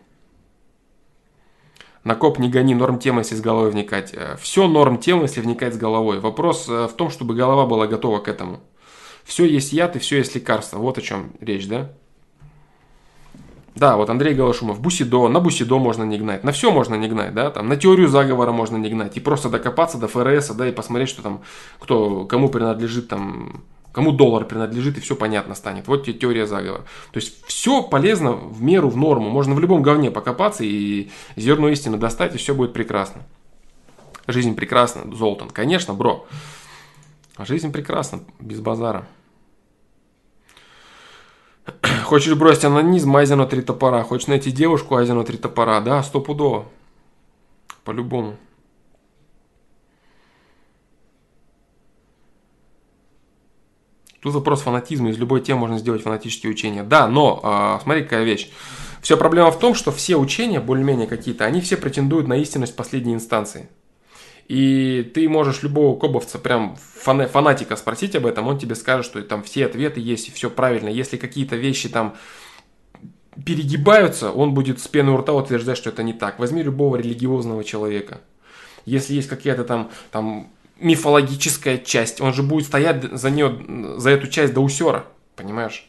На 2.06 2.14
коп 2.14 2.38
не 2.38 2.48
гони, 2.48 2.72
норм 2.72 3.00
тема, 3.00 3.18
если 3.18 3.34
с 3.34 3.40
головой 3.40 3.72
вникать. 3.72 4.14
Э, 4.14 4.36
Все 4.40 4.68
норм 4.68 4.98
тема, 4.98 5.22
если 5.22 5.40
вникать 5.40 5.74
с 5.74 5.76
головой. 5.76 6.20
Вопрос 6.20 6.68
э, 6.68 6.86
в 6.86 6.92
том, 6.92 7.10
чтобы 7.10 7.34
голова 7.34 7.66
была 7.66 7.88
готова 7.88 8.20
к 8.20 8.28
этому. 8.28 8.60
Все 9.24 9.44
есть 9.44 9.72
яд 9.72 9.96
и 9.96 9.98
все 9.98 10.18
есть 10.18 10.36
лекарство. 10.36 10.78
Вот 10.78 10.98
о 10.98 11.02
чем 11.02 11.32
речь, 11.40 11.66
да? 11.66 11.90
Да, 13.74 13.96
вот 13.96 14.08
Андрей 14.08 14.34
Голошумов, 14.34 14.80
Бусидо, 14.80 15.26
на 15.26 15.40
Бусидо 15.40 15.78
можно 15.78 16.04
не 16.04 16.16
гнать, 16.16 16.44
на 16.44 16.52
все 16.52 16.70
можно 16.70 16.94
не 16.94 17.08
гнать, 17.08 17.34
да, 17.34 17.50
там, 17.50 17.68
на 17.68 17.76
теорию 17.76 18.08
заговора 18.08 18.50
можно 18.50 18.76
не 18.78 18.88
гнать, 18.88 19.18
и 19.18 19.20
просто 19.20 19.50
докопаться 19.50 19.98
до 19.98 20.08
ФРС, 20.08 20.50
да, 20.52 20.66
и 20.66 20.72
посмотреть, 20.72 21.10
что 21.10 21.20
там, 21.22 21.42
кто, 21.78 22.24
кому 22.24 22.48
принадлежит 22.48 23.08
там 23.08 23.64
кому 23.96 24.12
доллар 24.12 24.44
принадлежит, 24.44 24.98
и 24.98 25.00
все 25.00 25.16
понятно 25.16 25.54
станет. 25.54 25.88
Вот 25.88 26.04
тебе 26.04 26.18
теория 26.18 26.46
заговора. 26.46 26.82
То 27.12 27.16
есть 27.16 27.42
все 27.46 27.82
полезно 27.82 28.32
в 28.32 28.60
меру, 28.60 28.90
в 28.90 28.96
норму. 28.98 29.30
Можно 29.30 29.54
в 29.54 29.58
любом 29.58 29.82
говне 29.82 30.10
покопаться 30.10 30.64
и 30.64 31.08
зерно 31.34 31.70
истины 31.70 31.96
достать, 31.96 32.34
и 32.34 32.36
все 32.36 32.54
будет 32.54 32.74
прекрасно. 32.74 33.22
Жизнь 34.26 34.54
прекрасна, 34.54 35.10
Золтан. 35.16 35.48
Конечно, 35.48 35.94
бро. 35.94 36.26
Жизнь 37.38 37.72
прекрасна, 37.72 38.20
без 38.38 38.60
базара. 38.60 39.08
Хочешь 42.04 42.34
бросить 42.34 42.66
анонизм, 42.66 43.16
Айзену 43.16 43.48
три 43.48 43.62
топора. 43.62 44.02
Хочешь 44.02 44.26
найти 44.26 44.50
девушку, 44.50 44.96
Айзену 44.96 45.24
три 45.24 45.38
топора. 45.38 45.80
Да, 45.80 46.02
стопудово. 46.02 46.66
По-любому. 47.82 48.36
Тут 54.26 54.34
вопрос 54.34 54.62
фанатизма. 54.62 55.10
Из 55.10 55.18
любой 55.18 55.40
темы 55.40 55.60
можно 55.60 55.78
сделать 55.78 56.02
фанатические 56.02 56.50
учения. 56.50 56.82
Да, 56.82 57.06
но 57.06 57.78
э, 57.78 57.82
смотри, 57.84 58.02
какая 58.02 58.24
вещь. 58.24 58.50
Вся 59.00 59.16
проблема 59.16 59.52
в 59.52 59.58
том, 59.60 59.72
что 59.72 59.92
все 59.92 60.16
учения, 60.16 60.58
более-менее 60.58 61.06
какие-то, 61.06 61.44
они 61.44 61.60
все 61.60 61.76
претендуют 61.76 62.26
на 62.26 62.36
истинность 62.36 62.74
последней 62.74 63.14
инстанции. 63.14 63.68
И 64.48 65.08
ты 65.14 65.28
можешь 65.28 65.62
любого 65.62 65.96
кобовца, 65.96 66.40
прям 66.40 66.74
фанатика 66.76 67.76
спросить 67.76 68.16
об 68.16 68.26
этом, 68.26 68.48
он 68.48 68.58
тебе 68.58 68.74
скажет, 68.74 69.06
что 69.06 69.22
там 69.22 69.44
все 69.44 69.64
ответы 69.64 70.00
есть 70.00 70.26
и 70.26 70.32
все 70.32 70.50
правильно. 70.50 70.88
Если 70.88 71.18
какие-то 71.18 71.54
вещи 71.54 71.88
там 71.88 72.16
перегибаются, 73.44 74.32
он 74.32 74.54
будет 74.54 74.80
с 74.80 74.88
пеной 74.88 75.14
у 75.14 75.18
рта 75.18 75.34
утверждать, 75.34 75.78
что 75.78 75.90
это 75.90 76.02
не 76.02 76.12
так. 76.12 76.40
Возьми 76.40 76.64
любого 76.64 76.96
религиозного 76.96 77.62
человека. 77.62 78.22
Если 78.86 79.14
есть 79.14 79.28
какие-то 79.28 79.62
там, 79.62 79.92
там 80.10 80.48
мифологическая 80.78 81.78
часть. 81.78 82.20
Он 82.20 82.32
же 82.32 82.42
будет 82.42 82.66
стоять 82.66 83.04
за 83.12 83.30
нее, 83.30 83.96
за 83.98 84.10
эту 84.10 84.26
часть 84.28 84.54
до 84.54 84.60
усера, 84.60 85.06
понимаешь? 85.34 85.86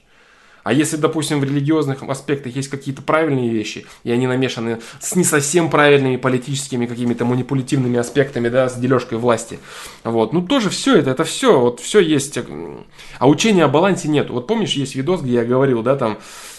А 0.67 0.73
если, 0.73 0.97
допустим, 0.97 1.39
в 1.39 1.45
религиозных 1.45 2.03
аспектах 2.03 2.53
есть 2.53 2.67
какие-то 2.67 3.01
правильные 3.01 3.49
вещи, 3.49 3.85
и 4.03 4.11
они 4.11 4.27
намешаны 4.27 4.81
с 4.99 5.15
не 5.15 5.23
совсем 5.23 5.69
правильными 5.69 6.17
политическими 6.17 6.85
какими-то 6.85 7.23
манипулятивными 7.23 7.97
аспектами, 7.97 8.49
да, 8.49 8.67
с 8.67 8.75
дележкой 8.75 9.17
власти, 9.17 9.59
вот, 10.03 10.33
ну 10.33 10.41
тоже 10.41 10.69
все 10.69 10.97
это, 10.97 11.11
это 11.11 11.23
все, 11.23 11.57
вот 11.57 11.79
все 11.79 12.01
есть, 12.01 12.37
а 13.17 13.29
учения 13.29 13.63
о 13.63 13.69
балансе 13.69 14.09
нет. 14.09 14.29
Вот 14.29 14.45
помнишь, 14.45 14.73
есть 14.73 14.93
видос, 14.95 15.21
где 15.21 15.35
я 15.35 15.45
говорил, 15.45 15.83
да, 15.83 15.95
там, 15.95 16.17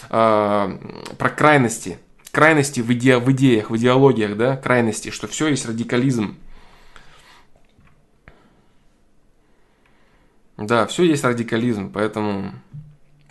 э, 0.09 0.77
про 1.19 1.29
крайности, 1.29 1.99
крайности 2.31 2.79
в, 2.79 2.91
иде, 2.91 3.19
в 3.19 3.31
идеях, 3.31 3.69
в 3.69 3.77
идеологиях, 3.77 4.35
да, 4.35 4.57
крайности, 4.57 5.11
что 5.11 5.27
все 5.27 5.49
есть 5.49 5.67
радикализм, 5.67 6.35
Да, 10.59 10.85
все 10.87 11.03
есть 11.03 11.23
радикализм, 11.23 11.91
поэтому 11.91 12.53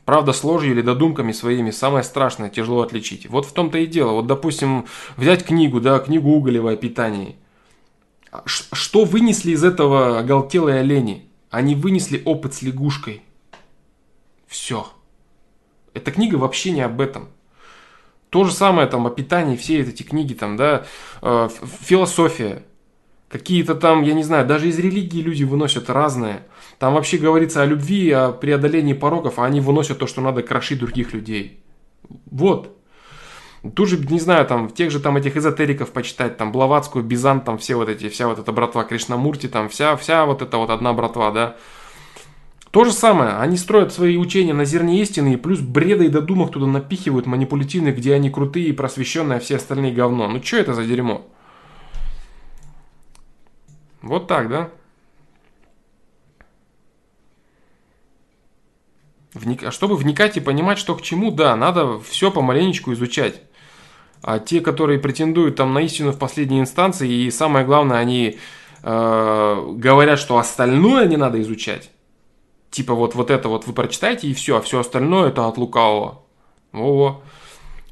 Правда, 0.09 0.33
с 0.33 0.43
ложью 0.43 0.71
или 0.71 0.81
додумками 0.81 1.33
своими 1.33 1.71
самое 1.71 2.03
страшное 2.03 2.49
тяжело 2.49 2.81
отличить. 2.81 3.29
Вот 3.29 3.45
в 3.45 3.53
том-то 3.53 3.77
и 3.77 3.87
дело. 3.87 4.13
Вот, 4.13 4.27
допустим, 4.27 4.87
взять 5.19 5.45
книгу, 5.45 5.83
да, 5.83 5.99
книгу 5.99 6.31
Уголева 6.31 6.71
о 6.71 6.77
питании. 6.77 7.37
А 8.33 8.43
что 8.47 9.05
вынесли 9.05 9.51
из 9.51 9.63
этого 9.63 10.19
оголтелые 10.19 10.81
олени? 10.81 11.29
Они 11.51 11.75
вынесли 11.75 12.23
опыт 12.25 12.55
с 12.55 12.63
лягушкой. 12.63 13.23
Все. 14.47 14.87
Эта 15.93 16.11
книга 16.11 16.37
вообще 16.37 16.71
не 16.71 16.81
об 16.81 17.03
этом. 17.03 17.29
То 18.31 18.45
же 18.45 18.53
самое 18.53 18.89
там 18.89 19.07
о 19.07 19.11
питании, 19.11 19.57
все 19.57 19.81
эти 19.81 20.05
книги 20.05 20.33
там, 20.33 20.57
да, 20.57 20.87
э, 21.21 21.51
философия. 21.83 22.65
Какие-то 23.29 23.75
там, 23.75 24.05
я 24.05 24.15
не 24.15 24.23
знаю, 24.23 24.47
даже 24.47 24.69
из 24.69 24.79
религии 24.79 25.21
люди 25.21 25.45
выносят 25.45 25.91
разное. 25.91 26.47
Там 26.79 26.95
вообще 26.95 27.19
говорится 27.19 27.63
о 27.63 27.67
любви, 27.67 28.11
о 28.11 28.31
преодолении 28.31 28.93
пороков, 28.93 29.39
а 29.39 29.45
они 29.45 29.61
выносят 29.61 29.99
то, 29.99 30.07
что 30.07 30.21
надо 30.21 30.43
крошить 30.43 30.79
других 30.79 31.13
людей. 31.13 31.61
Вот. 32.31 32.77
Тут 33.75 33.89
же, 33.89 33.99
не 33.99 34.21
знаю, 34.21 34.47
там, 34.47 34.71
тех 34.71 34.93
же 34.93 35.01
там 35.01 35.17
этих 35.17 35.37
эзотериков 35.37 35.91
почитать, 35.91 36.37
там, 36.37 36.53
Блаватскую, 36.53 37.05
Бизант, 37.05 37.45
там, 37.45 37.59
все 37.59 37.75
вот 37.75 37.89
эти, 37.89 38.09
вся 38.09 38.29
вот 38.29 38.39
эта 38.39 38.53
братва 38.53 38.85
Кришнамурти, 38.85 39.49
там, 39.49 39.69
вся, 39.69 39.97
вся 39.97 40.25
вот 40.25 40.43
эта 40.43 40.57
вот 40.57 40.71
одна 40.71 40.93
братва, 40.93 41.33
да. 41.33 41.57
То 42.71 42.85
же 42.85 42.93
самое, 42.93 43.39
они 43.39 43.57
строят 43.57 43.93
свои 43.93 44.17
учения 44.17 44.53
на 44.53 44.65
зерне 44.65 45.01
истины, 45.01 45.33
и 45.33 45.37
плюс 45.37 45.59
бреда 45.59 46.05
и 46.05 46.09
додумок 46.09 46.53
туда 46.53 46.67
напихивают 46.67 47.27
манипулятивные, 47.27 47.93
где 47.93 48.15
они 48.15 48.31
крутые 48.31 48.67
и 48.67 48.73
просвещенные, 48.73 49.39
а 49.39 49.41
все 49.41 49.57
остальные 49.57 49.93
говно. 49.93 50.29
Ну, 50.29 50.41
что 50.41 50.59
это 50.59 50.75
за 50.75 50.85
дерьмо? 50.85 51.27
Вот 54.03 54.29
так, 54.29 54.49
да? 54.49 54.71
Вник... 59.39 59.63
А 59.63 59.71
чтобы 59.71 59.97
вникать 59.97 60.37
и 60.37 60.41
понимать, 60.41 60.79
что 60.79 60.95
к 60.95 61.03
чему, 61.03 61.31
да, 61.31 61.57
надо 61.57 61.99
все 62.01 62.31
помаленечку 62.31 62.93
изучать. 62.93 63.43
А 64.23 64.39
те, 64.39 64.61
которые 64.61 64.99
претендуют 64.99 65.57
там 65.57 65.73
на 65.73 65.81
истину 65.81 66.13
в 66.13 66.19
последней 66.19 66.61
инстанции, 66.61 67.09
и 67.09 67.31
самое 67.31 67.65
главное, 67.65 67.99
они 67.99 68.39
э, 68.83 69.73
говорят, 69.77 70.19
что 70.19 70.39
остальное 70.39 71.07
не 71.07 71.17
надо 71.17 71.41
изучать. 71.41 71.91
Типа 72.71 72.95
вот, 72.95 73.15
вот 73.15 73.31
это 73.31 73.49
вот 73.49 73.67
вы 73.67 73.73
прочитаете 73.73 74.29
и 74.29 74.35
все, 74.35 74.57
а 74.57 74.61
все 74.61 74.81
остальное 74.81 75.29
это 75.29 75.47
от 75.47 75.57
лукавого. 75.57 76.23
Во-во. 76.73 77.23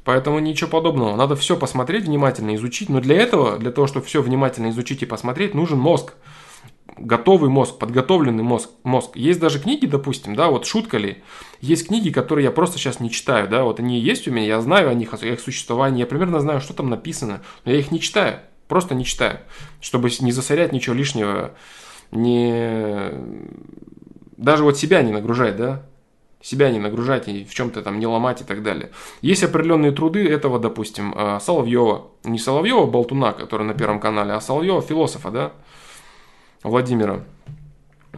Поэтому 0.03 0.39
ничего 0.39 0.69
подобного. 0.69 1.15
Надо 1.15 1.35
все 1.35 1.57
посмотреть 1.57 2.05
внимательно, 2.05 2.55
изучить. 2.55 2.87
Но 2.89 3.01
для 3.01 3.17
этого, 3.17 3.57
для 3.57 3.71
того, 3.71 3.87
чтобы 3.87 4.05
все 4.05 4.21
внимательно 4.21 4.69
изучить 4.69 5.01
и 5.03 5.05
посмотреть, 5.05 5.53
нужен 5.53 5.79
мозг 5.79 6.13
готовый 6.97 7.49
мозг, 7.49 7.77
подготовленный 7.77 8.43
мозг, 8.43 8.69
мозг. 8.83 9.15
Есть 9.15 9.39
даже 9.39 9.59
книги, 9.59 9.85
допустим, 9.85 10.35
да, 10.35 10.49
вот 10.49 10.65
шутка 10.65 10.97
ли, 10.97 11.23
есть 11.61 11.87
книги, 11.87 12.09
которые 12.09 12.45
я 12.45 12.51
просто 12.51 12.77
сейчас 12.77 12.99
не 12.99 13.11
читаю, 13.11 13.47
да, 13.47 13.63
вот 13.63 13.79
они 13.79 13.99
есть 13.99 14.27
у 14.27 14.31
меня, 14.31 14.45
я 14.45 14.61
знаю 14.61 14.89
о 14.89 14.93
них, 14.93 15.13
о 15.13 15.25
их 15.25 15.39
существовании, 15.39 15.99
я 15.99 16.07
примерно 16.07 16.39
знаю, 16.39 16.61
что 16.61 16.73
там 16.73 16.89
написано, 16.89 17.41
но 17.65 17.71
я 17.71 17.79
их 17.79 17.91
не 17.91 17.99
читаю, 17.99 18.39
просто 18.67 18.95
не 18.95 19.05
читаю, 19.05 19.39
чтобы 19.81 20.09
не 20.19 20.31
засорять 20.31 20.71
ничего 20.71 20.95
лишнего, 20.95 21.53
не... 22.11 23.11
даже 24.37 24.63
вот 24.63 24.77
себя 24.77 25.01
не 25.01 25.11
нагружать, 25.11 25.57
да, 25.57 25.83
себя 26.41 26.71
не 26.71 26.79
нагружать 26.79 27.27
и 27.27 27.43
в 27.43 27.53
чем-то 27.53 27.81
там 27.81 27.99
не 27.99 28.07
ломать 28.07 28.41
и 28.41 28.43
так 28.43 28.63
далее. 28.63 28.91
Есть 29.21 29.43
определенные 29.43 29.91
труды 29.91 30.27
этого, 30.27 30.59
допустим, 30.59 31.13
а, 31.15 31.39
Соловьева, 31.39 32.07
не 32.23 32.39
Соловьева 32.39 32.85
Болтуна, 32.85 33.33
который 33.33 33.65
на 33.65 33.73
Первом 33.73 33.99
канале, 33.99 34.33
а 34.33 34.39
Соловьева 34.39 34.81
философа, 34.81 35.31
да, 35.31 35.51
Владимира, 36.67 37.23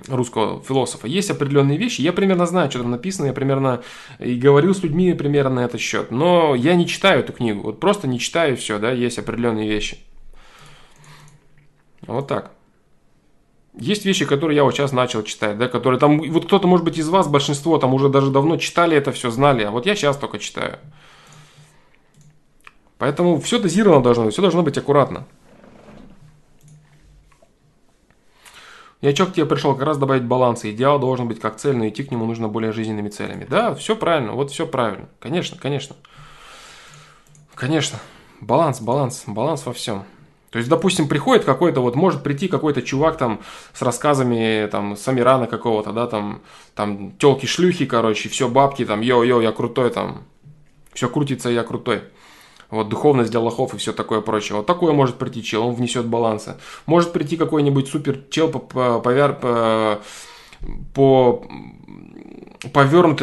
русского 0.08 0.62
философа, 0.62 1.08
есть 1.08 1.30
определенные 1.30 1.78
вещи, 1.78 2.02
я 2.02 2.14
примерно 2.14 2.46
знаю, 2.46 2.70
что 2.70 2.80
там 2.80 2.92
написано, 2.92 3.28
я 3.28 3.34
примерно 3.34 3.82
и 4.20 4.36
говорил 4.36 4.74
с 4.74 4.84
людьми 4.84 5.14
примерно 5.14 5.56
на 5.56 5.66
этот 5.66 5.82
счет, 5.82 6.12
но 6.12 6.56
я 6.56 6.76
не 6.76 6.88
читаю 6.88 7.20
эту 7.22 7.34
книгу, 7.34 7.62
вот 7.62 7.80
просто 7.80 8.08
не 8.08 8.20
читаю 8.20 8.58
все, 8.58 8.80
да, 8.80 8.92
есть 8.92 9.20
определенные 9.20 9.70
вещи. 9.70 9.98
Вот 12.02 12.28
так. 12.28 12.52
Есть 13.78 14.04
вещи, 14.04 14.26
которые 14.26 14.56
я 14.58 14.64
вот 14.64 14.74
сейчас 14.74 14.92
начал 14.92 15.24
читать, 15.24 15.58
да, 15.58 15.68
которые 15.68 16.00
там, 16.00 16.20
вот 16.32 16.46
кто-то, 16.46 16.68
может 16.68 16.84
быть, 16.84 16.98
из 16.98 17.08
вас, 17.08 17.28
большинство 17.28 17.78
там 17.78 17.94
уже 17.94 18.10
даже 18.10 18.32
давно 18.32 18.58
читали 18.58 18.98
это 18.98 19.12
все, 19.12 19.30
знали, 19.30 19.64
а 19.64 19.72
вот 19.72 19.86
я 19.86 19.96
сейчас 19.96 20.18
только 20.18 20.40
читаю. 20.40 20.80
Поэтому 22.98 23.40
все 23.40 23.60
дозировано 23.60 24.04
должно 24.04 24.26
быть, 24.26 24.34
все 24.34 24.42
должно 24.42 24.64
быть 24.64 24.78
аккуратно. 24.78 25.26
Я 29.02 29.14
к 29.14 29.34
тебе 29.34 29.46
пришел? 29.46 29.76
Как 29.76 29.86
раз 29.86 29.98
добавить 29.98 30.24
баланса. 30.24 30.70
Идеал 30.72 31.00
должен 31.00 31.28
быть 31.28 31.40
как 31.40 31.56
цель, 31.56 31.78
но 31.78 31.88
идти 31.88 32.04
к 32.04 32.12
нему 32.12 32.26
нужно 32.26 32.50
более 32.50 32.74
жизненными 32.74 33.08
целями. 33.10 33.48
Да, 33.50 33.74
все 33.74 33.96
правильно, 33.96 34.34
вот 34.34 34.52
все 34.52 34.68
правильно. 34.68 35.08
Конечно, 35.20 35.58
конечно. 35.58 35.96
Конечно. 37.56 38.00
Баланс, 38.42 38.82
баланс, 38.82 39.24
баланс 39.26 39.66
во 39.66 39.72
всем. 39.72 40.04
То 40.50 40.58
есть, 40.58 40.70
допустим, 40.70 41.08
приходит 41.08 41.46
какой-то, 41.46 41.80
вот 41.82 41.96
может 41.96 42.24
прийти 42.24 42.48
какой-то 42.48 42.82
чувак 42.82 43.18
там 43.18 43.40
с 43.74 43.82
рассказами 43.82 44.68
там 44.68 44.98
Самирана 44.98 45.46
какого-то, 45.46 45.94
да, 45.94 46.08
там, 46.08 46.42
там 46.74 47.12
телки-шлюхи, 47.20 47.86
короче, 47.86 48.30
все 48.30 48.50
бабки, 48.50 48.84
там, 48.84 49.02
йо-йо, 49.02 49.42
я 49.42 49.52
крутой, 49.52 49.92
там, 49.92 50.24
все 50.94 51.08
крутится, 51.08 51.50
я 51.50 51.64
крутой 51.64 52.02
вот 52.72 52.90
духовность 52.90 53.32
для 53.32 53.40
лохов 53.40 53.74
и 53.74 53.78
все 53.78 53.94
такое 53.94 54.22
прочее. 54.22 54.58
Вот 54.58 54.66
такое 54.66 54.94
может 54.94 55.18
прийти 55.18 55.44
чел, 55.44 55.68
он 55.68 55.74
внесет 55.74 56.06
баланса. 56.06 56.60
Может 56.86 57.12
прийти 57.12 57.38
какой-нибудь 57.38 57.88
супер 57.88 58.20
чел 58.30 58.50
по, 58.50 58.60
по, 58.60 59.00
по, 59.00 60.00
по 60.94 61.46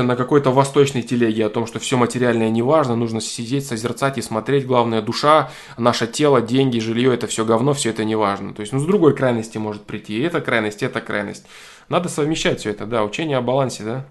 на 0.02 0.16
какой-то 0.16 0.50
восточной 0.50 1.02
телеге 1.02 1.46
о 1.46 1.50
том, 1.50 1.66
что 1.66 1.78
все 1.78 1.96
материальное 1.96 2.50
не 2.50 2.62
важно, 2.62 2.96
нужно 2.96 3.20
сидеть, 3.20 3.66
созерцать 3.66 4.18
и 4.18 4.22
смотреть, 4.22 4.66
главное 4.66 5.02
душа, 5.02 5.50
наше 5.76 6.06
тело, 6.06 6.40
деньги, 6.40 6.78
жилье, 6.78 7.14
это 7.14 7.26
все 7.26 7.44
говно, 7.44 7.72
все 7.74 7.90
это 7.90 8.04
не 8.04 8.16
важно. 8.16 8.54
То 8.54 8.60
есть, 8.60 8.72
ну, 8.72 8.80
с 8.80 8.84
другой 8.84 9.14
крайности 9.14 9.58
может 9.58 9.82
прийти 9.84 10.18
и 10.18 10.22
эта 10.22 10.40
крайность, 10.40 10.82
и 10.82 10.86
эта 10.86 11.00
крайность. 11.00 11.46
Надо 11.88 12.08
совмещать 12.08 12.60
все 12.60 12.70
это, 12.70 12.86
да, 12.86 13.04
учение 13.04 13.36
о 13.36 13.42
балансе, 13.42 13.84
да. 13.84 14.06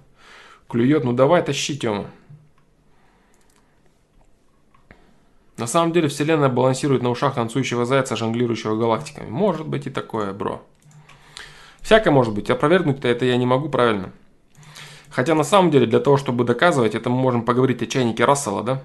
Клюет, 0.70 1.04
ну 1.04 1.14
давай 1.14 1.44
тащи, 1.44 1.78
Тёма. 1.78 2.06
На 5.58 5.68
самом 5.68 5.94
деле 5.94 6.10
вселенная 6.10 6.50
балансирует 6.50 7.02
на 7.02 7.10
ушах 7.10 7.36
танцующего 7.36 7.86
зайца, 7.86 8.16
жонглирующего 8.16 8.76
галактиками. 8.76 9.30
Может 9.30 9.68
быть 9.68 9.88
и 9.88 9.90
такое, 9.90 10.34
бро. 10.34 10.62
Всякое 11.82 12.12
может 12.12 12.34
быть. 12.34 12.50
Опровергнуть-то 12.50 13.08
это 13.08 13.26
я 13.26 13.38
не 13.38 13.46
могу, 13.46 13.70
правильно? 13.70 14.12
Хотя 15.10 15.34
на 15.34 15.44
самом 15.44 15.72
деле 15.72 15.86
для 15.86 16.00
того, 16.02 16.18
чтобы 16.18 16.44
доказывать, 16.44 16.94
это 16.94 17.10
мы 17.10 17.16
можем 17.16 17.44
поговорить 17.44 17.82
о 17.82 17.86
чайнике 17.86 18.26
Рассела, 18.26 18.64
да? 18.64 18.84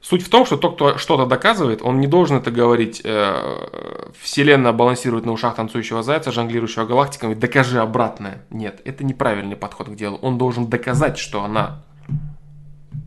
Суть 0.00 0.22
в 0.22 0.30
том, 0.30 0.46
что 0.46 0.56
тот, 0.56 0.76
кто 0.76 0.96
что-то 0.96 1.26
доказывает, 1.26 1.82
он 1.82 2.00
не 2.00 2.06
должен 2.06 2.38
это 2.38 2.50
говорить. 2.50 3.02
Э, 3.04 4.10
Вселенная 4.18 4.72
балансирует 4.72 5.26
на 5.26 5.32
ушах 5.32 5.56
танцующего 5.56 6.02
зайца, 6.02 6.32
жонглирующего 6.32 6.86
галактиками. 6.86 7.34
Докажи 7.34 7.78
обратное. 7.78 8.44
Нет, 8.50 8.80
это 8.84 9.04
неправильный 9.04 9.54
подход 9.54 9.88
к 9.88 9.94
делу. 9.94 10.18
Он 10.22 10.38
должен 10.38 10.66
доказать, 10.66 11.18
что 11.18 11.44
она 11.44 11.82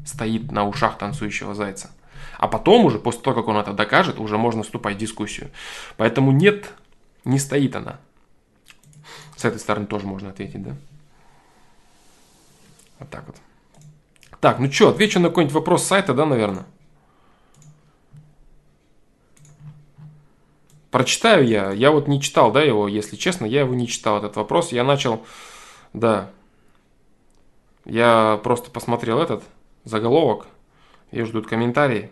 стоит 0.06 0.52
на 0.52 0.68
ушах 0.68 0.98
танцующего 0.98 1.56
зайца. 1.56 1.90
А 2.46 2.48
потом 2.48 2.86
уже, 2.86 3.00
после 3.00 3.22
того, 3.22 3.36
как 3.42 3.48
он 3.48 3.58
это 3.58 3.74
докажет, 3.74 4.20
уже 4.20 4.38
можно 4.38 4.62
вступать 4.62 4.98
в 4.98 5.00
дискуссию. 5.00 5.50
Поэтому 5.98 6.32
нет, 6.32 6.76
не 7.24 7.40
стоит 7.40 7.76
она. 7.76 8.00
С 9.36 9.46
этой 9.46 9.58
стороны 9.58 9.88
тоже 9.88 10.06
можно 10.06 10.30
ответить, 10.30 10.62
да? 10.62 10.76
Вот 13.00 13.10
так 13.10 13.26
вот. 13.26 13.38
Так, 14.40 14.60
ну 14.60 14.72
что, 14.72 14.90
отвечу 14.90 15.20
на 15.20 15.30
какой-нибудь 15.30 15.56
вопрос 15.56 15.86
сайта, 15.86 16.14
да, 16.14 16.28
наверное? 16.28 16.68
Прочитаю 20.92 21.48
я. 21.48 21.72
Я 21.72 21.90
вот 21.90 22.08
не 22.08 22.22
читал, 22.22 22.52
да, 22.52 22.62
его, 22.62 22.88
если 22.88 23.16
честно, 23.16 23.48
я 23.48 23.62
его 23.62 23.74
не 23.74 23.88
читал, 23.88 24.20
этот 24.20 24.36
вопрос. 24.36 24.72
Я 24.72 24.84
начал, 24.84 25.26
да, 25.94 26.30
я 27.86 28.40
просто 28.44 28.70
посмотрел 28.70 29.20
этот 29.20 29.44
заголовок, 29.84 30.46
и 31.10 31.24
ждут 31.24 31.48
комментарии. 31.48 32.12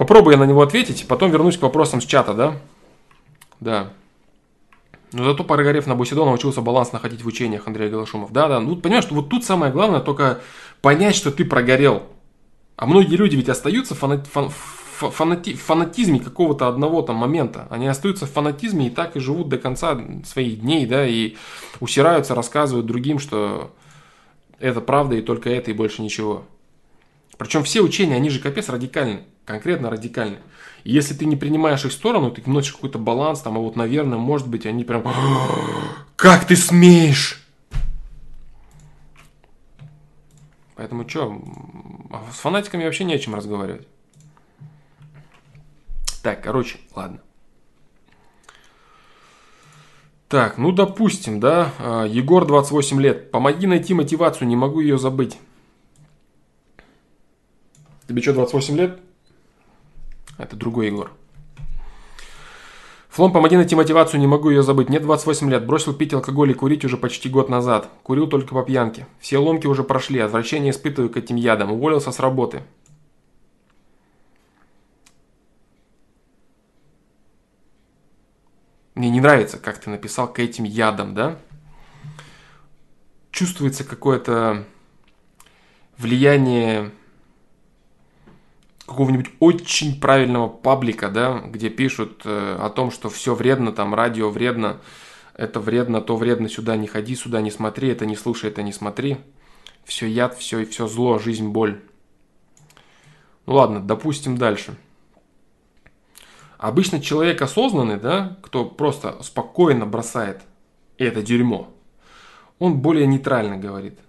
Попробую 0.00 0.32
я 0.32 0.38
на 0.38 0.46
него 0.46 0.62
ответить, 0.62 1.06
потом 1.06 1.30
вернусь 1.30 1.58
к 1.58 1.62
вопросам 1.62 2.00
с 2.00 2.06
чата, 2.06 2.32
да? 2.32 2.56
Да. 3.60 3.92
Но 5.12 5.24
зато 5.24 5.44
прогорев 5.44 5.86
на 5.86 5.94
Бусидо 5.94 6.24
научился 6.24 6.62
баланс 6.62 6.92
находить 6.92 7.22
в 7.22 7.26
учениях 7.26 7.66
Андрея 7.66 7.90
Галашумов. 7.90 8.32
Да, 8.32 8.48
да. 8.48 8.60
Ну, 8.60 8.76
понимаешь, 8.76 9.06
вот 9.10 9.28
тут 9.28 9.44
самое 9.44 9.70
главное 9.70 10.00
только 10.00 10.40
понять, 10.80 11.14
что 11.14 11.30
ты 11.30 11.44
прогорел. 11.44 12.04
А 12.76 12.86
многие 12.86 13.16
люди 13.16 13.36
ведь 13.36 13.50
остаются 13.50 13.94
фанати... 13.94 14.26
фан... 14.26 14.48
фанати... 14.48 15.52
в 15.52 15.62
фанатизме 15.62 16.18
какого-то 16.18 16.66
одного 16.66 17.02
там 17.02 17.16
момента. 17.16 17.66
Они 17.68 17.86
остаются 17.86 18.24
в 18.24 18.30
фанатизме 18.30 18.86
и 18.86 18.90
так 18.90 19.16
и 19.16 19.20
живут 19.20 19.50
до 19.50 19.58
конца 19.58 20.00
своих 20.24 20.62
дней, 20.62 20.86
да, 20.86 21.06
и 21.06 21.36
усираются, 21.80 22.34
рассказывают 22.34 22.86
другим, 22.86 23.18
что 23.18 23.70
это 24.60 24.80
правда 24.80 25.16
и 25.16 25.20
только 25.20 25.50
это 25.50 25.72
и 25.72 25.74
больше 25.74 26.00
ничего. 26.00 26.44
Причем 27.36 27.64
все 27.64 27.82
учения, 27.82 28.16
они 28.16 28.30
же 28.30 28.40
капец 28.40 28.70
радикальны, 28.70 29.24
конкретно 29.50 29.90
радикальные. 29.90 30.40
И 30.84 30.92
если 30.92 31.12
ты 31.12 31.26
не 31.26 31.34
принимаешь 31.34 31.84
их 31.84 31.92
сторону, 31.92 32.30
ты 32.30 32.40
вносишь 32.40 32.72
какой-то 32.72 32.98
баланс, 32.98 33.40
там, 33.40 33.56
а 33.56 33.60
вот, 33.60 33.74
наверное, 33.74 34.16
может 34.16 34.48
быть, 34.48 34.64
они 34.64 34.84
прям... 34.84 35.02
«А, 35.04 35.12
как 36.16 36.46
ты 36.46 36.54
смеешь? 36.54 37.44
Поэтому 40.76 41.06
что, 41.08 41.42
а 42.10 42.32
с 42.32 42.38
фанатиками 42.38 42.84
вообще 42.84 43.04
не 43.04 43.14
о 43.14 43.18
чем 43.18 43.34
разговаривать. 43.34 43.86
Так, 46.22 46.42
короче, 46.42 46.78
ладно. 46.94 47.20
Так, 50.28 50.58
ну 50.58 50.70
допустим, 50.70 51.40
да, 51.40 51.72
а, 51.80 52.04
Егор 52.04 52.46
28 52.46 53.00
лет. 53.00 53.30
Помоги 53.32 53.66
найти 53.66 53.94
мотивацию, 53.94 54.46
не 54.46 54.56
могу 54.56 54.80
ее 54.80 54.96
забыть. 54.96 55.38
Тебе 58.06 58.22
что, 58.22 58.32
28 58.32 58.76
лет? 58.76 59.00
Это 60.40 60.56
другой 60.56 60.86
Егор. 60.86 61.12
Флом, 63.10 63.32
помоги 63.32 63.56
найти 63.56 63.74
мотивацию, 63.74 64.20
не 64.20 64.26
могу 64.26 64.50
ее 64.50 64.62
забыть. 64.62 64.88
Мне 64.88 65.00
28 65.00 65.50
лет, 65.50 65.66
бросил 65.66 65.92
пить 65.92 66.14
алкоголь 66.14 66.52
и 66.52 66.54
курить 66.54 66.84
уже 66.84 66.96
почти 66.96 67.28
год 67.28 67.50
назад. 67.50 67.90
Курил 68.04 68.26
только 68.26 68.54
по 68.54 68.62
пьянке. 68.62 69.06
Все 69.18 69.38
ломки 69.38 69.66
уже 69.66 69.82
прошли, 69.84 70.20
отвращение 70.20 70.70
испытываю 70.70 71.10
к 71.10 71.16
этим 71.16 71.36
ядам. 71.36 71.72
Уволился 71.72 72.12
с 72.12 72.20
работы. 72.20 72.62
Мне 78.94 79.10
не 79.10 79.20
нравится, 79.20 79.58
как 79.58 79.78
ты 79.78 79.90
написал 79.90 80.32
к 80.32 80.38
этим 80.38 80.64
ядам, 80.64 81.14
да? 81.14 81.38
Чувствуется 83.30 83.84
какое-то 83.84 84.64
влияние 85.98 86.92
какого-нибудь 88.90 89.30
очень 89.38 90.00
правильного 90.00 90.48
паблика, 90.48 91.10
да, 91.10 91.44
где 91.46 91.70
пишут 91.70 92.22
э, 92.24 92.56
о 92.60 92.70
том, 92.70 92.90
что 92.90 93.08
все 93.08 93.36
вредно, 93.36 93.70
там 93.70 93.94
радио 93.94 94.30
вредно, 94.30 94.80
это 95.34 95.60
вредно, 95.60 96.00
то 96.00 96.16
вредно, 96.16 96.48
сюда 96.48 96.76
не 96.76 96.88
ходи, 96.88 97.14
сюда 97.14 97.40
не 97.40 97.52
смотри, 97.52 97.88
это 97.88 98.04
не 98.04 98.16
слушай, 98.16 98.50
это 98.50 98.64
не 98.64 98.72
смотри. 98.72 99.18
Все 99.84 100.08
яд, 100.08 100.36
все 100.36 100.58
и 100.58 100.64
все 100.64 100.88
зло, 100.88 101.20
жизнь, 101.20 101.48
боль. 101.50 101.80
Ну 103.46 103.54
ладно, 103.54 103.80
допустим 103.80 104.36
дальше. 104.36 104.76
Обычно 106.58 107.00
человек 107.00 107.40
осознанный, 107.42 107.96
да, 107.96 108.38
кто 108.42 108.64
просто 108.64 109.22
спокойно 109.22 109.86
бросает 109.86 110.42
это 110.98 111.22
дерьмо, 111.22 111.72
он 112.58 112.80
более 112.80 113.06
нейтрально 113.06 113.56
говорит. 113.56 114.00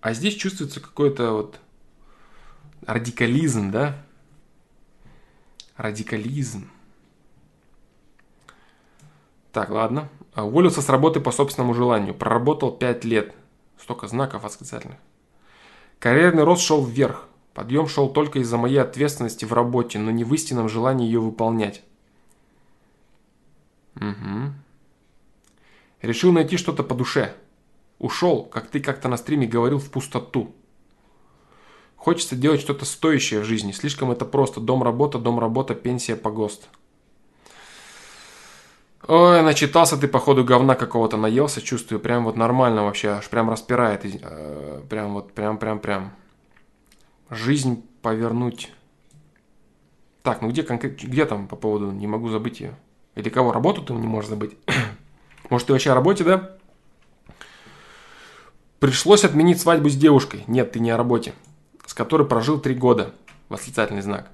А 0.00 0.14
здесь 0.14 0.36
чувствуется 0.36 0.80
какой-то 0.80 1.32
вот 1.32 1.60
радикализм, 2.86 3.70
да? 3.70 4.05
Радикализм. 5.76 6.70
Так, 9.52 9.70
ладно. 9.70 10.08
Уволился 10.34 10.82
с 10.82 10.88
работы 10.88 11.20
по 11.20 11.30
собственному 11.30 11.74
желанию. 11.74 12.14
Проработал 12.14 12.72
5 12.72 13.04
лет. 13.04 13.34
Столько 13.78 14.06
знаков 14.08 14.42
восклицательных. 14.42 14.98
Карьерный 15.98 16.44
рост 16.44 16.62
шел 16.62 16.84
вверх. 16.84 17.26
Подъем 17.54 17.88
шел 17.88 18.10
только 18.10 18.40
из-за 18.40 18.58
моей 18.58 18.78
ответственности 18.78 19.46
в 19.46 19.52
работе, 19.54 19.98
но 19.98 20.10
не 20.10 20.24
в 20.24 20.34
истинном 20.34 20.68
желании 20.68 21.06
ее 21.06 21.20
выполнять. 21.20 21.82
Угу. 23.96 24.52
Решил 26.02 26.32
найти 26.32 26.58
что-то 26.58 26.82
по 26.82 26.94
душе. 26.94 27.34
Ушел, 27.98 28.44
как 28.44 28.68
ты 28.68 28.80
как-то 28.80 29.08
на 29.08 29.16
стриме 29.16 29.46
говорил, 29.46 29.78
в 29.78 29.90
пустоту. 29.90 30.54
Хочется 32.06 32.36
делать 32.36 32.60
что-то 32.60 32.84
стоящее 32.84 33.40
в 33.40 33.44
жизни. 33.44 33.72
Слишком 33.72 34.12
это 34.12 34.24
просто. 34.24 34.60
Дом, 34.60 34.84
работа, 34.84 35.18
дом, 35.18 35.40
работа, 35.40 35.74
пенсия, 35.74 36.14
погост. 36.14 36.68
Ой, 39.08 39.42
начитался 39.42 39.96
ты, 39.96 40.06
походу, 40.06 40.44
говна 40.44 40.76
какого-то 40.76 41.16
наелся, 41.16 41.60
чувствую, 41.60 41.98
прям 41.98 42.22
вот 42.22 42.36
нормально 42.36 42.84
вообще, 42.84 43.08
аж 43.08 43.28
прям 43.28 43.50
распирает, 43.50 44.02
э, 44.04 44.82
прям 44.88 45.14
вот, 45.14 45.32
прям, 45.32 45.58
прям, 45.58 45.80
прям. 45.80 46.12
Жизнь 47.28 47.84
повернуть. 48.02 48.70
Так, 50.22 50.42
ну 50.42 50.50
где, 50.50 50.62
где 50.62 51.24
там 51.24 51.48
по 51.48 51.56
поводу, 51.56 51.90
не 51.90 52.06
могу 52.06 52.28
забыть 52.28 52.60
ее. 52.60 52.76
Или 53.16 53.30
кого, 53.30 53.50
работу 53.50 53.82
ты 53.82 53.94
не 53.94 54.06
можешь 54.06 54.30
забыть? 54.30 54.56
Может, 55.50 55.66
ты 55.66 55.72
вообще 55.72 55.90
о 55.90 55.96
работе, 55.96 56.22
да? 56.22 56.56
Пришлось 58.78 59.24
отменить 59.24 59.60
свадьбу 59.60 59.88
с 59.88 59.96
девушкой. 59.96 60.44
Нет, 60.46 60.70
ты 60.70 60.78
не 60.78 60.92
о 60.92 60.96
работе 60.96 61.34
с 61.86 61.94
которой 61.94 62.26
прожил 62.26 62.60
три 62.60 62.74
года. 62.74 63.14
Восклицательный 63.48 64.02
знак. 64.02 64.30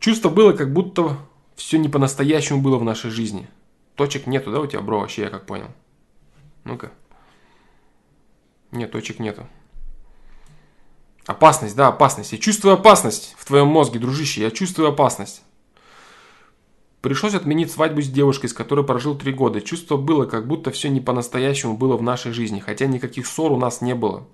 Чувство 0.00 0.28
было, 0.28 0.52
как 0.52 0.72
будто 0.72 1.16
все 1.54 1.78
не 1.78 1.88
по-настоящему 1.88 2.60
было 2.60 2.76
в 2.76 2.84
нашей 2.84 3.10
жизни. 3.10 3.48
Точек 3.94 4.26
нету, 4.26 4.52
да, 4.52 4.60
у 4.60 4.66
тебя, 4.66 4.82
бро, 4.82 5.00
вообще, 5.00 5.22
я 5.22 5.30
как 5.30 5.46
понял? 5.46 5.68
Ну-ка. 6.64 6.92
Нет, 8.72 8.92
точек 8.92 9.18
нету. 9.18 9.46
Опасность, 11.24 11.74
да, 11.74 11.88
опасность. 11.88 12.32
Я 12.32 12.38
чувствую 12.38 12.74
опасность 12.74 13.34
в 13.38 13.46
твоем 13.46 13.68
мозге, 13.68 13.98
дружище. 13.98 14.42
Я 14.42 14.50
чувствую 14.50 14.88
опасность. 14.88 15.42
Пришлось 17.00 17.34
отменить 17.34 17.70
свадьбу 17.70 18.02
с 18.02 18.08
девушкой, 18.08 18.48
с 18.48 18.52
которой 18.52 18.84
прожил 18.84 19.16
три 19.16 19.32
года. 19.32 19.60
Чувство 19.60 19.96
было, 19.96 20.26
как 20.26 20.46
будто 20.46 20.70
все 20.70 20.88
не 20.88 21.00
по-настоящему 21.00 21.76
было 21.76 21.96
в 21.96 22.02
нашей 22.02 22.32
жизни, 22.32 22.60
хотя 22.60 22.86
никаких 22.86 23.26
ссор 23.26 23.52
у 23.52 23.56
нас 23.56 23.80
не 23.80 23.94
было. 23.94 24.26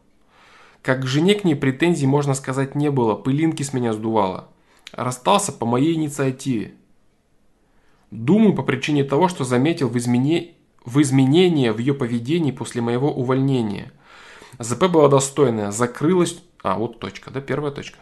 Как 0.83 1.03
к 1.03 1.07
жене 1.07 1.37
к 1.37 1.45
ней 1.45 1.55
претензий, 1.55 2.09
можно 2.09 2.35
сказать, 2.35 2.75
не 2.75 2.91
было, 2.91 3.15
пылинки 3.15 3.63
с 3.63 3.73
меня 3.73 3.93
сдувало. 3.93 4.49
Расстался 4.91 5.53
по 5.53 5.65
моей 5.65 5.95
инициативе. 5.95 6.75
Думаю, 8.11 8.55
по 8.55 8.63
причине 8.63 9.05
того, 9.05 9.29
что 9.29 9.45
заметил 9.45 9.89
в, 9.89 9.97
измене... 9.97 10.55
в 10.85 11.01
изменения 11.01 11.73
в 11.73 11.79
ее 11.79 11.95
поведении 11.95 12.51
после 12.51 12.83
моего 12.83 13.13
увольнения. 13.13 13.93
ЗП 14.59 14.89
была 14.89 15.09
достойная, 15.09 15.71
закрылась... 15.71 16.43
А, 16.65 16.77
вот 16.77 16.99
точка, 16.99 17.31
да, 17.31 17.41
первая 17.41 17.73
точка. 17.73 17.99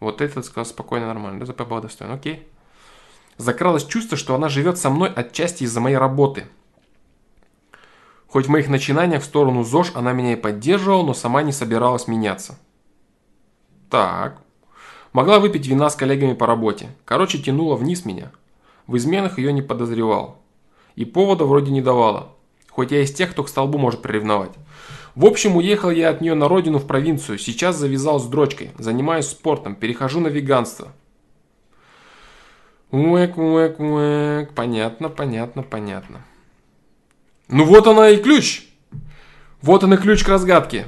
Вот 0.00 0.20
этот 0.20 0.44
сказал 0.44 0.66
спокойно, 0.66 1.06
нормально, 1.06 1.40
да, 1.40 1.46
ЗП 1.46 1.62
была 1.62 1.80
достойна, 1.80 2.14
окей. 2.14 2.46
Закралось 3.38 3.86
чувство, 3.86 4.16
что 4.16 4.34
она 4.34 4.48
живет 4.48 4.78
со 4.78 4.90
мной 4.90 5.10
отчасти 5.12 5.64
из-за 5.64 5.80
моей 5.80 5.96
работы– 5.96 6.46
Хоть 8.34 8.46
в 8.46 8.48
моих 8.48 8.68
начинаниях 8.68 9.22
в 9.22 9.26
сторону 9.26 9.62
ЗОЖ 9.62 9.92
она 9.94 10.12
меня 10.12 10.32
и 10.32 10.36
поддерживала, 10.36 11.04
но 11.06 11.14
сама 11.14 11.44
не 11.44 11.52
собиралась 11.52 12.08
меняться. 12.08 12.58
Так. 13.88 14.38
Могла 15.12 15.38
выпить 15.38 15.68
вина 15.68 15.88
с 15.88 15.94
коллегами 15.94 16.34
по 16.34 16.44
работе. 16.44 16.88
Короче, 17.04 17.38
тянула 17.38 17.76
вниз 17.76 18.04
меня. 18.04 18.32
В 18.88 18.96
изменах 18.96 19.38
ее 19.38 19.52
не 19.52 19.62
подозревал. 19.62 20.42
И 20.96 21.04
повода 21.04 21.44
вроде 21.44 21.70
не 21.70 21.80
давала. 21.80 22.32
Хоть 22.70 22.90
я 22.90 23.02
из 23.04 23.12
тех, 23.12 23.30
кто 23.30 23.44
к 23.44 23.48
столбу 23.48 23.78
может 23.78 24.02
приревновать. 24.02 24.50
В 25.14 25.26
общем, 25.26 25.56
уехал 25.56 25.90
я 25.90 26.10
от 26.10 26.20
нее 26.20 26.34
на 26.34 26.48
родину 26.48 26.80
в 26.80 26.88
провинцию. 26.88 27.38
Сейчас 27.38 27.76
завязал 27.76 28.18
с 28.18 28.26
дрочкой. 28.26 28.72
Занимаюсь 28.78 29.28
спортом. 29.28 29.76
Перехожу 29.76 30.18
на 30.18 30.26
веганство. 30.26 30.88
Уэк, 32.90 33.38
уэк, 33.38 33.78
уэк. 33.78 34.54
Понятно, 34.54 35.08
понятно, 35.08 35.62
понятно. 35.62 36.24
Ну 37.48 37.64
вот 37.64 37.86
она 37.86 38.10
и 38.10 38.16
ключ. 38.16 38.64
Вот 39.60 39.84
он 39.84 39.94
и 39.94 39.96
ключ 39.96 40.24
к 40.24 40.28
разгадке. 40.28 40.86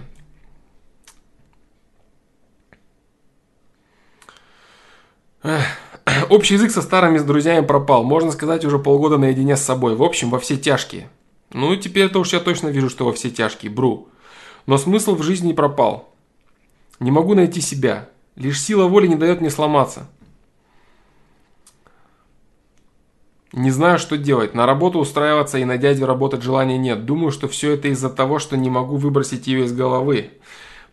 Общий 6.29 6.55
язык 6.55 6.71
со 6.71 6.83
старыми 6.83 7.19
друзьями 7.19 7.65
пропал. 7.65 8.05
Можно 8.05 8.33
сказать, 8.33 8.65
уже 8.65 8.79
полгода 8.79 9.19
наедине 9.19 9.57
с 9.57 9.63
собой. 9.63 9.95
В 9.95 10.03
общем, 10.03 10.31
во 10.31 10.39
все 10.39 10.57
тяжкие. 10.57 11.09
Ну, 11.53 11.75
теперь-то 11.77 12.19
уж 12.19 12.33
я 12.33 12.41
точно 12.41 12.69
вижу, 12.69 12.91
что 12.91 13.05
во 13.05 13.13
все 13.13 13.31
тяжкие. 13.31 13.71
Бру. 13.71 14.09
Но 14.67 14.79
смысл 14.79 15.15
в 15.15 15.23
жизни 15.23 15.53
пропал. 15.53 16.13
Не 16.99 17.11
могу 17.11 17.35
найти 17.35 17.61
себя. 17.61 18.09
Лишь 18.35 18.61
сила 18.61 18.87
воли 18.87 19.07
не 19.07 19.15
дает 19.15 19.41
мне 19.41 19.51
сломаться. 19.51 20.09
Не 23.57 23.71
знаю, 23.71 23.99
что 23.99 24.19
делать. 24.19 24.53
На 24.53 24.67
работу 24.67 24.99
устраиваться 24.99 25.57
и 25.57 25.65
на 25.65 25.79
дядю 25.79 26.05
работать 26.05 26.43
желания 26.43 26.77
нет. 26.77 27.07
Думаю, 27.07 27.33
что 27.33 27.49
все 27.49 27.73
это 27.73 27.89
из-за 27.89 28.11
того, 28.11 28.39
что 28.39 28.55
не 28.55 28.69
могу 28.69 28.97
выбросить 28.97 29.47
ее 29.47 29.65
из 29.65 29.73
головы. 29.73 30.33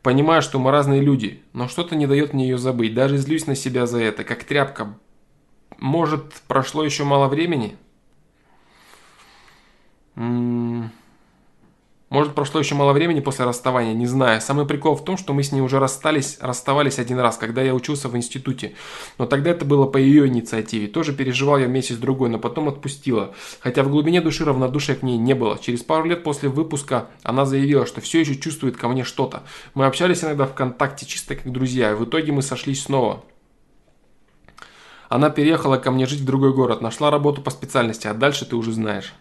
Понимаю, 0.02 0.42
что 0.42 0.60
мы 0.60 0.72
разные 0.72 1.02
люди, 1.02 1.44
но 1.52 1.68
что-то 1.68 1.98
не 1.98 2.08
дает 2.08 2.32
мне 2.34 2.48
ее 2.48 2.58
забыть. 2.58 2.94
Даже 2.94 3.18
злюсь 3.18 3.48
на 3.48 3.56
себя 3.56 3.86
за 3.86 4.00
это, 4.02 4.24
как 4.24 4.46
тряпка. 4.46 4.98
Может, 5.78 6.36
прошло 6.48 6.86
еще 6.86 7.04
мало 7.04 7.28
времени? 7.28 7.76
М 10.16 10.84
-м 10.84 10.90
может, 12.14 12.36
прошло 12.36 12.60
еще 12.60 12.76
мало 12.76 12.94
времени 12.94 13.22
после 13.22 13.44
расставания, 13.44 13.96
не 13.96 14.06
знаю. 14.06 14.40
Самый 14.40 14.68
прикол 14.68 14.96
в 14.96 15.04
том, 15.04 15.18
что 15.18 15.34
мы 15.34 15.42
с 15.42 15.52
ней 15.52 15.62
уже 15.62 15.80
расстались, 15.80 16.38
расставались 16.40 17.00
один 17.00 17.18
раз, 17.18 17.38
когда 17.38 17.64
я 17.64 17.74
учился 17.74 18.08
в 18.08 18.16
институте. 18.16 18.76
Но 19.18 19.26
тогда 19.26 19.50
это 19.50 19.66
было 19.66 19.88
по 19.88 19.98
ее 19.98 20.28
инициативе. 20.28 20.86
Тоже 20.86 21.12
переживал 21.12 21.58
я 21.58 21.66
месяц-другой, 21.66 22.30
но 22.30 22.38
потом 22.38 22.70
отпустила. 22.70 23.34
Хотя 23.62 23.82
в 23.82 23.90
глубине 23.90 24.22
души 24.22 24.46
равнодушия 24.46 24.96
к 24.96 25.02
ней 25.02 25.18
не 25.18 25.34
было. 25.34 25.58
Через 25.58 25.82
пару 25.82 26.06
лет 26.06 26.22
после 26.22 26.50
выпуска 26.50 27.08
она 27.24 27.46
заявила, 27.48 27.88
что 27.88 28.00
все 28.00 28.20
еще 28.20 28.36
чувствует 28.36 28.78
ко 28.78 28.88
мне 28.90 29.04
что-то. 29.04 29.42
Мы 29.74 29.88
общались 29.88 30.24
иногда 30.24 30.46
ВКонтакте 30.46 31.08
чисто 31.08 31.36
как 31.36 31.52
друзья, 31.52 31.94
и 31.94 31.96
в 31.96 32.06
итоге 32.06 32.32
мы 32.32 32.44
сошлись 32.44 32.84
снова. 32.84 33.24
Она 35.10 35.32
переехала 35.32 35.78
ко 35.78 35.90
мне 35.90 36.06
жить 36.06 36.20
в 36.20 36.26
другой 36.26 36.54
город, 36.54 36.80
нашла 36.80 37.10
работу 37.10 37.42
по 37.42 37.50
специальности, 37.50 38.06
а 38.06 38.14
дальше 38.14 38.46
ты 38.46 38.56
уже 38.56 38.72
знаешь. 38.72 39.16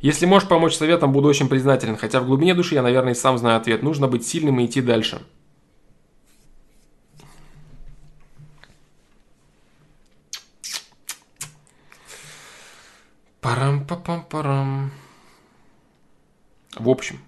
Если 0.00 0.24
можешь 0.24 0.48
помочь 0.48 0.76
советом, 0.76 1.12
буду 1.12 1.28
очень 1.28 1.48
признателен, 1.48 1.96
хотя 1.96 2.20
в 2.20 2.26
глубине 2.26 2.54
души 2.54 2.74
я, 2.74 2.82
наверное, 2.82 3.12
и 3.12 3.16
сам 3.16 3.36
знаю 3.36 3.58
ответ. 3.58 3.82
Нужно 3.82 4.08
быть 4.08 4.26
сильным 4.26 4.58
и 4.60 4.64
идти 4.64 4.80
дальше. 4.80 5.22
Парам-папам-парам. 13.42 14.90
В 16.76 16.88
общем, 16.88 17.18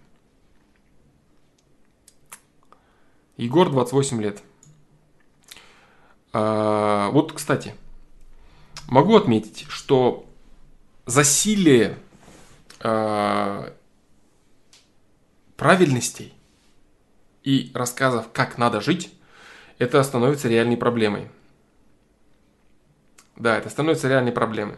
Егор, 3.37 3.69
28 3.69 4.23
лет. 4.23 4.43
А, 6.33 7.11
вот, 7.11 7.33
кстати, 7.33 7.75
могу 8.89 9.17
отметить, 9.17 9.67
что 9.69 10.25
засилие 11.05 11.99
правильностей 15.57 16.35
и 17.45 17.71
рассказов, 17.75 18.27
как 18.33 18.59
надо 18.59 18.81
жить, 18.81 19.13
это 19.79 20.03
становится 20.03 20.49
реальной 20.49 20.77
проблемой. 20.77 21.29
Да, 23.37 23.57
это 23.57 23.71
становится 23.71 24.09
реальной 24.09 24.33
проблемой. 24.33 24.77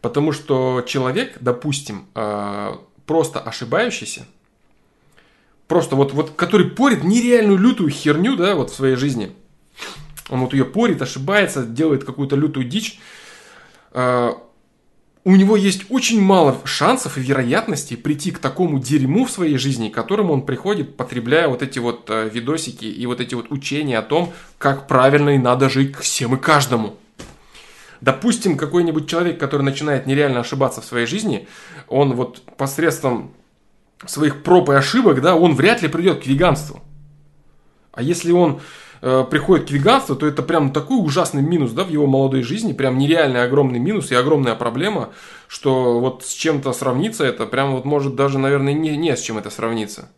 Потому 0.00 0.32
что 0.32 0.84
человек, 0.86 1.38
допустим, 1.40 2.06
а, 2.14 2.80
просто 3.06 3.40
ошибающийся, 3.40 4.26
просто 5.66 5.96
вот, 5.96 6.12
вот 6.12 6.32
который 6.32 6.70
порит 6.70 7.04
нереальную 7.04 7.58
лютую 7.58 7.90
херню, 7.90 8.36
да, 8.36 8.54
вот 8.54 8.70
в 8.70 8.74
своей 8.74 8.96
жизни. 8.96 9.34
Он 10.28 10.40
вот 10.40 10.52
ее 10.52 10.64
порит, 10.64 11.00
ошибается, 11.02 11.64
делает 11.64 12.04
какую-то 12.04 12.36
лютую 12.36 12.66
дичь. 12.66 13.00
У 15.26 15.36
него 15.36 15.56
есть 15.56 15.86
очень 15.88 16.20
мало 16.20 16.60
шансов 16.64 17.16
и 17.16 17.22
вероятностей 17.22 17.96
прийти 17.96 18.30
к 18.30 18.38
такому 18.38 18.78
дерьму 18.78 19.24
в 19.24 19.30
своей 19.30 19.56
жизни, 19.56 19.88
к 19.88 19.94
которому 19.94 20.34
он 20.34 20.42
приходит, 20.42 20.98
потребляя 20.98 21.48
вот 21.48 21.62
эти 21.62 21.78
вот 21.78 22.10
э, 22.10 22.28
видосики 22.28 22.84
и 22.84 23.06
вот 23.06 23.22
эти 23.22 23.34
вот 23.34 23.50
учения 23.50 23.98
о 23.98 24.02
том, 24.02 24.34
как 24.58 24.86
правильно 24.86 25.30
и 25.30 25.38
надо 25.38 25.70
жить 25.70 25.96
всем 25.96 26.34
и 26.34 26.38
каждому. 26.38 26.96
Допустим, 28.02 28.58
какой-нибудь 28.58 29.08
человек, 29.08 29.40
который 29.40 29.62
начинает 29.62 30.06
нереально 30.06 30.40
ошибаться 30.40 30.82
в 30.82 30.84
своей 30.84 31.06
жизни, 31.06 31.48
он 31.88 32.12
вот 32.12 32.42
посредством 32.58 33.32
своих 34.04 34.42
проб 34.42 34.68
и 34.68 34.74
ошибок, 34.74 35.22
да, 35.22 35.36
он 35.36 35.54
вряд 35.54 35.80
ли 35.80 35.88
придет 35.88 36.22
к 36.22 36.26
веганству. 36.26 36.82
А 37.92 38.02
если 38.02 38.30
он 38.30 38.60
э, 39.04 39.24
приходит 39.30 39.68
к 39.68 39.70
веганству, 39.70 40.16
то 40.16 40.26
это 40.26 40.42
прям 40.42 40.72
такой 40.72 40.96
ужасный 40.96 41.42
минус, 41.42 41.72
да, 41.72 41.84
в 41.84 41.90
его 41.90 42.06
молодой 42.06 42.42
жизни, 42.42 42.72
прям 42.72 42.96
нереальный 42.96 43.44
огромный 43.44 43.78
минус 43.78 44.10
и 44.10 44.14
огромная 44.14 44.54
проблема, 44.54 45.10
что 45.46 46.00
вот 46.00 46.24
с 46.24 46.32
чем-то 46.32 46.72
сравниться 46.72 47.24
это 47.24 47.44
прям 47.44 47.72
вот 47.72 47.84
может 47.84 48.16
даже, 48.16 48.38
наверное, 48.38 48.72
не, 48.72 48.96
не 48.96 49.14
с 49.14 49.20
чем 49.20 49.36
это 49.36 49.50
сравниться. 49.50 50.10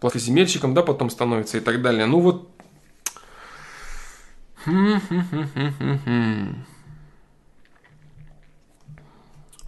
Плоскоземельщиком, 0.00 0.74
да, 0.74 0.82
потом 0.82 1.10
становится 1.10 1.58
и 1.58 1.60
так 1.60 1.80
далее. 1.80 2.06
Ну 2.06 2.20
вот... 2.20 2.50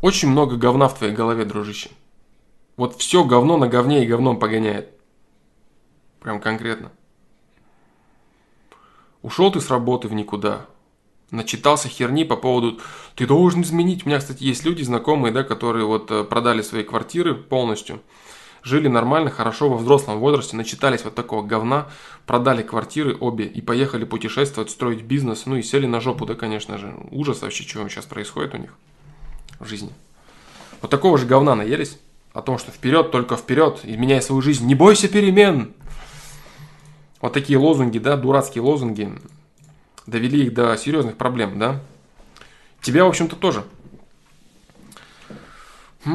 Очень 0.02 0.30
много 0.30 0.56
говна 0.56 0.88
в 0.88 0.98
твоей 0.98 1.14
голове, 1.14 1.44
дружище. 1.44 1.90
Вот 2.76 2.96
все 2.96 3.24
говно 3.24 3.58
на 3.58 3.68
говне 3.68 4.04
и 4.04 4.08
говном 4.08 4.38
погоняет. 4.38 4.88
Прям 6.20 6.40
конкретно. 6.40 6.90
Ушел 9.22 9.52
ты 9.52 9.60
с 9.60 9.70
работы 9.70 10.08
в 10.08 10.14
никуда. 10.14 10.66
Начитался 11.30 11.88
херни 11.88 12.24
по 12.24 12.36
поводу 12.36 12.80
«ты 13.14 13.26
должен 13.26 13.62
изменить». 13.62 14.04
У 14.04 14.08
меня, 14.08 14.18
кстати, 14.18 14.42
есть 14.42 14.64
люди 14.64 14.82
знакомые, 14.82 15.32
да, 15.32 15.44
которые 15.44 15.84
вот 15.84 16.10
э, 16.10 16.24
продали 16.24 16.62
свои 16.62 16.82
квартиры 16.82 17.34
полностью. 17.34 18.00
Жили 18.62 18.88
нормально, 18.88 19.30
хорошо 19.30 19.70
во 19.70 19.76
взрослом 19.76 20.18
возрасте, 20.18 20.56
начитались 20.56 21.04
вот 21.04 21.14
такого 21.14 21.42
говна, 21.46 21.88
продали 22.26 22.62
квартиры 22.62 23.16
обе 23.18 23.46
и 23.46 23.60
поехали 23.60 24.04
путешествовать, 24.04 24.70
строить 24.70 25.02
бизнес, 25.02 25.46
ну 25.46 25.56
и 25.56 25.62
сели 25.62 25.86
на 25.86 26.00
жопу, 26.00 26.26
да, 26.26 26.34
конечно 26.34 26.76
же. 26.78 26.94
Ужас 27.10 27.42
вообще, 27.42 27.62
что 27.64 27.88
сейчас 27.88 28.06
происходит 28.06 28.54
у 28.54 28.58
них 28.58 28.74
в 29.60 29.66
жизни. 29.66 29.90
Вот 30.82 30.90
такого 30.90 31.16
же 31.16 31.26
говна 31.26 31.54
наелись 31.54 31.98
о 32.32 32.42
том, 32.42 32.58
что 32.58 32.70
вперед, 32.70 33.10
только 33.10 33.36
вперед, 33.36 33.80
изменяй 33.84 34.20
свою 34.20 34.42
жизнь, 34.42 34.66
не 34.66 34.74
бойся 34.74 35.08
перемен. 35.08 35.72
Вот 37.20 37.32
такие 37.32 37.58
лозунги, 37.58 37.98
да, 37.98 38.16
дурацкие 38.16 38.62
лозунги, 38.62 39.12
довели 40.06 40.44
их 40.44 40.54
до 40.54 40.76
серьезных 40.76 41.16
проблем, 41.16 41.58
да. 41.58 41.80
Тебя, 42.80 43.04
в 43.04 43.08
общем-то, 43.08 43.36
тоже. 43.36 43.64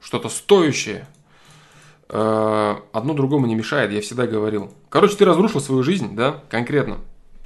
Что-то 0.00 0.28
стоящее. 0.28 1.06
Э, 2.08 2.76
одно 2.92 3.14
другому 3.14 3.46
не 3.46 3.54
мешает, 3.54 3.90
я 3.92 4.00
всегда 4.00 4.26
говорил. 4.26 4.74
Короче, 4.88 5.16
ты 5.16 5.24
разрушил 5.24 5.60
свою 5.60 5.82
жизнь, 5.82 6.14
да, 6.14 6.42
конкретно. 6.50 6.98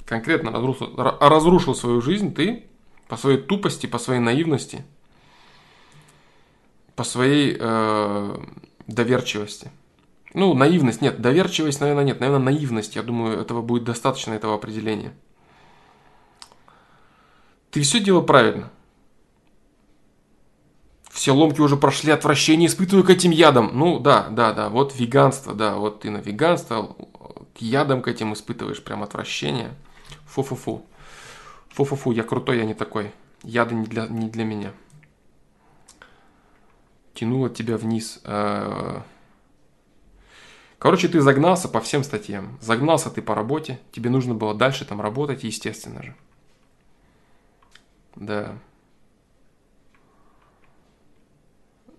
Конкретно 0.05 0.51
разрушил, 0.51 0.93
разрушил 0.95 1.73
свою 1.75 2.01
жизнь 2.01 2.33
ты 2.33 2.65
по 3.07 3.17
своей 3.17 3.37
тупости, 3.37 3.85
по 3.87 3.97
своей 3.99 4.19
наивности– 4.19 4.83
по 6.95 7.03
своей 7.03 7.57
э, 7.59 8.37
доверчивости. 8.87 9.69
Ну, 10.35 10.53
наивность 10.53 11.01
нет, 11.01 11.21
доверчивость, 11.21 11.79
наверное, 11.79 12.03
нет, 12.03 12.19
наверное, 12.19 12.53
наивность, 12.53 12.95
я 12.95 13.03
думаю, 13.03 13.39
этого 13.39 13.61
будет 13.61 13.85
достаточно, 13.85 14.33
этого 14.33 14.55
определения. 14.55 15.13
Ты 17.71 17.81
все 17.81 17.99
делал 17.99 18.23
правильно. 18.23 18.69
Все 21.09 21.31
ломки 21.31 21.61
уже 21.61 21.77
прошли, 21.77 22.11
отвращение 22.11 22.67
испытываю 22.67 23.05
к 23.05 23.09
этим 23.09 23.31
ядам. 23.31 23.71
Ну, 23.73 23.99
да, 23.99 24.27
да, 24.29 24.53
да, 24.53 24.69
вот 24.69 24.95
веганство, 24.95 25.53
да, 25.53 25.75
вот 25.75 26.01
ты 26.01 26.09
на 26.09 26.17
веганство, 26.17 26.95
к 27.57 27.61
ядам 27.61 28.01
к 28.01 28.07
этим 28.07 28.33
испытываешь 28.33 28.83
прям 28.83 29.01
отвращение. 29.03 29.73
Фу-фу-фу. 30.27 30.85
Фу-фу-фу, 31.69 32.11
я 32.11 32.23
крутой, 32.23 32.57
я 32.57 32.65
не 32.65 32.73
такой. 32.73 33.11
Яды 33.43 33.75
не 33.75 33.85
для, 33.85 34.07
не 34.07 34.29
для 34.29 34.43
меня 34.43 34.73
тянуло 37.15 37.49
тебя 37.49 37.77
вниз. 37.77 38.19
Э, 38.23 39.01
короче, 40.79 41.07
ты 41.07 41.21
загнался 41.21 41.67
по 41.67 41.81
всем 41.81 42.03
статьям. 42.03 42.57
Загнался 42.61 43.09
ты 43.09 43.21
по 43.21 43.35
работе. 43.35 43.79
Тебе 43.91 44.09
нужно 44.09 44.33
было 44.33 44.53
дальше 44.53 44.85
там 44.85 45.01
работать, 45.01 45.43
естественно 45.43 46.03
же. 46.03 46.15
Да. 48.15 48.57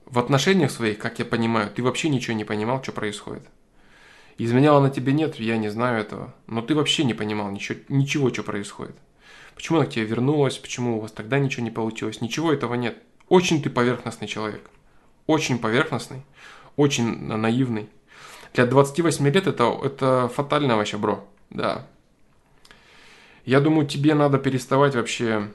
В 0.07 0.19
отношениях 0.19 0.71
своих, 0.71 0.99
как 0.99 1.19
я 1.19 1.25
понимаю, 1.25 1.71
ты 1.71 1.83
вообще 1.83 2.09
ничего 2.09 2.37
не 2.37 2.45
понимал, 2.45 2.83
что 2.83 2.93
происходит. 2.93 3.43
Изменяла 4.39 4.81
на 4.81 4.91
тебе 4.91 5.13
нет, 5.13 5.37
я 5.37 5.57
не 5.57 5.69
знаю 5.69 6.01
этого. 6.01 6.35
Но 6.47 6.63
ты 6.63 6.75
вообще 6.75 7.05
не 7.05 7.15
понимал 7.15 7.51
ничего, 7.51 7.79
ничего, 7.89 8.33
что 8.33 8.43
происходит. 8.43 8.97
Почему 9.55 9.79
она 9.79 9.87
к 9.87 9.91
тебе 9.91 10.05
вернулась, 10.05 10.59
почему 10.59 10.99
у 10.99 11.01
вас 11.01 11.13
тогда 11.13 11.39
ничего 11.39 11.65
не 11.65 11.71
получилось. 11.71 12.21
Ничего 12.21 12.53
этого 12.53 12.75
нет. 12.75 12.97
Очень 13.29 13.63
ты 13.63 13.71
поверхностный 13.71 14.29
человек 14.29 14.71
очень 15.27 15.59
поверхностный, 15.59 16.23
очень 16.77 17.05
наивный. 17.05 17.89
Для 18.57 18.65
28 18.65 19.29
лет 19.29 19.47
это, 19.47 19.79
это 19.85 20.31
фатально 20.35 20.77
вообще, 20.77 20.97
бро. 20.97 21.29
Да. 21.51 21.87
Я 23.45 23.61
думаю, 23.61 23.87
тебе 23.87 24.15
надо 24.15 24.39
переставать 24.39 24.95
вообще 24.95 25.53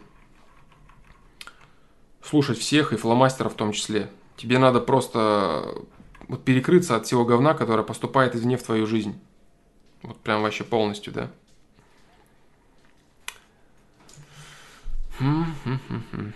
слушать 2.22 2.60
всех 2.60 2.94
и 2.94 2.98
фломастеров 2.98 3.54
в 3.54 3.56
том 3.56 3.72
числе. 3.72 4.12
Тебе 4.38 4.60
надо 4.60 4.80
просто 4.82 5.84
вот 6.28 6.46
перекрыться 6.46 6.96
от 6.96 7.08
всего 7.08 7.26
говна, 7.26 7.56
которое 7.56 7.82
поступает 7.82 8.36
извне 8.36 8.56
в 8.56 8.62
твою 8.62 8.86
жизнь. 8.86 9.20
Вот 10.04 10.20
прям 10.20 10.44
вообще 10.44 10.64
полностью, 10.64 11.12
да. 11.12 11.32
Хм-хм-хм-хм 15.18 16.34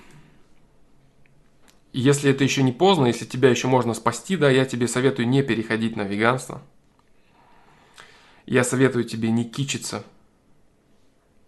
если 2.01 2.31
это 2.31 2.43
еще 2.43 2.61
не 2.63 2.71
поздно, 2.71 3.05
если 3.05 3.25
тебя 3.25 3.49
еще 3.49 3.67
можно 3.67 3.93
спасти, 3.93 4.35
да, 4.35 4.49
я 4.49 4.65
тебе 4.65 4.87
советую 4.87 5.27
не 5.27 5.43
переходить 5.43 5.95
на 5.95 6.01
веганство. 6.01 6.61
Я 8.45 8.63
советую 8.63 9.05
тебе 9.05 9.31
не 9.31 9.45
кичиться 9.45 10.03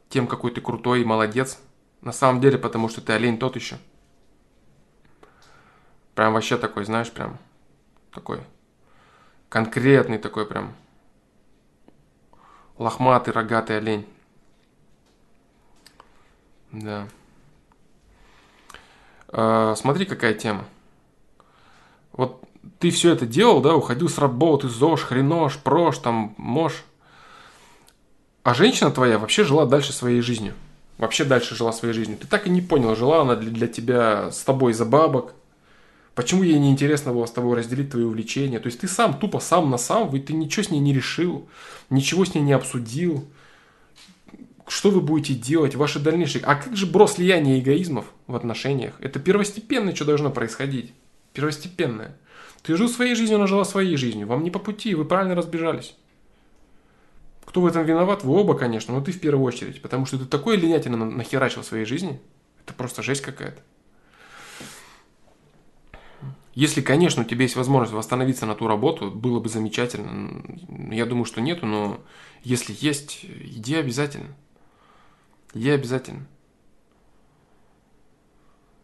тем, 0.10 0.26
какой 0.26 0.52
ты 0.52 0.62
крутой 0.62 1.02
и 1.02 1.06
молодец. 1.06 1.60
На 2.02 2.12
самом 2.12 2.39
деле, 2.39 2.58
потому 2.58 2.88
что 2.89 3.02
ты 3.02 3.14
олень 3.14 3.38
тот 3.38 3.56
еще. 3.56 3.78
Прям 6.16 6.34
вообще 6.34 6.58
такой, 6.58 6.86
знаешь, 6.86 7.12
прям 7.12 7.38
такой 8.12 8.39
конкретный 9.50 10.18
такой 10.18 10.45
прям 10.45 10.76
лохматый, 12.78 13.34
рогатый 13.34 13.78
олень. 13.78 14.08
Да. 16.72 17.08
А, 19.30 19.75
смотри, 19.75 20.05
какая 20.05 20.34
тема. 20.34 20.65
Вот 22.13 22.43
ты 22.80 22.91
все 22.91 23.11
это 23.11 23.25
делал, 23.25 23.61
да, 23.61 23.75
уходил 23.75 24.09
с 24.09 24.17
работы, 24.17 24.69
ЗОЖ, 24.69 25.03
хренош, 25.03 25.57
прош, 25.57 25.97
там, 25.99 26.34
мож. 26.38 26.84
А 28.43 28.53
женщина 28.53 28.91
твоя 28.91 29.19
вообще 29.19 29.43
жила 29.43 29.65
дальше 29.65 29.93
своей 29.93 30.21
жизнью. 30.21 30.53
вообще 30.97 31.25
дальше 31.25 31.55
жила 31.55 31.71
своей 31.71 31.93
жизнью. 31.93 32.17
Ты 32.17 32.28
так 32.28 32.47
и 32.47 32.49
не 32.49 32.61
понял, 32.61 32.95
жила 32.95 33.21
она 33.21 33.36
для, 33.36 33.51
для 33.51 33.67
тебя 33.67 34.32
с 34.32 34.43
тобой 34.43 34.73
за 34.73 34.86
бабок, 34.86 35.34
Почему 36.17 36.41
ей 36.41 36.57
не 36.57 36.71
интересно 36.71 37.13
было 37.13 37.28
с 37.28 37.32
тобой 37.32 37.55
разделить 37.55 37.91
твои 37.91 38.03
увлечения? 38.03 38.57
То 38.57 38.65
есть 38.65 38.80
ты 38.80 38.88
сам, 38.88 39.13
тупо 39.19 39.39
сам 39.39 39.69
на 39.69 39.78
сам, 39.78 40.09
ты 40.19 40.34
ничего 40.34 40.63
с 40.63 40.71
ней 40.71 40.80
не 40.80 40.91
решил, 40.91 41.47
ничего 41.91 42.25
с 42.25 42.34
ней 42.34 42.41
не 42.41 42.53
обсудил. 42.53 43.23
Что 44.68 44.91
вы 44.91 44.99
будете 44.99 45.34
делать, 45.34 45.76
ваши 45.76 45.99
дальнейшие... 45.99 46.43
А 46.43 46.55
как 46.55 46.76
же 46.76 46.86
бро 46.86 47.07
слияние 47.07 47.59
эгоизмов 47.59 48.05
в 48.28 48.36
отношениях? 48.36 48.95
Это 48.99 49.18
первостепенное, 49.18 49.95
что 49.95 50.03
должно 50.03 50.30
происходить. 50.30 50.93
Первостепенное. 51.34 52.18
Ты 52.63 52.76
жил 52.76 52.89
своей 52.89 53.15
жизнью, 53.15 53.38
она 53.38 53.47
жила 53.47 53.63
своей 53.63 53.95
жизнью. 53.95 54.28
Вам 54.28 54.43
не 54.43 54.51
по 54.51 54.59
пути, 54.59 54.93
вы 54.93 55.05
правильно 55.05 55.36
разбежались. 55.36 55.95
Кто 57.45 57.61
в 57.61 57.65
этом 57.65 57.86
виноват? 57.86 58.26
Вы 58.26 58.34
оба, 58.34 58.55
конечно, 58.55 58.93
но 58.93 58.99
ты 58.99 59.13
в 59.13 59.22
первую 59.22 59.45
очередь. 59.45 59.82
Потому 59.82 60.05
что 60.05 60.20
ты 60.20 60.26
такой 60.26 60.57
линятина 60.57 60.97
нахерачил 60.97 61.61
в 61.61 61.65
своей 61.65 61.86
жизни. 61.86 62.20
Это 62.65 62.74
просто 62.74 63.01
жесть 63.01 63.22
какая-то. 63.22 63.61
Если, 66.55 66.82
конечно, 66.82 67.22
у 67.22 67.26
тебя 67.26 67.43
есть 67.43 67.55
возможность 67.55 67.93
восстановиться 67.93 68.45
на 68.45 68.55
ту 68.55 68.68
работу, 68.68 69.11
было 69.11 69.39
бы 69.39 69.47
замечательно. 69.47 70.43
Я 70.93 71.05
думаю, 71.05 71.24
что 71.24 71.39
нету, 71.39 71.65
но 71.65 72.01
если 72.43 72.76
есть, 72.78 73.24
иди 73.24 73.76
обязательно. 73.76 74.36
Иди 75.54 75.70
обязательно. 75.70 76.28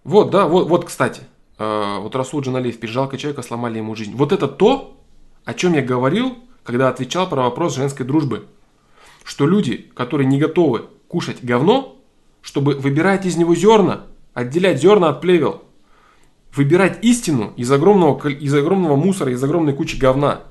Вот, 0.03 0.31
да, 0.31 0.47
вот, 0.47 0.67
вот 0.67 0.85
кстати. 0.85 1.21
Э, 1.57 1.97
вот 1.99 2.15
Расул 2.15 2.41
Джаналиев 2.41 2.79
пишет, 2.79 2.93
жалко 2.93 3.17
человека, 3.17 3.41
сломали 3.41 3.77
ему 3.77 3.95
жизнь. 3.95 4.15
Вот 4.15 4.31
это 4.31 4.47
то, 4.47 4.99
о 5.45 5.53
чем 5.53 5.73
я 5.73 5.81
говорил, 5.81 6.37
когда 6.63 6.89
отвечал 6.89 7.29
про 7.29 7.43
вопрос 7.43 7.75
женской 7.75 8.05
дружбы. 8.05 8.47
Что 9.23 9.47
люди, 9.47 9.91
которые 9.95 10.27
не 10.27 10.39
готовы 10.39 10.87
кушать 11.07 11.43
говно, 11.43 11.97
чтобы 12.41 12.75
выбирать 12.75 13.25
из 13.25 13.37
него 13.37 13.55
зерна, 13.55 14.07
отделять 14.33 14.81
зерна 14.81 15.09
от 15.09 15.21
плевел– 15.21 15.63
выбирать 16.55 17.03
истину 17.03 17.53
из 17.57 17.71
огромного, 17.71 18.27
из 18.29 18.53
огромного 18.53 18.95
мусора, 18.95 19.31
из 19.31 19.43
огромной 19.43 19.73
кучи 19.73 19.97
говна. 19.97 20.43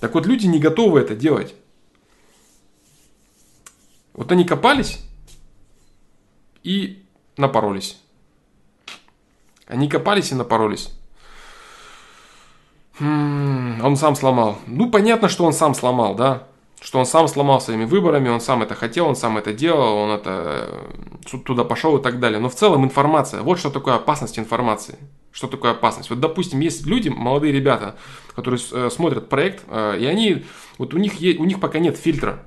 Так 0.00 0.14
вот, 0.14 0.26
люди 0.26 0.46
не 0.46 0.58
готовы 0.58 1.00
это 1.00 1.14
делать. 1.14 1.54
Вот 4.12 4.30
они 4.30 4.44
копались 4.44 5.00
и 6.64 7.04
напоролись. 7.36 8.00
Они 9.66 9.88
копались 9.88 10.32
и 10.32 10.34
напоролись. 10.34 10.90
Хм, 12.98 13.80
он 13.84 13.96
сам 13.96 14.16
сломал. 14.16 14.58
Ну, 14.66 14.90
понятно, 14.90 15.28
что 15.28 15.44
он 15.44 15.52
сам 15.52 15.74
сломал, 15.74 16.16
да 16.16 16.48
что 16.84 16.98
он 16.98 17.06
сам 17.06 17.28
сломал 17.28 17.62
своими 17.62 17.86
выборами, 17.86 18.28
он 18.28 18.42
сам 18.42 18.62
это 18.62 18.74
хотел, 18.74 19.06
он 19.06 19.16
сам 19.16 19.38
это 19.38 19.54
делал, 19.54 19.96
он 19.96 20.10
это 20.10 20.68
э, 21.32 21.38
туда 21.38 21.64
пошел 21.64 21.96
и 21.96 22.02
так 22.02 22.20
далее. 22.20 22.38
Но 22.38 22.50
в 22.50 22.54
целом 22.54 22.84
информация, 22.84 23.40
вот 23.40 23.58
что 23.58 23.70
такое 23.70 23.94
опасность 23.94 24.38
информации. 24.38 24.98
Что 25.32 25.46
такое 25.46 25.70
опасность? 25.70 26.10
Вот, 26.10 26.20
допустим, 26.20 26.60
есть 26.60 26.84
люди, 26.84 27.08
молодые 27.08 27.54
ребята, 27.54 27.96
которые 28.36 28.60
э, 28.70 28.90
смотрят 28.92 29.30
проект, 29.30 29.64
э, 29.66 29.96
и 29.98 30.04
они, 30.04 30.44
вот 30.76 30.92
у 30.92 30.98
них, 30.98 31.14
у 31.40 31.44
них 31.46 31.58
пока 31.58 31.78
нет 31.78 31.96
фильтра. 31.96 32.44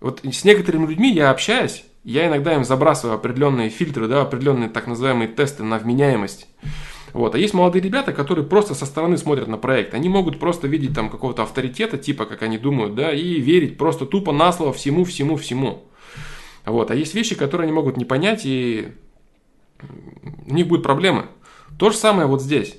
Вот 0.00 0.22
с 0.24 0.44
некоторыми 0.44 0.88
людьми 0.88 1.12
я 1.12 1.30
общаюсь, 1.30 1.84
я 2.12 2.28
иногда 2.28 2.54
им 2.54 2.64
забрасываю 2.64 3.16
определенные 3.16 3.68
фильтры, 3.68 4.06
да, 4.06 4.22
определенные 4.22 4.68
так 4.68 4.86
называемые 4.86 5.26
тесты 5.26 5.64
на 5.64 5.76
вменяемость. 5.76 6.46
Вот. 7.12 7.34
А 7.34 7.38
есть 7.38 7.52
молодые 7.52 7.82
ребята, 7.82 8.12
которые 8.12 8.46
просто 8.46 8.74
со 8.74 8.86
стороны 8.86 9.16
смотрят 9.16 9.48
на 9.48 9.58
проект. 9.58 9.92
Они 9.92 10.08
могут 10.08 10.38
просто 10.38 10.68
видеть 10.68 10.94
там 10.94 11.10
какого-то 11.10 11.42
авторитета, 11.42 11.98
типа, 11.98 12.24
как 12.26 12.42
они 12.42 12.58
думают, 12.58 12.94
да, 12.94 13.12
и 13.12 13.40
верить 13.40 13.76
просто 13.76 14.06
тупо 14.06 14.30
на 14.30 14.52
слово 14.52 14.72
всему, 14.72 15.04
всему, 15.04 15.36
всему. 15.36 15.82
Вот. 16.64 16.92
А 16.92 16.94
есть 16.94 17.12
вещи, 17.12 17.34
которые 17.34 17.64
они 17.64 17.72
могут 17.72 17.96
не 17.96 18.04
понять, 18.04 18.42
и 18.44 18.92
у 20.46 20.54
них 20.54 20.68
будут 20.68 20.84
проблемы. 20.84 21.26
То 21.76 21.90
же 21.90 21.96
самое 21.96 22.28
вот 22.28 22.40
здесь. 22.40 22.76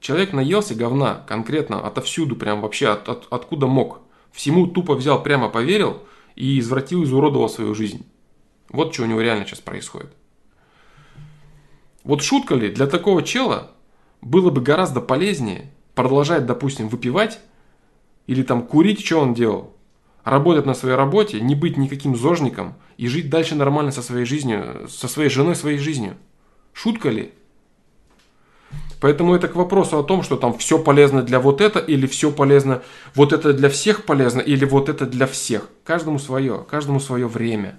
Человек 0.00 0.32
наелся 0.32 0.74
говна 0.74 1.22
конкретно 1.28 1.86
отовсюду, 1.86 2.34
прям 2.34 2.62
вообще 2.62 2.88
от, 2.88 3.06
от, 3.10 3.26
откуда 3.28 3.66
мог. 3.66 4.00
Всему 4.32 4.66
тупо 4.66 4.94
взял, 4.94 5.22
прямо 5.22 5.50
поверил 5.50 5.98
и 6.34 6.58
извратил, 6.58 7.04
изуродовал 7.04 7.50
свою 7.50 7.74
жизнь. 7.74 8.06
Вот 8.70 8.94
что 8.94 9.02
у 9.02 9.06
него 9.06 9.20
реально 9.20 9.44
сейчас 9.44 9.60
происходит. 9.60 10.12
Вот 12.04 12.22
шутка 12.22 12.54
ли 12.54 12.70
для 12.70 12.86
такого 12.86 13.22
чела 13.22 13.72
было 14.20 14.50
бы 14.50 14.60
гораздо 14.60 15.00
полезнее 15.00 15.70
продолжать, 15.94 16.46
допустим, 16.46 16.88
выпивать 16.88 17.40
или 18.26 18.42
там 18.42 18.62
курить, 18.66 19.04
что 19.04 19.18
он 19.18 19.34
делал, 19.34 19.74
работать 20.24 20.66
на 20.66 20.74
своей 20.74 20.96
работе, 20.96 21.40
не 21.40 21.54
быть 21.54 21.76
никаким 21.76 22.16
зожником 22.16 22.74
и 22.96 23.06
жить 23.08 23.28
дальше 23.28 23.54
нормально 23.54 23.90
со 23.90 24.02
своей 24.02 24.24
жизнью, 24.24 24.86
со 24.88 25.08
своей 25.08 25.30
женой, 25.30 25.56
своей 25.56 25.78
жизнью. 25.78 26.16
Шутка 26.72 27.10
ли? 27.10 27.32
Поэтому 29.00 29.34
это 29.34 29.48
к 29.48 29.56
вопросу 29.56 29.98
о 29.98 30.04
том, 30.04 30.22
что 30.22 30.36
там 30.36 30.56
все 30.58 30.78
полезно 30.78 31.22
для 31.22 31.40
вот 31.40 31.60
это, 31.60 31.78
или 31.78 32.06
все 32.06 32.30
полезно, 32.30 32.82
вот 33.14 33.32
это 33.32 33.52
для 33.54 33.70
всех 33.70 34.04
полезно, 34.04 34.40
или 34.40 34.64
вот 34.66 34.88
это 34.90 35.06
для 35.06 35.26
всех. 35.26 35.68
Каждому 35.84 36.18
свое, 36.18 36.64
каждому 36.68 37.00
свое 37.00 37.26
время. 37.26 37.78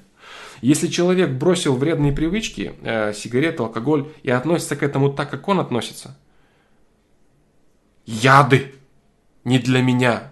Если 0.61 0.87
человек 0.87 1.31
бросил 1.31 1.75
вредные 1.75 2.13
привычки, 2.13 2.73
э, 2.81 3.13
сигареты, 3.13 3.63
алкоголь, 3.63 4.09
и 4.23 4.31
относится 4.31 4.75
к 4.75 4.83
этому 4.83 5.11
так, 5.11 5.29
как 5.29 5.47
он 5.47 5.59
относится– 5.59 6.17
яды 8.05 8.73
не 9.43 9.59
для 9.59 9.81
меня. 9.81 10.31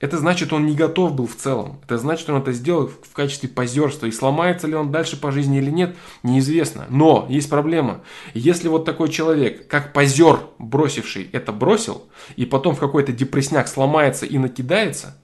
Это 0.00 0.18
значит, 0.18 0.52
он 0.52 0.66
не 0.66 0.74
готов 0.74 1.14
был 1.14 1.26
в 1.26 1.34
целом. 1.34 1.80
Это 1.84 1.96
значит, 1.96 2.28
он 2.28 2.42
это 2.42 2.52
сделал 2.52 2.88
в 2.88 3.12
качестве 3.14 3.48
позерства. 3.48 4.06
И 4.06 4.12
сломается 4.12 4.66
ли 4.66 4.74
он 4.74 4.92
дальше 4.92 5.18
по 5.18 5.32
жизни 5.32 5.58
или 5.58 5.70
нет, 5.70 5.96
неизвестно. 6.22 6.84
Но 6.90 7.26
есть 7.30 7.48
проблема. 7.48 8.02
Если 8.34 8.68
вот 8.68 8.84
такой 8.84 9.08
человек, 9.08 9.66
как 9.66 9.94
позер, 9.94 10.40
бросивший, 10.58 11.30
это 11.32 11.52
бросил, 11.52 12.04
и 12.36 12.44
потом 12.44 12.74
в 12.74 12.80
какой-то 12.80 13.12
депрессняк 13.12 13.66
сломается 13.66 14.26
и 14.26 14.36
накидается, 14.36 15.16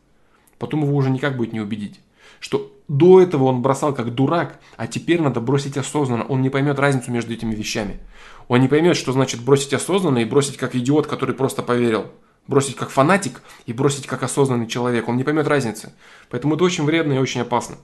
потом 0.58 0.84
его 0.84 0.96
уже 0.96 1.10
никак 1.10 1.36
будет 1.36 1.52
не 1.52 1.60
убедить. 1.60 2.00
Что 2.40 2.72
до 2.88 3.20
этого 3.20 3.44
он 3.44 3.62
бросал 3.62 3.94
как 3.94 4.12
дурак, 4.14 4.58
а 4.76 4.88
теперь 4.88 5.20
надо 5.20 5.40
бросить 5.40 5.76
осознанно. 5.76 6.24
Он 6.24 6.42
не 6.42 6.50
поймет 6.50 6.78
разницу 6.78 7.12
между 7.12 7.32
этими 7.32 7.54
вещами. 7.54 8.00
Он 8.48 8.60
не 8.60 8.66
поймет, 8.66 8.96
что 8.96 9.12
значит 9.12 9.42
бросить 9.42 9.74
осознанно 9.74 10.18
и 10.18 10.24
бросить 10.24 10.56
как 10.56 10.74
идиот, 10.74 11.06
который 11.06 11.36
просто 11.36 11.62
поверил. 11.62 12.10
Бросить 12.48 12.74
как 12.74 12.90
фанатик 12.90 13.42
и 13.66 13.72
бросить 13.72 14.08
как 14.08 14.24
осознанный 14.24 14.66
человек. 14.66 15.06
Он 15.06 15.16
не 15.16 15.22
поймет 15.22 15.46
разницы. 15.46 15.92
Поэтому 16.30 16.56
это 16.56 16.64
очень 16.64 16.84
вредно 16.84 17.12
и 17.12 17.18
очень 17.18 17.42
опасно. 17.42 17.76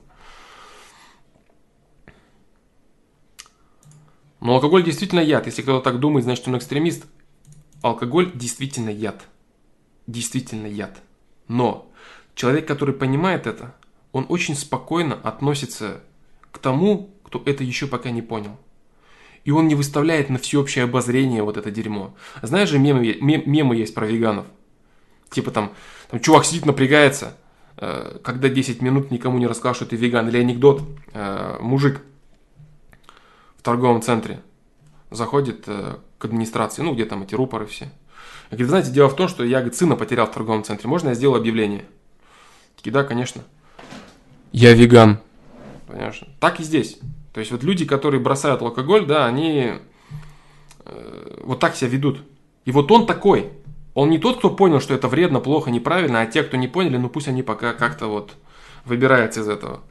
Но 4.41 4.55
алкоголь 4.55 4.83
действительно 4.83 5.19
яд. 5.19 5.45
Если 5.45 5.61
кто-то 5.61 5.83
так 5.83 5.99
думает, 5.99 6.25
значит 6.25 6.47
он 6.47 6.57
экстремист. 6.57 7.05
Алкоголь 7.81 8.31
действительно 8.33 8.89
яд. 8.89 9.21
Действительно 10.07 10.67
яд. 10.67 10.97
Но 11.47 11.89
человек, 12.35 12.67
который 12.67 12.93
понимает 12.93 13.47
это, 13.47 13.73
он 14.11 14.25
очень 14.29 14.55
спокойно 14.55 15.15
относится 15.15 16.01
к 16.51 16.59
тому, 16.59 17.11
кто 17.23 17.41
это 17.45 17.63
еще 17.63 17.87
пока 17.87 18.09
не 18.09 18.21
понял 18.21 18.57
и 19.47 19.51
он 19.51 19.69
не 19.69 19.75
выставляет 19.75 20.29
на 20.29 20.39
всеобщее 20.39 20.83
обозрение 20.83 21.41
вот 21.41 21.55
это 21.55 21.71
дерьмо. 21.71 22.13
Знаешь 22.41 22.67
же, 22.67 22.79
мемы, 22.79 23.17
мемы 23.21 23.77
есть 23.77 23.95
про 23.95 24.05
веганов. 24.05 24.45
Типа 25.29 25.51
там, 25.51 25.71
там 26.09 26.19
чувак 26.19 26.43
сидит, 26.43 26.65
напрягается, 26.65 27.37
э, 27.77 28.19
когда 28.25 28.49
10 28.49 28.81
минут 28.81 29.09
никому 29.09 29.37
не 29.37 29.47
рассказал, 29.47 29.73
что 29.73 29.85
ты 29.85 29.95
веган. 29.95 30.27
Или 30.27 30.39
анекдот, 30.39 30.81
э, 31.13 31.59
мужик 31.61 32.01
в 33.55 33.61
торговом 33.61 34.01
центре 34.01 34.41
заходит 35.11 35.63
э, 35.67 35.95
к 36.17 36.25
администрации, 36.25 36.81
ну 36.81 36.93
где 36.93 37.05
там 37.05 37.23
эти 37.23 37.33
рупоры 37.33 37.67
все. 37.67 37.89
Говорит, 38.49 38.67
знаете, 38.67 38.91
дело 38.91 39.07
в 39.07 39.15
том, 39.15 39.29
что 39.29 39.45
я 39.45 39.59
говорит, 39.59 39.75
сына 39.75 39.95
потерял 39.95 40.27
в 40.27 40.31
торговом 40.33 40.65
центре. 40.65 40.89
Можно 40.89 41.09
я 41.09 41.15
сделаю 41.15 41.39
объявление? 41.39 41.85
Такие, 42.75 42.91
да, 42.91 43.05
конечно. 43.05 43.43
Я 44.51 44.73
веган. 44.73 45.19
Понимаешь? 45.87 46.21
Так 46.39 46.59
и 46.59 46.63
здесь. 46.63 46.99
То 47.33 47.39
есть 47.39 47.51
вот 47.51 47.63
люди, 47.63 47.85
которые 47.85 48.19
бросают 48.19 48.61
алкоголь, 48.61 49.05
да, 49.05 49.25
они 49.25 49.73
э, 50.85 51.41
вот 51.43 51.59
так 51.59 51.75
себя 51.75 51.89
ведут. 51.89 52.19
И 52.65 52.71
вот 52.71 52.91
он 52.91 53.05
такой. 53.05 53.51
Он 53.93 54.09
не 54.09 54.19
тот, 54.19 54.37
кто 54.39 54.49
понял, 54.49 54.79
что 54.79 54.93
это 54.93 55.07
вредно, 55.07 55.39
плохо, 55.39 55.71
неправильно, 55.71 56.21
а 56.21 56.25
те, 56.25 56.43
кто 56.43 56.57
не 56.57 56.67
поняли, 56.67 56.97
ну 56.97 57.09
пусть 57.09 57.27
они 57.27 57.41
пока 57.41 57.73
как-то 57.73 58.07
вот 58.07 58.35
выбираются 58.85 59.41
из 59.41 59.49
этого. 59.49 59.81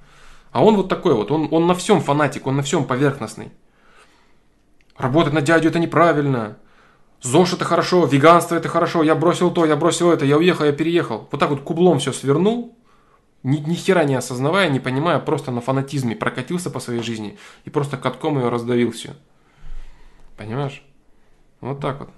А 0.52 0.64
он 0.64 0.76
вот 0.76 0.88
такой 0.88 1.14
вот, 1.14 1.30
он, 1.30 1.48
он 1.50 1.66
на 1.66 1.74
всем 1.74 2.00
фанатик, 2.00 2.46
он 2.46 2.56
на 2.56 2.62
всем 2.62 2.84
поверхностный. 2.84 3.50
Работать 4.96 5.32
на 5.32 5.42
дядю 5.42 5.68
это 5.68 5.78
неправильно. 5.78 6.56
ЗОЖ 7.22 7.54
это 7.54 7.64
хорошо, 7.64 8.06
веганство 8.06 8.54
это 8.54 8.68
хорошо, 8.68 9.02
я 9.02 9.14
бросил 9.14 9.50
то, 9.50 9.64
я 9.64 9.76
бросил 9.76 10.10
это, 10.10 10.24
я 10.24 10.36
уехал, 10.36 10.64
я 10.64 10.72
переехал. 10.72 11.28
Вот 11.30 11.40
так 11.40 11.50
вот 11.50 11.62
кублом 11.62 11.98
все 11.98 12.12
свернул, 12.12 12.76
ни, 13.42 13.58
ни 13.58 13.74
хера 13.74 14.04
не 14.04 14.14
осознавая, 14.14 14.68
не 14.68 14.80
понимая, 14.80 15.18
просто 15.18 15.50
на 15.50 15.60
фанатизме 15.60 16.16
прокатился 16.16 16.70
по 16.70 16.80
своей 16.80 17.02
жизни 17.02 17.38
и 17.64 17.70
просто 17.70 17.96
катком 17.96 18.38
ее 18.38 18.48
раздавил 18.48 18.92
все. 18.92 19.14
Понимаешь? 20.36 20.82
Вот 21.60 21.80
так 21.80 22.00
вот. 22.00 22.10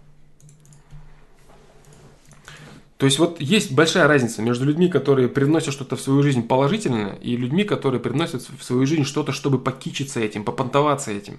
То 2.98 3.06
есть 3.06 3.20
вот 3.20 3.40
есть 3.40 3.72
большая 3.72 4.08
разница 4.08 4.42
между 4.42 4.64
людьми, 4.64 4.88
которые 4.88 5.28
приносят 5.28 5.72
что-то 5.72 5.94
в 5.94 6.00
свою 6.00 6.20
жизнь 6.22 6.46
положительное, 6.46 7.14
и 7.14 7.36
людьми, 7.36 7.62
которые 7.62 8.00
приносят 8.00 8.42
в 8.42 8.62
свою 8.64 8.86
жизнь 8.86 9.04
что-то, 9.04 9.30
чтобы 9.30 9.60
покичиться 9.60 10.18
этим, 10.18 10.42
попонтоваться 10.42 11.12
этим. 11.12 11.38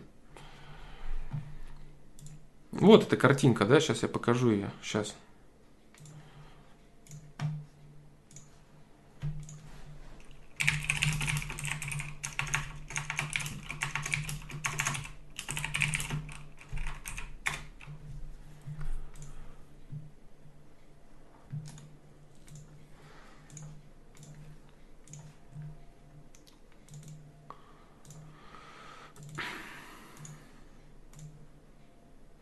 Вот 2.71 3.03
эта 3.03 3.17
картинка, 3.17 3.65
да, 3.65 3.81
сейчас 3.81 4.03
я 4.03 4.07
покажу 4.07 4.51
ее, 4.51 4.71
сейчас. 4.81 5.15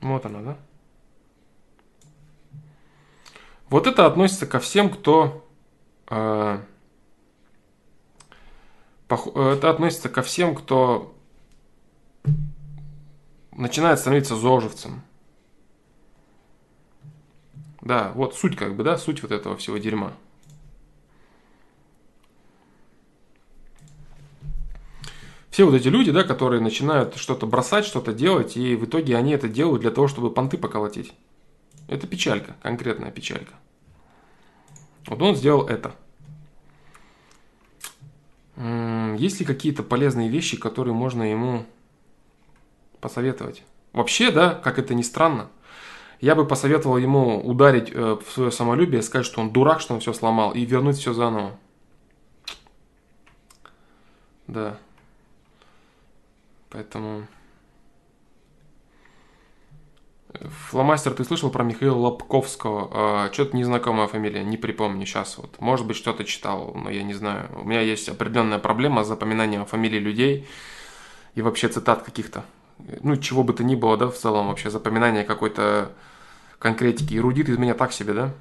Вот 0.08 0.26
она, 0.26 0.42
да? 0.42 0.58
Это 3.88 4.06
относится 4.06 4.46
ко 4.46 4.60
всем, 4.60 4.90
кто... 4.90 5.48
Э, 6.10 6.60
это 9.08 9.70
относится 9.70 10.10
ко 10.10 10.22
всем, 10.22 10.56
кто 10.56 11.16
начинает 13.54 14.00
становиться 14.00 14.36
зожевцем. 14.36 15.04
Да, 17.80 18.12
вот 18.16 18.36
суть 18.36 18.58
как 18.58 18.76
бы, 18.76 18.84
да, 18.84 18.98
суть 18.98 19.22
вот 19.22 19.32
этого 19.32 19.56
всего 19.56 19.78
дерьма. 19.78 20.12
все 25.50 25.66
вот 25.66 25.74
эти 25.74 25.88
люди, 25.88 26.12
да, 26.12 26.24
которые 26.24 26.62
начинают 26.62 27.16
что-то 27.16 27.48
бросать, 27.48 27.84
что-то 27.84 28.14
делать, 28.14 28.58
и 28.58 28.76
в 28.76 28.86
итоге 28.86 29.18
они 29.18 29.32
это 29.32 29.48
делают 29.48 29.82
для 29.82 29.90
того, 29.90 30.08
чтобы 30.08 30.30
понты 30.30 30.56
поколотить. 30.56 31.14
Это 31.88 32.06
печалька, 32.06 32.56
конкретная 32.62 33.10
печалька. 33.10 33.56
Вот 35.08 35.22
он 35.22 35.36
сделал 35.36 35.66
это. 35.68 35.96
Есть 39.18 39.40
ли 39.40 39.46
какие-то 39.46 39.84
полезные 39.84 40.30
вещи, 40.30 40.58
которые 40.58 40.94
можно 40.94 41.24
ему 41.24 41.66
посоветовать? 43.00 43.64
Вообще, 43.94 44.32
да, 44.32 44.54
как 44.54 44.80
это 44.80 44.94
ни 44.94 45.02
странно, 45.02 45.50
я 46.20 46.36
бы 46.36 46.46
посоветовал 46.46 46.98
ему 46.98 47.40
ударить 47.40 47.92
э, 47.92 48.18
в 48.24 48.32
свое 48.32 48.52
самолюбие, 48.52 49.02
сказать, 49.02 49.26
что 49.26 49.40
он 49.42 49.52
дурак, 49.52 49.82
что 49.82 49.94
он 49.94 50.00
все 50.00 50.14
сломал, 50.14 50.52
и 50.52 50.66
вернуть 50.66 50.98
все 50.98 51.14
заново. 51.14 51.58
Да. 54.48 54.78
Поэтому... 56.70 57.28
Фломастер, 60.70 61.14
ты 61.14 61.24
слышал 61.24 61.50
про 61.50 61.64
Михаила 61.64 61.96
Лобковского? 61.96 62.90
А, 62.94 63.30
что-то 63.34 63.56
незнакомая 63.56 64.08
фамилия, 64.08 64.44
не 64.44 64.58
припомню 64.58 65.06
сейчас. 65.06 65.38
Вот. 65.38 65.60
Может 65.60 65.86
быть, 65.86 65.98
что-то 65.98 66.24
читал, 66.24 66.74
но 66.76 66.90
я 66.90 67.04
не 67.04 67.14
знаю. 67.14 67.50
У 67.62 67.64
меня 67.64 67.82
есть 67.82 68.10
определенная 68.10 68.60
проблема 68.60 69.04
с 69.04 69.08
запоминанием 69.08 69.66
фамилий 69.66 70.00
людей 70.00 70.48
и 71.36 71.42
вообще 71.42 71.68
цитат 71.68 72.04
каких-то. 72.04 72.44
Ну, 73.02 73.18
чего 73.18 73.44
бы 73.44 73.54
то 73.54 73.64
ни 73.64 73.76
было, 73.76 73.98
да, 73.98 74.08
в 74.08 74.16
целом 74.16 74.48
вообще 74.48 74.70
запоминание 74.70 75.24
какой-то 75.24 75.92
конкретики. 76.60 77.16
Эрудит 77.16 77.50
из 77.50 77.58
меня 77.58 77.74
так 77.74 77.92
себе, 77.92 78.14
да? 78.14 78.34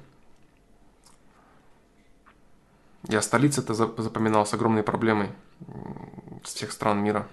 Я 3.07 3.21
столицы-то 3.21 3.73
запоминал 3.73 4.45
с 4.45 4.53
огромной 4.53 4.83
проблемой 4.83 5.29
с 6.43 6.53
всех 6.53 6.71
стран 6.71 6.99
мира. 7.03 7.27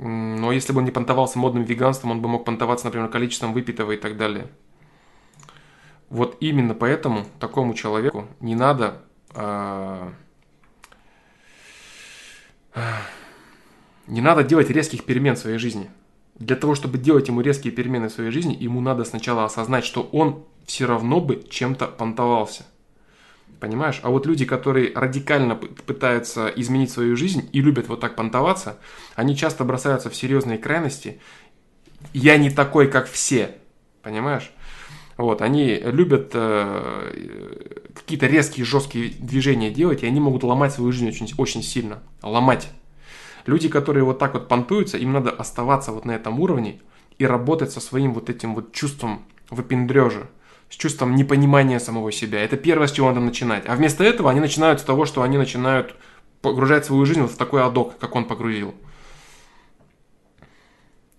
Но 0.00 0.52
если 0.52 0.72
бы 0.72 0.78
он 0.78 0.84
не 0.84 0.90
понтовался 0.90 1.38
модным 1.38 1.64
веганством, 1.64 2.12
он 2.12 2.20
бы 2.20 2.28
мог 2.28 2.44
понтоваться, 2.44 2.86
например, 2.86 3.08
количеством 3.08 3.52
выпитого 3.52 3.92
и 3.92 3.96
так 3.96 4.16
далее. 4.16 4.48
Вот 6.08 6.36
именно 6.40 6.74
поэтому 6.74 7.26
такому 7.40 7.74
человеку 7.74 8.26
не 8.40 8.54
надо 8.54 9.02
э, 9.34 10.10
не 14.06 14.20
надо 14.20 14.44
делать 14.44 14.70
резких 14.70 15.04
перемен 15.04 15.34
в 15.34 15.38
своей 15.38 15.58
жизни. 15.58 15.90
Для 16.36 16.54
того, 16.54 16.76
чтобы 16.76 16.98
делать 16.98 17.26
ему 17.26 17.40
резкие 17.40 17.72
перемены 17.72 18.08
в 18.08 18.12
своей 18.12 18.30
жизни, 18.30 18.54
ему 18.54 18.80
надо 18.80 19.04
сначала 19.04 19.44
осознать, 19.44 19.84
что 19.84 20.02
он 20.12 20.44
все 20.64 20.86
равно 20.86 21.20
бы 21.20 21.44
чем-то 21.50 21.88
понтовался– 21.88 22.64
Понимаешь? 23.60 24.00
А 24.02 24.10
вот 24.10 24.26
люди, 24.26 24.44
которые 24.44 24.92
радикально 24.94 25.56
пытаются 25.56 26.46
изменить 26.48 26.92
свою 26.92 27.16
жизнь 27.16 27.48
и 27.52 27.60
любят 27.60 27.88
вот 27.88 28.00
так 28.00 28.14
понтоваться, 28.14 28.78
они 29.16 29.36
часто 29.36 29.64
бросаются 29.64 30.10
в 30.10 30.16
серьезные 30.16 30.58
крайности. 30.58 31.20
Я 32.12 32.36
не 32.36 32.50
такой, 32.50 32.88
как 32.88 33.08
все. 33.08 33.56
Понимаешь? 34.02 34.52
Вот, 35.16 35.42
они 35.42 35.74
любят 35.74 36.30
э, 36.34 37.82
какие-то 37.92 38.26
резкие, 38.28 38.64
жесткие 38.64 39.10
движения 39.10 39.72
делать, 39.72 40.04
и 40.04 40.06
они 40.06 40.20
могут 40.20 40.44
ломать 40.44 40.72
свою 40.72 40.92
жизнь 40.92 41.08
очень, 41.08 41.28
очень 41.36 41.64
сильно. 41.64 42.00
Ломать. 42.22 42.68
Люди, 43.44 43.68
которые 43.68 44.04
вот 44.04 44.20
так 44.20 44.34
вот 44.34 44.46
понтуются, 44.46 44.96
им 44.96 45.12
надо 45.12 45.30
оставаться 45.30 45.90
вот 45.90 46.04
на 46.04 46.12
этом 46.12 46.38
уровне 46.38 46.80
и 47.18 47.26
работать 47.26 47.72
со 47.72 47.80
своим 47.80 48.14
вот 48.14 48.30
этим 48.30 48.54
вот 48.54 48.72
чувством 48.72 49.24
выпендрежа 49.50 50.28
с 50.70 50.76
чувством 50.76 51.16
непонимания 51.16 51.78
самого 51.78 52.12
себя. 52.12 52.42
Это 52.42 52.56
первое, 52.56 52.86
с 52.86 52.92
чего 52.92 53.08
надо 53.08 53.20
начинать. 53.20 53.64
А 53.66 53.74
вместо 53.74 54.04
этого 54.04 54.30
они 54.30 54.40
начинают 54.40 54.80
с 54.80 54.84
того, 54.84 55.06
что 55.06 55.22
они 55.22 55.38
начинают 55.38 55.96
погружать 56.42 56.84
свою 56.84 57.04
жизнь 57.06 57.22
в 57.22 57.36
такой 57.36 57.62
адок, 57.62 57.98
как 57.98 58.14
он 58.14 58.26
погрузил. 58.26 58.74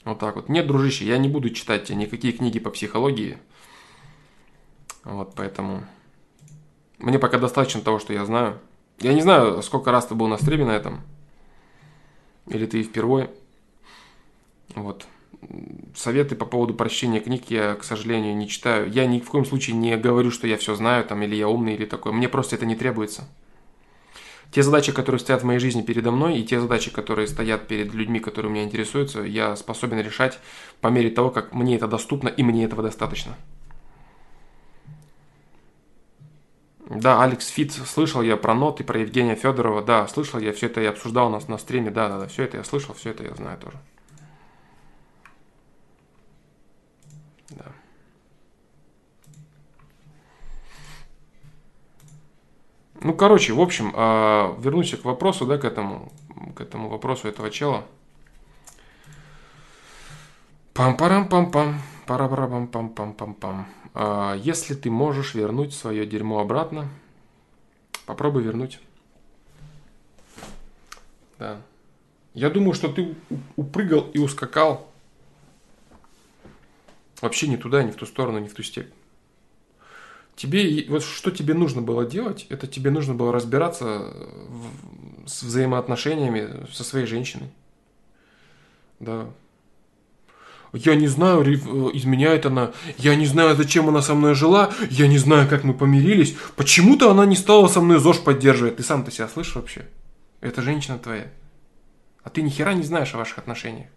Вот 0.05 0.19
так 0.19 0.35
вот. 0.35 0.49
Нет, 0.49 0.67
дружище, 0.67 1.05
я 1.05 1.17
не 1.17 1.29
буду 1.29 1.49
читать 1.49 1.89
никакие 1.89 2.33
книги 2.33 2.59
по 2.59 2.69
психологии. 2.69 3.37
Вот, 5.03 5.33
поэтому... 5.35 5.83
Мне 6.99 7.17
пока 7.17 7.37
достаточно 7.37 7.81
того, 7.81 7.99
что 7.99 8.13
я 8.13 8.25
знаю. 8.25 8.59
Я 8.99 9.13
не 9.13 9.21
знаю, 9.21 9.61
сколько 9.61 9.91
раз 9.91 10.07
ты 10.07 10.15
был 10.15 10.27
на 10.27 10.37
стриме 10.37 10.65
на 10.65 10.71
этом. 10.71 11.01
Или 12.47 12.65
ты 12.65 12.83
впервые. 12.83 13.31
Вот 14.75 15.07
советы 15.95 16.35
по 16.35 16.45
поводу 16.45 16.73
прочтения 16.73 17.19
книг 17.19 17.45
я, 17.49 17.75
к 17.75 17.83
сожалению, 17.83 18.35
не 18.35 18.47
читаю. 18.47 18.91
Я 18.91 19.05
ни 19.05 19.19
в 19.19 19.29
коем 19.29 19.45
случае 19.45 19.75
не 19.75 19.95
говорю, 19.97 20.31
что 20.31 20.47
я 20.47 20.57
все 20.57 20.75
знаю, 20.75 21.05
там, 21.05 21.21
или 21.23 21.35
я 21.35 21.47
умный, 21.47 21.75
или 21.75 21.85
такой. 21.85 22.11
Мне 22.11 22.29
просто 22.29 22.55
это 22.55 22.65
не 22.65 22.75
требуется. 22.75 23.27
Те 24.51 24.63
задачи, 24.63 24.91
которые 24.91 25.19
стоят 25.19 25.43
в 25.43 25.45
моей 25.45 25.59
жизни 25.59 25.83
передо 25.83 26.11
мной, 26.11 26.39
и 26.39 26.43
те 26.43 26.59
задачи, 26.59 26.89
которые 26.91 27.27
стоят 27.27 27.67
перед 27.67 27.93
людьми, 27.93 28.19
которые 28.19 28.51
меня 28.51 28.63
интересуются, 28.63 29.21
я 29.21 29.55
способен 29.55 29.99
решать 29.99 30.39
по 30.81 30.87
мере 30.87 31.11
того, 31.11 31.29
как 31.29 31.53
мне 31.53 31.75
это 31.75 31.87
доступно, 31.87 32.29
и 32.29 32.41
мне 32.41 32.65
этого 32.65 32.81
достаточно. 32.81 33.35
Да, 36.89 37.21
Алекс 37.21 37.47
Фит, 37.47 37.71
слышал 37.71 38.23
я 38.23 38.35
про 38.35 38.55
ноты, 38.55 38.83
про 38.83 38.99
Евгения 38.99 39.35
Федорова, 39.35 39.83
да, 39.83 40.07
слышал 40.07 40.39
я, 40.39 40.51
все 40.53 40.65
это 40.65 40.81
я 40.81 40.89
обсуждал 40.89 41.27
у 41.27 41.29
нас 41.29 41.47
на 41.47 41.59
стриме, 41.59 41.91
да, 41.91 42.09
да, 42.09 42.19
да, 42.19 42.27
все 42.27 42.43
это 42.43 42.57
я 42.57 42.63
слышал, 42.63 42.95
все 42.95 43.11
это 43.11 43.23
я 43.23 43.35
знаю 43.35 43.59
тоже. 43.59 43.77
Ну, 53.01 53.13
короче, 53.13 53.53
в 53.53 53.61
общем, 53.61 53.93
а, 53.95 54.57
вернусь 54.59 54.93
к 54.95 55.05
вопросу, 55.05 55.45
да, 55.45 55.57
к 55.57 55.65
этому, 55.65 56.11
к 56.55 56.61
этому 56.61 56.89
вопросу 56.89 57.27
этого 57.27 57.49
чела. 57.49 57.85
Пам-парам-пам-пам, 60.73 61.75
пара-пара-пам-пам-пам-пам-пам. 62.05 63.65
А, 63.93 64.35
если 64.35 64.75
ты 64.75 64.91
можешь 64.91 65.33
вернуть 65.33 65.73
свое 65.73 66.05
дерьмо 66.05 66.39
обратно, 66.39 66.87
попробуй 68.05 68.43
вернуть. 68.43 68.79
Да. 71.37 71.61
Я 72.33 72.49
думаю, 72.49 72.73
что 72.73 72.89
ты 72.89 73.15
упрыгал 73.55 74.09
и 74.13 74.19
ускакал 74.19 74.89
Вообще 77.21 77.47
не 77.47 77.57
туда, 77.57 77.83
не 77.83 77.91
в 77.91 77.95
ту 77.95 78.05
сторону, 78.05 78.39
не 78.39 78.47
в 78.47 78.53
ту 78.53 78.63
степь. 78.63 78.91
Тебе, 80.39 80.85
вот 80.87 81.03
что 81.03 81.31
тебе 81.31 81.53
нужно 81.53 81.81
было 81.81 82.05
делать, 82.05 82.45
это 82.47 82.65
тебе 82.65 82.91
нужно 82.91 83.13
было 83.13 83.33
разбираться 83.33 83.83
в, 84.47 85.27
с 85.27 85.43
взаимоотношениями 85.43 86.65
со 86.71 86.85
своей 86.85 87.05
женщиной. 87.07 87.49
Да. 89.01 89.25
Я 90.71 90.95
не 90.95 91.07
знаю, 91.07 91.43
изменяет 91.93 92.45
она. 92.45 92.71
Я 92.97 93.15
не 93.15 93.25
знаю, 93.25 93.57
зачем 93.57 93.89
она 93.89 94.01
со 94.01 94.15
мной 94.15 94.33
жила. 94.33 94.71
Я 94.89 95.09
не 95.09 95.17
знаю, 95.17 95.49
как 95.49 95.65
мы 95.65 95.73
помирились. 95.73 96.37
Почему-то 96.55 97.11
она 97.11 97.25
не 97.25 97.35
стала 97.35 97.67
со 97.67 97.81
мной 97.81 97.99
ЗОЖ 97.99 98.19
поддерживать. 98.19 98.77
Ты 98.77 98.83
сам-то 98.83 99.11
себя 99.11 99.27
слышишь 99.27 99.55
вообще? 99.55 99.89
Это 100.39 100.61
женщина 100.61 100.97
твоя. 100.99 101.27
А 102.23 102.29
ты 102.29 102.43
ни 102.43 102.49
хера 102.49 102.73
не 102.73 102.83
знаешь 102.83 103.13
о 103.13 103.17
ваших 103.17 103.39
отношениях. 103.39 103.89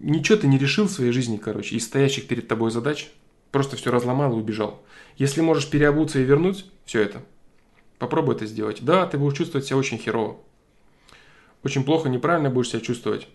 Ничего 0.00 0.38
ты 0.38 0.46
не 0.46 0.58
решил 0.58 0.86
в 0.86 0.92
своей 0.92 1.10
жизни, 1.10 1.38
короче, 1.38 1.74
из 1.74 1.84
стоящих 1.84 2.28
перед 2.28 2.46
тобой 2.46 2.70
задач. 2.70 3.10
Просто 3.54 3.76
все 3.76 3.92
разломал 3.92 4.32
и 4.32 4.34
убежал. 4.34 4.82
Если 5.16 5.40
можешь 5.40 5.70
переобуться 5.70 6.18
и 6.18 6.24
вернуть 6.24 6.66
все 6.86 7.02
это, 7.02 7.22
попробуй 8.00 8.34
это 8.34 8.46
сделать. 8.46 8.84
Да, 8.84 9.06
ты 9.06 9.16
будешь 9.16 9.38
чувствовать 9.38 9.64
себя 9.64 9.76
очень 9.76 9.96
херово. 9.96 10.38
Очень 11.62 11.84
плохо, 11.84 12.08
неправильно 12.08 12.50
будешь 12.50 12.70
себя 12.70 12.80
чувствовать. 12.80 13.28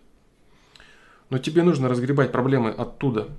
Но 1.30 1.38
тебе 1.38 1.64
нужно 1.64 1.88
разгребать 1.88 2.34
проблемы 2.34 2.70
оттуда. 2.70 3.30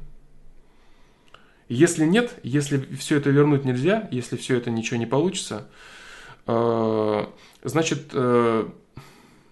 Если 1.68 2.06
нет, 2.06 2.40
если 2.42 2.78
все 2.94 3.18
это 3.18 3.28
вернуть 3.28 3.66
нельзя, 3.66 4.08
если 4.10 4.38
все 4.38 4.56
это 4.56 4.70
ничего 4.70 4.96
не 4.96 5.04
получится, 5.04 5.68
э, 6.46 7.26
значит, 7.62 8.08
э, 8.14 8.70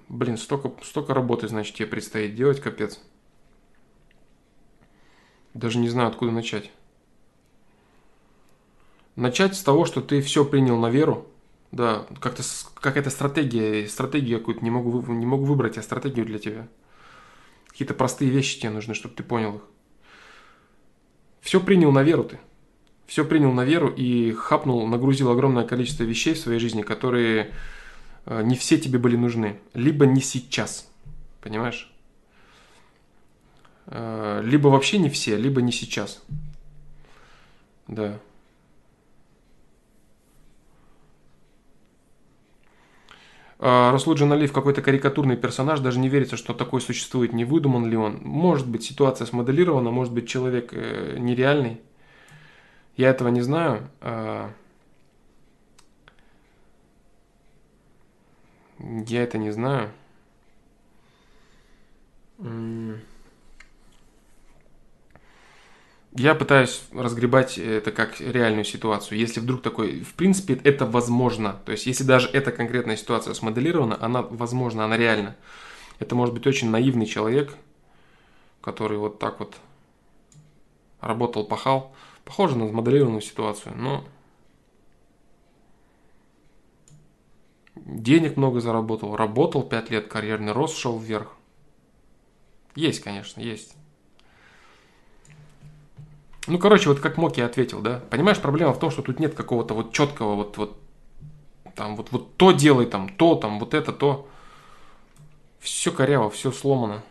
блин, 0.09 0.39
столько, 0.39 0.73
столько 0.83 1.13
работы, 1.13 1.47
значит, 1.47 1.75
тебе 1.75 1.89
предстоит 1.89 2.35
делать, 2.35 2.63
капец. 2.63 2.99
Даже 5.53 5.77
не 5.77 5.91
знаю, 5.91 6.09
откуда 6.09 6.33
начать. 6.33 6.71
Начать 9.19 9.57
с 9.57 9.65
того, 9.65 9.85
что 9.85 10.01
ты 10.01 10.21
все 10.21 10.45
принял 10.45 10.79
на 10.79 10.91
веру, 10.91 11.27
да, 11.73 12.07
как-то 12.21 12.45
какая-то 12.81 13.11
стратегия, 13.11 13.89
стратегию 13.89 14.39
какую-то 14.39 14.63
не 14.63 14.71
могу, 14.71 15.03
не 15.13 15.27
могу 15.27 15.45
выбрать, 15.45 15.77
а 15.77 15.83
стратегию 15.83 16.25
для 16.25 16.39
тебя. 16.39 16.69
Какие-то 17.67 17.95
простые 17.95 18.31
вещи 18.31 18.61
тебе 18.61 18.71
нужны, 18.71 18.95
чтобы 18.95 19.17
ты 19.17 19.25
понял 19.25 19.57
их. 19.57 19.63
Все 21.41 21.59
принял 21.59 21.91
на 21.91 22.05
веру 22.05 22.23
ты. 22.23 22.39
Все 23.09 23.25
принял 23.25 23.51
на 23.51 23.65
веру 23.65 23.89
и 23.89 24.31
хапнул, 24.31 24.87
нагрузил 24.87 25.33
огромное 25.33 25.65
количество 25.65 26.05
вещей 26.05 26.35
в 26.35 26.39
своей 26.39 26.61
жизни, 26.61 26.83
которые 26.83 27.53
э, 28.25 28.43
не 28.45 28.55
все 28.55 28.79
тебе 28.79 29.01
были 29.01 29.17
нужны. 29.17 29.59
Либо 29.75 30.07
не 30.07 30.21
сейчас. 30.21 30.89
Понимаешь? 31.41 31.93
Э, 33.87 34.43
либо 34.45 34.69
вообще 34.69 34.99
не 34.99 35.11
все, 35.11 35.37
либо 35.37 35.61
не 35.61 35.73
сейчас. 35.73 36.23
Да. 37.89 38.21
А, 43.61 43.91
Раслуджин 43.93 44.33
Алиев 44.33 44.53
какой-то 44.53 44.83
карикатурный 44.83 45.37
персонаж, 45.37 45.81
даже 45.81 45.99
не 45.99 46.09
верится, 46.09 46.37
что 46.37 46.55
такой 46.55 46.81
существует, 46.81 47.33
не 47.33 47.45
выдуман 47.45 47.87
ли 47.87 47.97
он. 47.97 48.21
Может 48.23 48.69
быть, 48.69 48.85
ситуация 48.85 49.27
смоделирована, 49.27 49.91
может 49.91 50.13
быть, 50.13 50.29
человек 50.29 50.71
э, 50.73 51.17
нереальный. 51.19 51.81
Я 52.97 53.11
этого 53.11 53.29
не 53.29 53.41
знаю. 53.41 53.91
А, 54.01 54.51
я 58.79 59.23
это 59.23 59.39
не 59.39 59.51
знаю. 59.51 59.91
Я 66.19 66.35
пытаюсь 66.35 66.83
разгребать 66.93 67.59
это 67.59 67.93
как 67.93 68.21
реальную 68.21 68.65
ситуацию. 68.65 69.19
Если 69.19 69.39
вдруг 69.39 69.63
такой, 69.63 70.01
в 70.01 70.15
принципе, 70.15 70.55
это 70.65 70.85
возможно. 70.85 71.61
То 71.65 71.71
есть, 71.71 71.87
если 71.87 72.03
даже 72.03 72.29
эта 72.31 72.51
конкретная 72.51 72.97
ситуация 72.97 73.35
смоделирована, 73.35 73.97
она 74.03 74.23
возможна, 74.23 74.85
она 74.85 74.97
реальна. 74.97 75.37
Это 76.01 76.17
может 76.17 76.35
быть 76.35 76.45
очень 76.49 76.71
наивный 76.71 77.07
человек, 77.07 77.55
который 78.61 78.99
вот 78.99 79.21
так 79.21 79.39
вот 79.39 79.55
работал, 81.01 81.45
пахал. 81.45 81.95
Похоже 82.25 82.59
на 82.59 82.69
смоделированную 82.69 83.23
ситуацию, 83.23 83.77
но 83.77 84.05
денег 87.77 88.37
много 88.37 88.61
заработал, 88.61 89.15
работал 89.15 89.63
5 89.63 89.91
лет, 89.91 90.09
карьерный 90.09 90.51
рост 90.51 90.77
шел 90.77 90.99
вверх. 90.99 91.37
Есть, 92.75 93.05
конечно, 93.05 93.41
есть. 93.41 93.77
Ну, 96.49 96.59
короче, 96.59 96.89
вот 96.89 97.01
как 97.01 97.19
Моки 97.19 97.41
ответил, 97.43 97.83
да. 97.83 98.01
Понимаешь, 98.11 98.41
проблема 98.41 98.73
в 98.73 98.79
том, 98.79 98.91
что 98.91 99.03
тут 99.03 99.21
нет 99.21 99.35
какого-то 99.35 99.75
вот 99.75 99.93
четкого 99.93 100.35
вот, 100.35 100.57
вот 100.57 100.79
там 101.75 101.95
вот, 101.95 102.11
вот 102.11 102.37
то 102.37 102.53
делай, 102.53 102.87
там, 102.87 103.09
то, 103.09 103.35
там, 103.35 103.59
вот 103.61 103.75
это, 103.75 103.93
то. 103.93 104.27
Все 105.61 105.93
коряво, 105.93 106.31
все 106.31 106.51
сломано. 106.51 107.03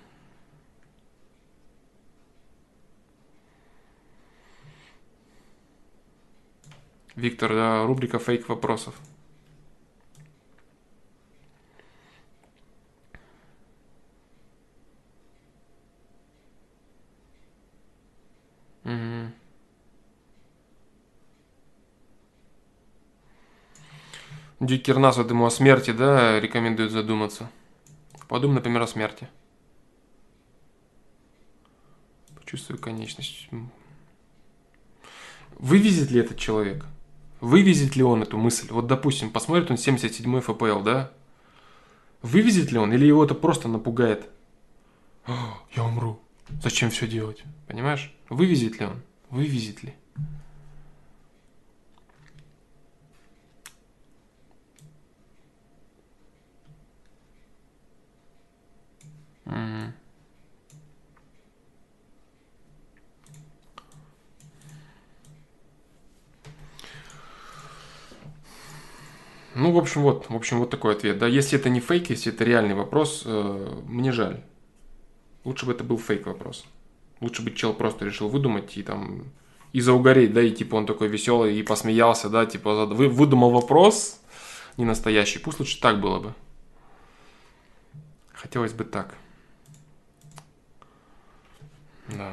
Виктор, 7.16 7.54
да, 7.54 7.86
рубрика 7.86 8.20
фейк 8.20 8.50
вопросов. 8.50 8.96
Дикер 24.60 24.98
нас, 24.98 25.18
вот 25.18 25.30
ему 25.30 25.46
о 25.46 25.52
смерти, 25.52 25.92
да, 25.92 26.40
рекомендует 26.40 26.92
задуматься. 26.92 27.50
Подумай, 28.28 28.56
например, 28.56 28.82
о 28.82 28.88
смерти. 28.88 29.30
Почувствую 32.36 32.80
конечность. 32.80 33.50
Вывезет 35.60 36.10
ли 36.12 36.22
этот 36.22 36.38
человек? 36.38 36.86
Вывезет 37.40 37.96
ли 37.96 38.04
он 38.04 38.24
эту 38.24 38.38
мысль? 38.38 38.68
Вот, 38.72 38.88
допустим, 38.88 39.30
посмотрит 39.30 39.70
он 39.70 39.78
77 39.78 40.42
ФПЛ, 40.42 40.82
да? 40.82 41.12
Вывезет 42.24 42.72
ли 42.72 42.80
он? 42.80 42.92
Или 42.94 43.06
его 43.06 43.24
это 43.24 43.36
просто 43.36 43.68
напугает? 43.68 44.28
Я 45.28 45.84
умру. 45.84 46.20
Зачем 46.64 46.90
все 46.90 47.08
делать? 47.08 47.44
Понимаешь? 47.68 48.12
Вывезет 48.30 48.80
ли 48.80 48.88
он? 48.88 49.02
Вывезет 49.30 49.84
ли? 49.84 49.94
Ну, 69.68 69.74
в 69.74 69.78
общем, 69.80 70.02
вот, 70.02 70.30
в 70.30 70.36
общем, 70.36 70.60
вот 70.60 70.70
такой 70.70 70.94
ответ. 70.94 71.18
Да, 71.18 71.28
если 71.28 71.60
это 71.60 71.68
не 71.68 71.82
фейк, 71.82 72.10
если 72.10 72.32
это 72.32 72.46
реальный 72.46 72.74
вопрос, 72.74 73.24
э, 73.26 73.82
мне 73.86 74.14
жаль. 74.14 74.42
Лучше 75.44 75.66
бы 75.66 75.74
это 75.74 75.84
был 75.84 75.98
фейк 75.98 76.26
вопрос. 76.26 76.66
Лучше 77.20 77.42
бы 77.42 77.52
чел 77.52 77.74
просто 77.74 78.06
решил 78.06 78.30
выдумать 78.30 78.78
и 78.78 78.84
там 78.84 79.26
и 79.74 79.82
заугореть, 79.82 80.32
да, 80.32 80.42
и 80.42 80.52
типа 80.52 80.76
он 80.76 80.86
такой 80.86 81.10
веселый 81.10 81.60
и 81.60 81.64
посмеялся, 81.64 82.30
да, 82.30 82.46
типа 82.46 82.86
вы 82.86 83.10
выдумал 83.10 83.50
вопрос 83.52 84.22
не 84.78 84.86
настоящий. 84.86 85.40
Пусть 85.40 85.60
лучше 85.60 85.82
так 85.82 86.00
было 86.00 86.20
бы. 86.20 86.34
Хотелось 88.32 88.72
бы 88.72 88.86
так. 88.86 89.16
Да. 92.08 92.32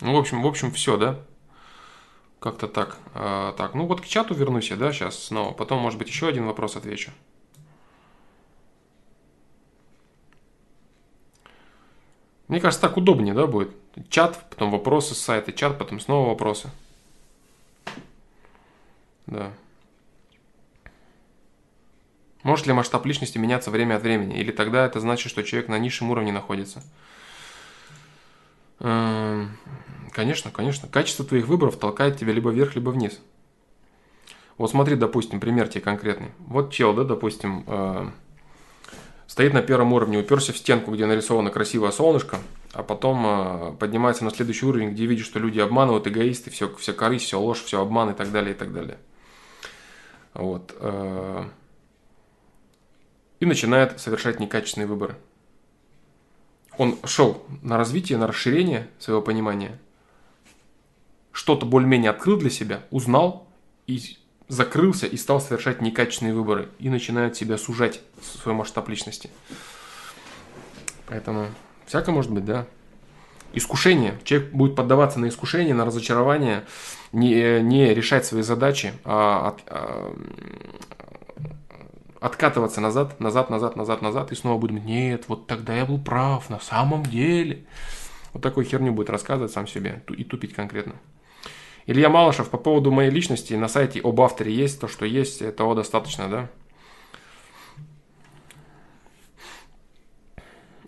Ну, 0.00 0.14
в 0.14 0.16
общем, 0.16 0.42
в 0.42 0.46
общем, 0.46 0.72
все, 0.72 0.96
да? 0.96 1.20
Как-то 2.40 2.68
так. 2.68 2.98
А, 3.14 3.52
так, 3.52 3.74
ну 3.74 3.86
вот 3.86 4.00
к 4.00 4.06
чату 4.06 4.34
вернусь 4.34 4.70
я, 4.70 4.76
да, 4.76 4.92
сейчас 4.92 5.18
снова. 5.18 5.52
Потом, 5.52 5.80
может 5.80 5.98
быть, 5.98 6.08
еще 6.08 6.28
один 6.28 6.46
вопрос 6.46 6.76
отвечу. 6.76 7.10
Мне 12.48 12.60
кажется, 12.60 12.82
так 12.82 12.96
удобнее, 12.96 13.34
да, 13.34 13.46
будет. 13.46 13.70
Чат, 14.10 14.38
потом 14.50 14.70
вопросы 14.70 15.14
с 15.14 15.18
сайта, 15.18 15.52
чат, 15.52 15.78
потом 15.78 16.00
снова 16.00 16.28
вопросы. 16.28 16.70
Да. 19.26 19.52
Может 22.42 22.66
ли 22.66 22.74
масштаб 22.74 23.06
личности 23.06 23.38
меняться 23.38 23.70
время 23.70 23.96
от 23.96 24.02
времени? 24.02 24.38
Или 24.38 24.52
тогда 24.52 24.84
это 24.84 25.00
значит, 25.00 25.30
что 25.30 25.42
человек 25.42 25.68
на 25.68 25.78
низшем 25.78 26.10
уровне 26.10 26.30
находится? 26.30 26.82
Эм, 28.80 29.56
Конечно, 30.14 30.52
конечно. 30.52 30.88
Качество 30.88 31.24
твоих 31.24 31.48
выборов 31.48 31.76
толкает 31.76 32.16
тебя 32.16 32.32
либо 32.32 32.50
вверх, 32.50 32.76
либо 32.76 32.90
вниз. 32.90 33.20
Вот 34.56 34.70
смотри, 34.70 34.94
допустим, 34.94 35.40
пример 35.40 35.66
тебе 35.66 35.80
конкретный. 35.80 36.30
Вот 36.38 36.72
чел, 36.72 36.94
да, 36.94 37.02
допустим, 37.02 37.64
э, 37.66 38.10
стоит 39.26 39.52
на 39.52 39.62
первом 39.62 39.92
уровне, 39.92 40.20
уперся 40.20 40.52
в 40.52 40.56
стенку, 40.56 40.92
где 40.92 41.06
нарисовано 41.06 41.50
красивое 41.50 41.90
солнышко, 41.90 42.38
а 42.72 42.84
потом 42.84 43.24
э, 43.26 43.72
поднимается 43.80 44.24
на 44.24 44.30
следующий 44.30 44.66
уровень, 44.66 44.90
где 44.90 45.06
видит, 45.06 45.26
что 45.26 45.40
люди 45.40 45.58
обманывают, 45.58 46.06
эгоисты, 46.06 46.50
все, 46.50 46.72
все 46.76 46.92
корысть, 46.92 47.24
все 47.24 47.40
ложь, 47.40 47.64
все 47.64 47.80
обман 47.80 48.10
и 48.10 48.14
так 48.14 48.30
далее, 48.30 48.54
и 48.54 48.56
так 48.56 48.72
далее. 48.72 48.98
Вот. 50.32 50.76
Э, 50.78 51.46
и 53.40 53.46
начинает 53.46 53.98
совершать 53.98 54.38
некачественные 54.38 54.86
выборы. 54.86 55.16
Он 56.78 56.98
шел 57.04 57.44
на 57.62 57.76
развитие, 57.76 58.18
на 58.18 58.26
расширение 58.26 58.88
своего 58.98 59.22
понимания, 59.22 59.78
что-то 61.32 61.66
более-менее 61.66 62.10
открыл 62.10 62.38
для 62.38 62.50
себя, 62.50 62.82
узнал 62.90 63.46
и 63.86 64.00
закрылся 64.48 65.06
и 65.06 65.16
стал 65.16 65.40
совершать 65.40 65.80
некачественные 65.80 66.34
выборы 66.34 66.68
и 66.78 66.88
начинает 66.88 67.36
себя 67.36 67.58
сужать 67.58 68.00
свой 68.22 68.54
масштаб 68.54 68.88
личности. 68.88 69.30
Поэтому 71.06 71.46
всякое 71.86 72.12
может 72.12 72.30
быть, 72.30 72.44
да. 72.44 72.66
Искушение. 73.52 74.18
Человек 74.24 74.52
будет 74.52 74.74
поддаваться 74.74 75.20
на 75.20 75.28
искушение, 75.28 75.74
на 75.74 75.84
разочарование, 75.84 76.64
не, 77.12 77.60
не 77.62 77.94
решать 77.94 78.26
свои 78.26 78.42
задачи, 78.42 78.92
а, 79.04 79.56
а 79.68 80.14
откатываться 82.24 82.80
назад, 82.80 83.20
назад, 83.20 83.50
назад, 83.50 83.76
назад, 83.76 84.00
назад, 84.00 84.32
и 84.32 84.34
снова 84.34 84.66
думать, 84.66 84.84
нет, 84.84 85.24
вот 85.28 85.46
тогда 85.46 85.76
я 85.76 85.84
был 85.84 85.98
прав, 85.98 86.48
на 86.48 86.58
самом 86.58 87.02
деле. 87.02 87.66
Вот 88.32 88.42
такую 88.42 88.64
херню 88.64 88.92
будет 88.92 89.10
рассказывать 89.10 89.52
сам 89.52 89.66
себе 89.66 90.02
и 90.08 90.24
тупить 90.24 90.54
конкретно. 90.54 90.94
Илья 91.84 92.08
Малышев, 92.08 92.48
по 92.48 92.56
поводу 92.56 92.90
моей 92.90 93.10
личности, 93.10 93.52
на 93.52 93.68
сайте 93.68 94.00
об 94.00 94.18
авторе 94.22 94.54
есть 94.54 94.80
то, 94.80 94.88
что 94.88 95.04
есть, 95.04 95.42
этого 95.42 95.74
достаточно, 95.74 96.30
да? 96.30 96.50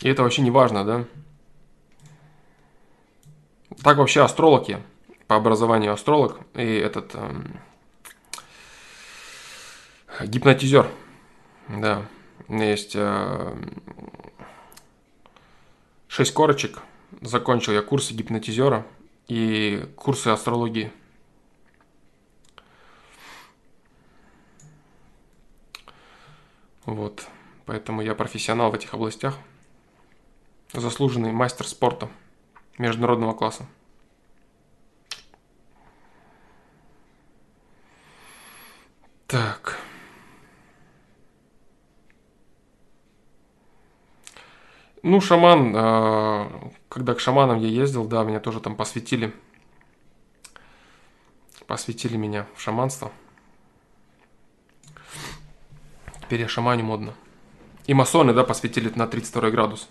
И 0.00 0.08
это 0.08 0.22
вообще 0.22 0.40
не 0.40 0.50
важно, 0.50 0.84
да? 0.84 1.04
Так 3.82 3.98
вообще 3.98 4.22
астролог 4.22 4.70
я, 4.70 4.80
по 5.26 5.36
образованию 5.36 5.92
астролог, 5.92 6.40
и 6.54 6.64
этот 6.64 7.14
эм, 7.14 7.60
гипнотизер, 10.24 10.86
да. 11.68 12.06
Есть 12.48 12.92
э, 12.94 13.56
6 16.08 16.34
корочек, 16.34 16.80
закончил 17.20 17.72
я 17.72 17.82
курсы 17.82 18.14
гипнотизера– 18.14 18.86
и 19.28 19.88
курсы 19.96 20.28
астрологии. 20.28 20.92
Вот. 26.84 27.26
Поэтому 27.64 28.00
я 28.02 28.14
профессионал 28.14 28.70
в 28.70 28.74
этих 28.74 28.94
областях. 28.94 29.36
Заслуженный 30.72 31.32
мастер 31.32 31.66
спорта 31.66 32.08
международного 32.78 33.34
класса. 33.34 33.66
Так. 39.26 39.80
Ну, 45.08 45.20
шаман, 45.20 45.72
а, 45.76 46.72
когда 46.88 47.14
к 47.14 47.20
шаманам 47.20 47.60
я 47.60 47.68
ездил, 47.68 48.06
да, 48.06 48.24
меня 48.24 48.40
тоже 48.40 48.58
там 48.58 48.74
посвятили. 48.74 49.32
Посвятили 51.68 52.16
меня 52.16 52.48
в 52.56 52.60
шаманство. 52.60 53.12
Теперь 56.22 56.40
я 56.40 56.48
шаманю 56.48 56.82
модно. 56.82 57.14
И 57.86 57.94
масоны, 57.94 58.34
да, 58.34 58.42
посвятили 58.42 58.90
на 58.96 59.06
32 59.06 59.50
градус. 59.52 59.88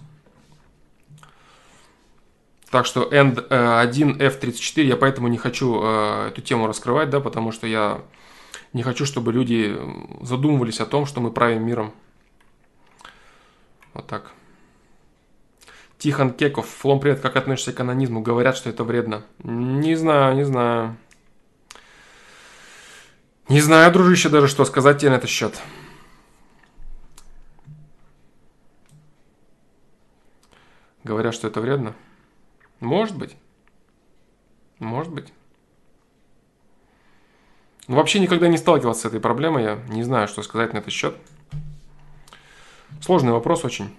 Так 2.70 2.86
что 2.86 3.04
End 3.10 3.40
1 3.40 4.18
F34, 4.18 4.82
я 4.84 4.98
поэтому 4.98 5.30
не 5.30 5.38
хочу 5.38 5.82
э, 5.82 6.28
эту 6.28 6.42
тему 6.42 6.68
раскрывать, 6.68 7.10
да, 7.10 7.22
потому 7.22 7.54
что 7.54 7.68
я 7.68 8.02
не 8.74 8.84
хочу, 8.84 9.06
чтобы 9.06 9.32
люди 9.32 9.80
задумывались 10.20 10.82
о 10.82 10.86
том, 10.86 11.06
что 11.06 11.22
мы 11.22 11.32
правим 11.32 11.66
миром. 11.66 11.94
Вот 13.94 14.08
так. 14.08 14.34
Тихон 15.98 16.34
Кеков, 16.34 16.68
Флом, 16.68 17.00
привет, 17.00 17.22
как 17.22 17.36
относишься 17.36 17.74
к 17.74 17.80
анонизму? 17.80 18.22
Говорят, 18.22 18.58
что 18.58 18.70
это 18.70 18.84
вредно. 18.84 19.24
Не 19.40 19.96
знаю, 19.96 20.36
не 20.36 20.44
знаю. 20.44 20.98
Не 23.48 23.62
знаю, 23.62 23.92
дружище, 23.92 24.30
даже 24.30 24.48
что 24.48 24.66
сказать 24.66 25.00
тебе 25.00 25.12
на 25.12 25.16
этот 25.16 25.30
счет. 25.30 25.62
Говорят, 31.04 31.34
что 31.36 31.48
это 31.48 31.62
вредно. 31.62 31.96
Может 32.80 33.18
быть. 33.18 33.38
Может 34.80 35.14
быть. 35.14 35.32
Но 37.88 37.96
вообще 37.96 38.20
никогда 38.20 38.48
не 38.48 38.58
сталкивался 38.58 39.02
с 39.02 39.06
этой 39.06 39.20
проблемой. 39.20 39.64
Я 39.64 39.76
не 39.88 40.04
знаю, 40.04 40.28
что 40.28 40.42
сказать 40.42 40.74
на 40.74 40.80
этот 40.80 40.92
счет. 40.92 41.16
Сложный 43.02 43.32
вопрос 43.32 43.64
очень. 43.64 43.96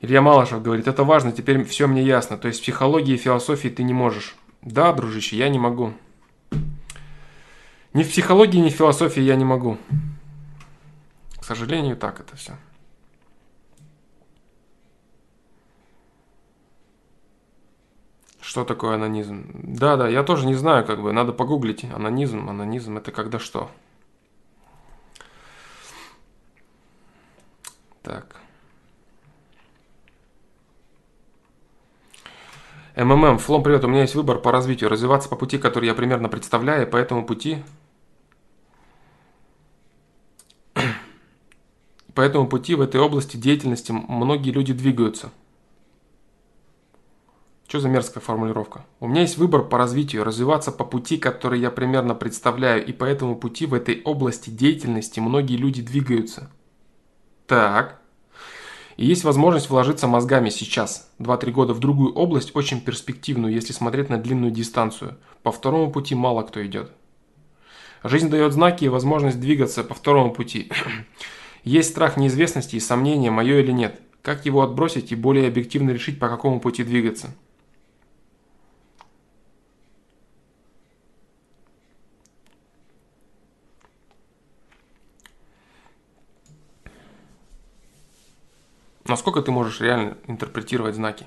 Илья 0.00 0.22
Малышев 0.22 0.62
говорит, 0.62 0.88
это 0.88 1.04
важно, 1.04 1.30
теперь 1.30 1.62
все 1.64 1.86
мне 1.86 2.02
ясно. 2.02 2.38
То 2.38 2.48
есть 2.48 2.62
психологии 2.62 3.14
и 3.14 3.18
философии 3.18 3.68
ты 3.68 3.82
не 3.82 3.92
можешь. 3.92 4.34
Да, 4.62 4.92
дружище, 4.92 5.36
я 5.36 5.48
не 5.48 5.58
могу. 5.58 5.92
Ни 7.92 8.02
в 8.02 8.08
психологии, 8.08 8.58
ни 8.58 8.70
в 8.70 8.74
философии 8.74 9.20
я 9.20 9.36
не 9.36 9.44
могу. 9.44 9.76
К 11.38 11.44
сожалению, 11.44 11.96
так 11.96 12.20
это 12.20 12.34
все. 12.36 12.56
Что 18.40 18.64
такое 18.64 18.94
анонизм? 18.94 19.50
Да, 19.52 19.96
да, 19.96 20.08
я 20.08 20.22
тоже 20.22 20.46
не 20.46 20.54
знаю, 20.54 20.84
как 20.86 21.02
бы, 21.02 21.12
надо 21.12 21.32
погуглить. 21.32 21.84
Анонизм, 21.84 22.48
анонизм, 22.48 22.96
это 22.96 23.12
когда 23.12 23.38
что? 23.38 23.70
Так. 28.02 28.39
МММ, 32.96 33.38
Флом, 33.38 33.62
привет, 33.62 33.84
у 33.84 33.88
меня 33.88 34.02
есть 34.02 34.16
выбор 34.16 34.40
по 34.40 34.50
развитию. 34.50 34.90
Развиваться 34.90 35.28
по 35.28 35.36
пути, 35.36 35.58
который 35.58 35.86
я 35.86 35.94
примерно 35.94 36.28
представляю, 36.28 36.88
по 36.88 36.96
этому 36.96 37.24
пути... 37.24 37.62
По 42.14 42.22
этому 42.22 42.48
пути 42.48 42.74
в 42.74 42.80
этой 42.80 43.00
области 43.00 43.36
деятельности 43.36 43.92
многие 43.92 44.50
люди 44.50 44.72
двигаются. 44.72 45.30
Что 47.68 47.78
за 47.78 47.88
мерзкая 47.88 48.20
формулировка? 48.20 48.84
У 48.98 49.06
меня 49.06 49.20
есть 49.20 49.38
выбор 49.38 49.62
по 49.62 49.78
развитию, 49.78 50.24
развиваться 50.24 50.72
по 50.72 50.84
пути, 50.84 51.18
который 51.18 51.60
я 51.60 51.70
примерно 51.70 52.16
представляю, 52.16 52.84
и 52.84 52.92
по 52.92 53.04
этому 53.04 53.36
пути 53.36 53.64
в 53.64 53.74
этой 53.74 54.02
области 54.02 54.50
деятельности 54.50 55.20
многие 55.20 55.56
люди 55.56 55.80
двигаются. 55.80 56.50
Так. 57.46 57.99
И 59.00 59.06
есть 59.06 59.24
возможность 59.24 59.70
вложиться 59.70 60.06
мозгами 60.06 60.50
сейчас, 60.50 61.10
2-3 61.20 61.52
года 61.52 61.72
в 61.72 61.78
другую 61.78 62.12
область, 62.12 62.54
очень 62.54 62.82
перспективную, 62.82 63.50
если 63.50 63.72
смотреть 63.72 64.10
на 64.10 64.18
длинную 64.18 64.52
дистанцию. 64.52 65.16
По 65.42 65.52
второму 65.52 65.90
пути 65.90 66.14
мало 66.14 66.42
кто 66.42 66.62
идет. 66.66 66.92
Жизнь 68.04 68.28
дает 68.28 68.52
знаки 68.52 68.84
и 68.84 68.88
возможность 68.88 69.40
двигаться 69.40 69.84
по 69.84 69.94
второму 69.94 70.34
пути. 70.34 70.70
Есть 71.64 71.92
страх 71.92 72.18
неизвестности 72.18 72.76
и 72.76 72.80
сомнения, 72.80 73.30
мое 73.30 73.60
или 73.60 73.72
нет. 73.72 73.98
Как 74.20 74.44
его 74.44 74.60
отбросить 74.60 75.12
и 75.12 75.16
более 75.16 75.48
объективно 75.48 75.92
решить, 75.92 76.18
по 76.18 76.28
какому 76.28 76.60
пути 76.60 76.84
двигаться? 76.84 77.34
Насколько 89.10 89.42
ты 89.42 89.50
можешь 89.50 89.80
реально 89.80 90.18
интерпретировать 90.28 90.94
знаки? 90.94 91.26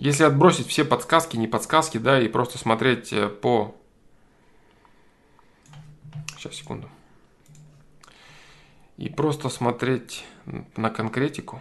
Если 0.00 0.24
отбросить 0.24 0.66
все 0.66 0.86
подсказки, 0.86 1.36
не 1.36 1.46
подсказки, 1.46 1.98
да, 1.98 2.18
и 2.18 2.26
просто 2.26 2.56
смотреть 2.56 3.12
э, 3.12 3.28
по... 3.28 3.76
Сейчас, 6.38 6.54
секунду. 6.54 6.88
И 8.96 9.10
просто 9.10 9.50
смотреть 9.50 10.24
на 10.74 10.88
конкретику. 10.88 11.60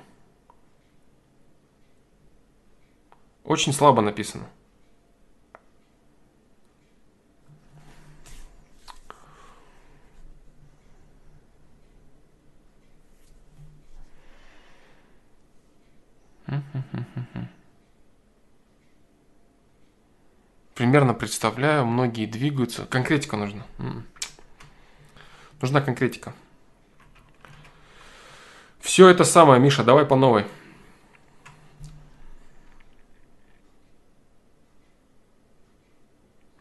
Очень 3.43 3.73
слабо 3.73 4.01
написано. 4.01 4.47
Примерно 20.79 21.13
представляю, 21.13 21.85
многие 21.85 22.25
двигаются. 22.25 22.85
Конкретика 22.85 23.35
нужна. 23.35 23.65
Нужна 25.59 25.81
конкретика. 25.81 26.33
Все 28.79 29.09
это 29.09 29.25
самое, 29.25 29.59
Миша, 29.59 29.83
давай 29.83 30.05
по 30.05 30.15
новой. 30.15 30.45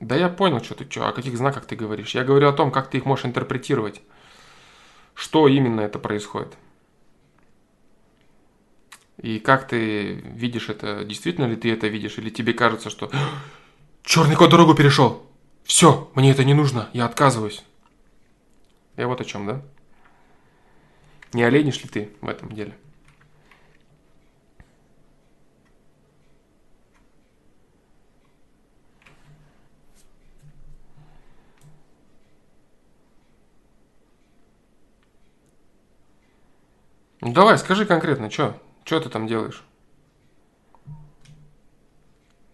Да 0.01 0.17
я 0.17 0.29
понял, 0.29 0.65
что 0.65 0.75
ты, 0.75 0.91
что, 0.91 1.07
о 1.07 1.13
каких 1.13 1.37
знаках 1.37 1.67
ты 1.67 1.77
говоришь. 1.77 2.17
Я 2.17 2.25
говорю 2.25 2.49
о 2.49 2.53
том, 2.53 2.73
как 2.73 2.91
ты 2.91 2.99
их 2.99 3.05
можешь 3.05 3.25
интерпретировать. 3.25 4.03
Что 5.15 5.47
именно 5.47 5.83
это 5.83 6.01
происходит. 6.01 6.57
И 9.19 9.39
как 9.39 9.69
ты 9.69 10.15
видишь 10.15 10.71
это, 10.71 11.05
действительно 11.05 11.47
ли 11.47 11.55
ты 11.55 11.73
это 11.73 11.87
видишь, 11.87 12.19
или 12.19 12.31
тебе 12.31 12.53
кажется, 12.53 12.91
что 12.91 13.13
черный 14.03 14.37
кот 14.37 14.51
дорогу 14.51 14.75
перешел, 14.75 15.27
все, 15.65 16.11
мне 16.15 16.31
это 16.31 16.45
не 16.45 16.55
нужно, 16.55 16.89
я 16.93 17.05
отказываюсь. 17.05 17.63
Я 18.97 19.07
вот 19.07 19.21
о 19.21 19.25
чем, 19.25 19.47
да? 19.47 19.63
Не 21.33 21.45
оленишь 21.45 21.83
ли 21.83 21.89
ты 21.89 22.11
в 22.21 22.29
этом 22.29 22.51
деле? 22.51 22.75
Ну 37.21 37.33
давай, 37.33 37.59
скажи 37.59 37.85
конкретно, 37.85 38.31
что? 38.31 38.59
Что 38.85 39.01
ты 39.01 39.11
там 39.11 39.27
делаешь? 39.27 39.63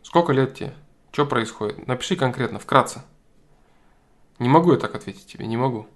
Сколько 0.02 0.32
лет 0.32 0.54
тебе? 0.54 0.74
Что 1.14 1.24
происходит? 1.26 1.86
Напиши 1.86 2.16
конкретно, 2.16 2.58
вкратце. 2.58 3.00
Не 4.40 4.48
могу 4.48 4.72
я 4.72 4.78
так 4.78 4.96
ответить 4.96 5.28
тебе, 5.28 5.46
не 5.46 5.56
могу. 5.56 5.86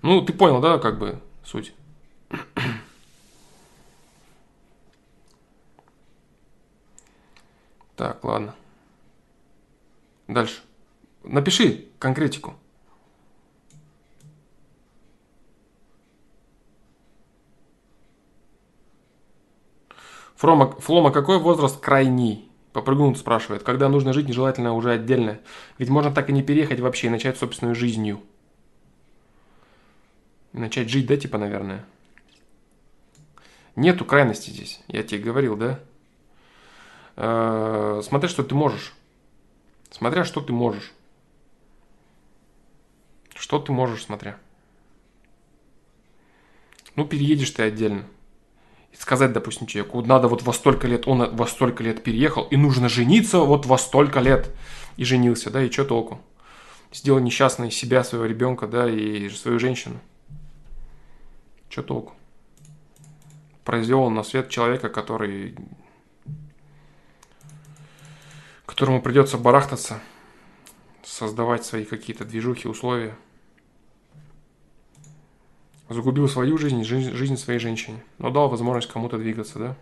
Ну, 0.00 0.22
ты 0.22 0.32
понял, 0.32 0.60
да, 0.60 0.78
как 0.78 1.00
бы 1.00 1.20
суть? 1.44 1.74
Так, 7.96 8.22
ладно. 8.22 8.54
Дальше. 10.28 10.62
Напиши 11.24 11.88
конкретику. 11.98 12.54
Фрома, 20.40 20.70
Флома, 20.80 21.12
какой 21.12 21.38
возраст 21.38 21.78
крайний? 21.78 22.50
Попрыгнут 22.72 23.18
спрашивает. 23.18 23.62
Когда 23.62 23.90
нужно 23.90 24.14
жить, 24.14 24.26
нежелательно 24.26 24.72
уже 24.72 24.90
отдельно. 24.90 25.38
Ведь 25.76 25.90
можно 25.90 26.10
так 26.10 26.30
и 26.30 26.32
не 26.32 26.42
переехать 26.42 26.80
вообще 26.80 27.08
и 27.08 27.10
начать 27.10 27.36
собственную 27.36 27.74
жизнью. 27.74 28.22
начать 30.54 30.88
жить, 30.88 31.06
да, 31.06 31.18
типа, 31.18 31.36
наверное? 31.36 31.84
Нету 33.76 34.06
крайности 34.06 34.48
здесь. 34.48 34.80
Я 34.88 35.02
тебе 35.02 35.20
говорил, 35.20 35.58
да? 35.58 35.78
Э-э- 37.16 38.00
смотри, 38.02 38.30
что 38.30 38.42
ты 38.42 38.54
можешь. 38.54 38.94
Смотря, 39.90 40.24
что 40.24 40.40
ты 40.40 40.54
можешь. 40.54 40.94
Что 43.34 43.58
ты 43.58 43.72
можешь, 43.72 44.04
смотря. 44.04 44.38
Ну, 46.96 47.06
переедешь 47.06 47.50
ты 47.50 47.62
отдельно 47.62 48.06
сказать, 48.98 49.32
допустим, 49.32 49.66
человеку, 49.66 50.02
надо 50.02 50.28
вот 50.28 50.42
во 50.42 50.52
столько 50.52 50.86
лет, 50.86 51.06
он 51.06 51.34
во 51.34 51.46
столько 51.46 51.82
лет 51.82 52.02
переехал, 52.02 52.44
и 52.44 52.56
нужно 52.56 52.88
жениться 52.88 53.38
вот 53.38 53.66
во 53.66 53.78
столько 53.78 54.20
лет. 54.20 54.50
И 54.96 55.04
женился, 55.04 55.50
да, 55.50 55.62
и 55.62 55.70
что 55.70 55.84
толку? 55.84 56.20
Сделал 56.92 57.20
несчастный 57.20 57.70
себя, 57.70 58.04
своего 58.04 58.26
ребенка, 58.26 58.66
да, 58.66 58.88
и 58.88 59.28
свою 59.30 59.58
женщину. 59.58 60.00
Что 61.68 61.82
толку? 61.82 62.14
Произвел 63.64 64.10
на 64.10 64.22
свет 64.22 64.48
человека, 64.48 64.88
который 64.88 65.56
которому 68.66 69.02
придется 69.02 69.36
барахтаться, 69.36 70.00
создавать 71.02 71.64
свои 71.64 71.84
какие-то 71.84 72.24
движухи, 72.24 72.68
условия– 72.68 73.16
Загубил 75.90 76.28
свою 76.28 76.56
жизнь, 76.56 76.84
жизнь, 76.84 77.10
жизнь 77.10 77.36
своей 77.36 77.58
женщине, 77.58 78.04
но 78.18 78.30
дал 78.30 78.48
возможность 78.48 78.88
кому-то 78.88 79.18
двигаться, 79.18 79.58
да? 79.58 79.76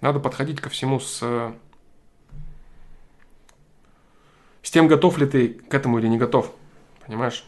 Надо 0.00 0.20
подходить 0.20 0.60
ко 0.60 0.70
всему 0.70 1.00
с... 1.00 1.52
С 4.62 4.70
тем, 4.70 4.86
готов 4.86 5.18
ли 5.18 5.26
ты 5.26 5.48
к 5.48 5.74
этому 5.74 5.98
или 5.98 6.06
не 6.06 6.18
готов. 6.18 6.52
Понимаешь? 7.04 7.44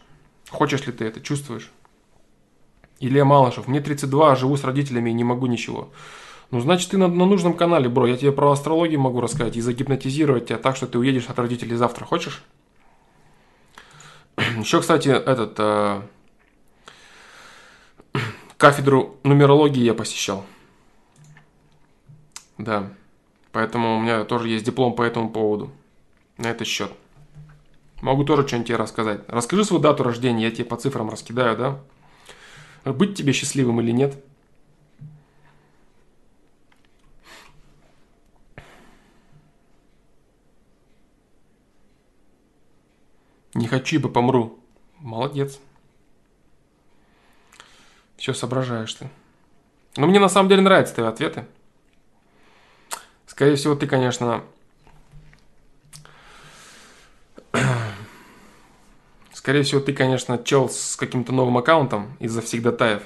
Хочешь 0.51 0.85
ли 0.85 0.93
ты 0.93 1.05
это, 1.05 1.21
чувствуешь? 1.21 1.71
Илья 2.99 3.25
Малышев. 3.25 3.69
Мне 3.69 3.81
32, 3.81 4.35
живу 4.35 4.57
с 4.57 4.65
родителями 4.65 5.11
и 5.11 5.15
не 5.15 5.23
могу 5.23 5.47
ничего. 5.47 5.91
Ну, 6.51 6.59
значит, 6.59 6.91
ты 6.91 6.99
на, 6.99 7.07
на 7.07 7.25
нужном 7.25 7.55
канале, 7.55 7.89
бро. 7.89 8.09
Я 8.09 8.17
тебе 8.17 8.33
про 8.33 8.51
астрологию 8.51 8.99
могу 8.99 9.21
рассказать 9.21 9.57
и 9.57 9.61
загипнотизировать 9.61 10.47
тебя 10.47 10.59
так, 10.59 10.75
что 10.75 10.89
ты 10.89 10.99
уедешь 10.99 11.29
от 11.29 11.39
родителей 11.39 11.77
завтра. 11.77 12.05
Хочешь? 12.05 12.43
Еще, 14.59 14.81
кстати, 14.81 15.09
этот... 15.09 16.11
Кафедру 18.65 19.17
нумерологии 19.25 19.83
я 19.83 19.93
посещал. 19.93 20.43
Да. 22.57 22.91
Поэтому 23.53 23.99
у 23.99 24.01
меня 24.01 24.25
тоже 24.25 24.49
есть 24.49 24.65
диплом 24.65 24.95
по 24.95 25.03
этому 25.03 25.29
поводу. 25.29 25.71
На 26.39 26.47
этот 26.47 26.67
счет. 26.67 26.91
Могу 28.01 28.25
тоже 28.25 28.47
что-нибудь 28.47 28.69
тебе 28.69 28.79
рассказать. 28.79 29.21
Расскажи 29.29 29.67
свою 29.67 29.83
дату 29.83 30.03
рождения, 30.03 30.45
я 30.45 30.51
тебе 30.51 30.65
по 30.65 30.79
цифрам 30.79 31.11
раскидаю, 31.11 31.59
да? 31.59 32.91
Быть 32.91 33.15
тебе 33.15 33.35
счастливым 33.35 33.83
или 33.83 33.91
нет? 33.91 34.25
Не 43.53 43.67
хочу, 43.67 43.97
ибо 43.97 44.09
помру. 44.09 44.59
Молодец. 45.01 45.61
Все 48.25 48.33
соображаешь 48.33 48.95
ты. 48.95 49.11
Но 49.99 50.07
мне 50.07 50.19
на 50.19 50.31
самом 50.31 50.49
деле 50.49 50.63
нравятся 50.63 50.95
твои 50.95 51.07
ответы. 51.07 51.45
Скорее 53.27 53.57
всего, 53.57 53.75
ты, 53.75 53.87
конечно, 53.87 54.43
Скорее 59.35 59.63
всего, 59.63 59.83
ты, 59.83 59.93
конечно, 59.93 60.39
чел 60.43 60.71
с 60.71 60.97
каким-то 60.97 61.33
новым 61.33 61.59
аккаунтом 61.59 62.17
из-за 62.19 62.41
всегдатаев. 62.41 63.03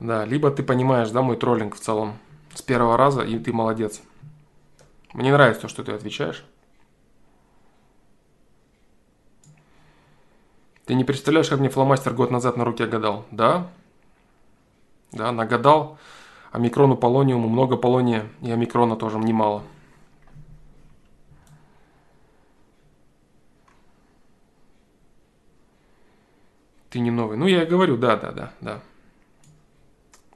Да, 0.00 0.24
либо 0.24 0.50
ты 0.50 0.62
понимаешь, 0.62 1.10
да, 1.10 1.20
мой 1.20 1.36
троллинг 1.36 1.74
в 1.74 1.80
целом 1.80 2.16
с 2.54 2.62
первого 2.62 2.96
раза, 2.96 3.20
и 3.20 3.38
ты 3.38 3.52
молодец. 3.52 4.00
Мне 5.12 5.30
нравится 5.30 5.60
то, 5.60 5.68
что 5.68 5.84
ты 5.84 5.92
отвечаешь. 5.92 6.42
Ты 10.88 10.94
не 10.94 11.04
представляешь, 11.04 11.50
как 11.50 11.60
мне 11.60 11.68
фломастер 11.68 12.14
год 12.14 12.30
назад 12.30 12.56
на 12.56 12.64
руке 12.64 12.86
гадал? 12.86 13.26
Да? 13.30 13.70
Да, 15.12 15.30
нагадал. 15.32 15.98
Омикрону 16.50 16.96
полониуму 16.96 17.46
много 17.46 17.76
полония, 17.76 18.26
и 18.40 18.50
омикрона 18.50 18.96
тоже 18.96 19.18
немало. 19.18 19.62
Ты 26.88 27.00
не 27.00 27.10
новый. 27.10 27.36
Ну, 27.36 27.46
я 27.46 27.64
и 27.64 27.66
говорю, 27.66 27.98
да, 27.98 28.16
да, 28.16 28.32
да, 28.32 28.52
да. 28.62 28.80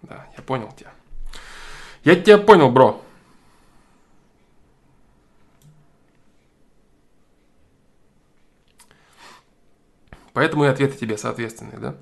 Да, 0.03 0.27
я 0.37 0.43
понял 0.43 0.71
тебя. 0.73 0.93
Я 2.05 2.15
тебя 2.15 2.37
понял, 2.37 2.71
бро. 2.71 3.01
Поэтому 10.33 10.65
и 10.65 10.69
ответы 10.69 10.97
тебе 10.97 11.19
соответственные, 11.19 11.79
да? 11.79 11.97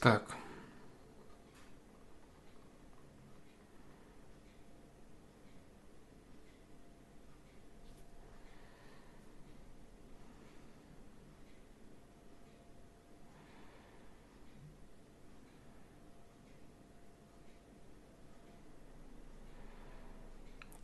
Так. 0.00 0.39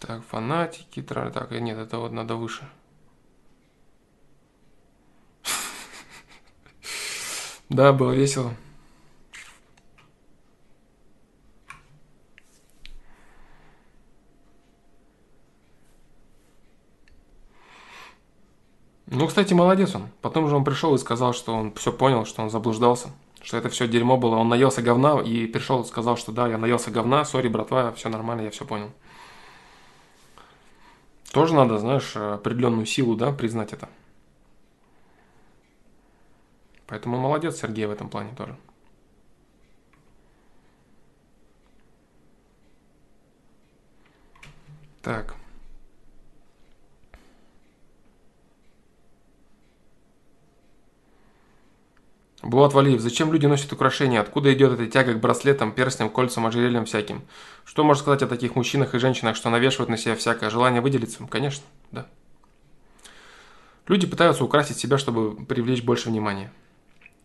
Так, 0.07 0.23
фанатики, 0.25 1.03
так, 1.03 1.51
нет, 1.51 1.79
это 1.79 1.99
вот 1.99 2.13
надо 2.13 2.37
выше. 2.37 2.63
Да, 7.69 7.93
было 7.93 8.13
весело. 8.13 8.55
Ну, 19.07 19.27
кстати, 19.27 19.55
молодец 19.55 19.95
он. 19.97 20.09
Потом 20.21 20.49
же 20.49 20.55
он 20.55 20.63
пришел 20.63 20.95
и 20.95 20.99
сказал, 20.99 21.33
что 21.33 21.53
он 21.53 21.73
все 21.75 21.93
понял, 21.93 22.25
что 22.27 22.43
он 22.43 22.51
заблуждался, 22.51 23.09
что 23.43 23.57
это 23.57 23.69
все 23.71 23.89
дерьмо 23.89 24.17
было. 24.17 24.37
Он 24.37 24.49
наелся 24.49 24.83
говна 24.83 25.21
и 25.21 25.47
пришел 25.47 25.83
и 25.83 25.87
сказал, 25.87 26.17
что 26.17 26.31
да, 26.31 26.47
я 26.47 26.59
наелся 26.59 26.93
говна, 26.93 27.25
сори, 27.25 27.49
братва, 27.49 27.91
все 27.93 28.09
нормально, 28.09 28.43
я 28.43 28.51
все 28.53 28.65
понял. 28.65 28.93
Тоже 31.33 31.55
надо, 31.55 31.79
знаешь, 31.79 32.17
определенную 32.17 32.87
силу, 32.87 33.15
да, 33.17 33.33
признать 33.33 33.73
это. 33.73 33.89
Поэтому 36.87 37.19
молодец 37.19 37.57
Сергей 37.57 37.87
в 37.87 37.91
этом 37.91 38.09
плане 38.09 38.35
тоже. 38.35 38.57
Так. 45.03 45.37
Булат 52.47 52.75
Валиев, 52.75 53.01
зачем 53.01 53.33
люди 53.33 53.47
носят 53.47 53.73
украшения? 53.73 54.21
Откуда 54.21 54.55
идет 54.55 54.73
эта 54.73 54.87
тяга 54.87 55.15
к 55.15 55.21
браслетам, 55.21 55.73
перстням, 55.73 56.09
кольцам, 56.09 56.47
ожерельям 56.47 56.85
всяким? 56.85 57.23
Что 57.65 57.83
можно 57.83 58.01
сказать 58.01 58.23
о 58.23 58.29
таких 58.29 58.55
мужчинах 58.55 58.95
и 58.95 59.01
женщинах, 59.01 59.35
что 59.35 59.51
навешивают 59.51 59.91
на 59.91 59.97
себя 59.97 60.15
всякое 60.15 60.49
желание 60.49 60.81
выделиться? 60.81 61.27
Конечно, 61.27 61.65
да. 61.91 62.07
Люди 63.89 64.07
пытаются 64.07 64.45
украсить 64.45 64.79
себя, 64.79 64.97
чтобы 64.97 65.45
привлечь 65.45 65.83
больше 65.83 66.09
внимания. 66.09 66.53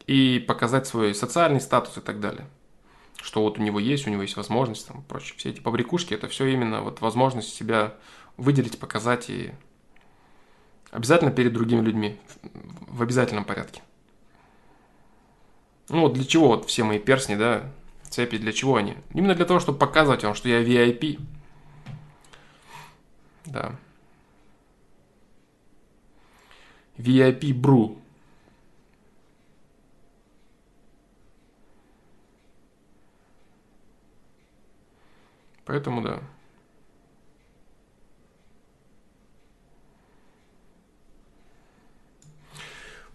И 0.08 0.44
показать 0.48 0.88
свой 0.88 1.14
социальный 1.14 1.62
статус 1.62 1.98
и 1.98 2.02
так 2.02 2.20
далее. 2.20 2.48
Что 3.22 3.44
вот 3.44 3.60
у 3.60 3.62
него 3.62 3.80
есть, 3.80 4.08
у 4.08 4.10
него 4.10 4.24
есть 4.24 4.38
возможность 4.38 4.88
там, 4.88 5.04
прочее. 5.04 5.36
Все 5.38 5.52
эти 5.52 5.60
побрякушки, 5.60 6.16
это 6.16 6.30
все 6.30 6.48
именно 6.48 6.82
вот 6.82 7.00
возможность 7.02 7.54
себя 7.54 7.94
выделить, 8.38 8.80
показать 8.80 9.30
и 9.30 9.52
обязательно 10.90 11.30
перед 11.30 11.54
другими 11.54 11.82
людьми 11.82 12.20
в 12.88 13.04
обязательном 13.04 13.46
порядке. 13.46 13.84
Ну 15.92 16.04
вот 16.04 16.14
для 16.14 16.24
чего 16.24 16.48
вот 16.48 16.70
все 16.70 16.86
мои 16.86 17.00
перстни, 17.00 17.36
да, 17.36 17.70
цепи, 18.10 18.38
для 18.38 18.54
чего 18.54 18.78
они? 18.78 18.96
Именно 19.14 19.36
для 19.36 19.44
того, 19.44 19.60
чтобы 19.60 19.78
показывать 19.78 20.24
вам, 20.24 20.36
что 20.36 20.48
я 20.48 20.64
VIP. 20.64 21.20
Да. 23.46 23.76
VIP 26.98 27.54
Бру. 27.54 27.98
Поэтому 35.66 36.02
да. 36.02 36.22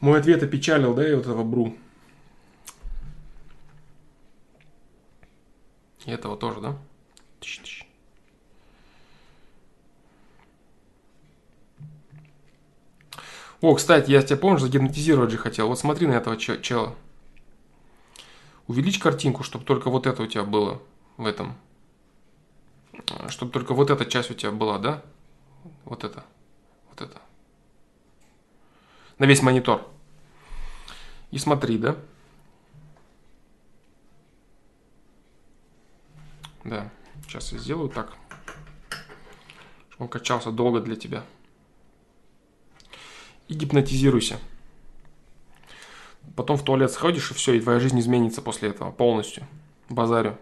Мой 0.01 0.21
ответ 0.21 0.43
опечалил, 0.43 0.95
да, 0.95 1.09
и 1.09 1.15
вот 1.15 1.23
этого 1.23 1.43
Бру. 1.43 1.75
И 6.07 6.11
этого 6.11 6.37
тоже, 6.37 6.61
да? 6.61 6.79
Тыщ 7.41 7.61
-тыщ. 7.61 7.83
О, 13.61 13.75
кстати, 13.75 14.11
я 14.11 14.23
тебя, 14.23 14.37
помнишь, 14.37 14.61
загипнотизировать 14.61 15.31
же 15.31 15.39
хотел. 15.39 15.69
Вот 15.69 15.79
смотри 15.79 16.07
на 16.07 16.13
этого 16.13 16.37
чела. 16.37 16.95
Увеличь 18.69 18.99
картинку, 18.99 19.43
чтобы 19.43 19.65
только 19.65 19.91
вот 19.91 20.07
это 20.07 20.23
у 20.23 20.27
тебя 20.27 20.45
было 20.45 20.81
в 21.17 21.27
этом. 21.27 21.57
Чтобы 23.29 23.53
только 23.53 23.75
вот 23.75 23.91
эта 23.91 24.07
часть 24.07 24.31
у 24.31 24.35
тебя 24.35 24.53
была, 24.53 24.79
да? 24.79 25.03
Вот 25.85 26.05
это. 26.05 26.25
Вот 26.89 27.01
это. 27.01 27.21
На 29.19 29.25
весь 29.25 29.43
монитор. 29.43 29.89
И 31.31 31.39
смотри, 31.39 31.79
да? 31.79 31.97
Да, 36.67 36.91
сейчас 37.25 37.53
я 37.53 37.59
сделаю 37.59 37.89
так. 37.89 38.13
Чтобы 39.91 40.05
он 40.05 40.09
качался 40.09 40.51
долго 40.51 40.81
для 40.81 40.97
тебя. 40.97 41.23
И 43.47 43.55
гипнотизируйся. 43.55 44.41
Потом 46.35 46.57
в 46.57 46.65
туалет 46.65 46.91
сходишь, 46.91 47.31
и 47.31 47.35
все, 47.35 47.55
и 47.55 47.61
твоя 47.61 47.79
жизнь 47.79 48.01
изменится 48.01 48.43
после 48.43 48.71
этого 48.71 48.91
полностью. 48.91 49.47
Базарю. 49.89 50.37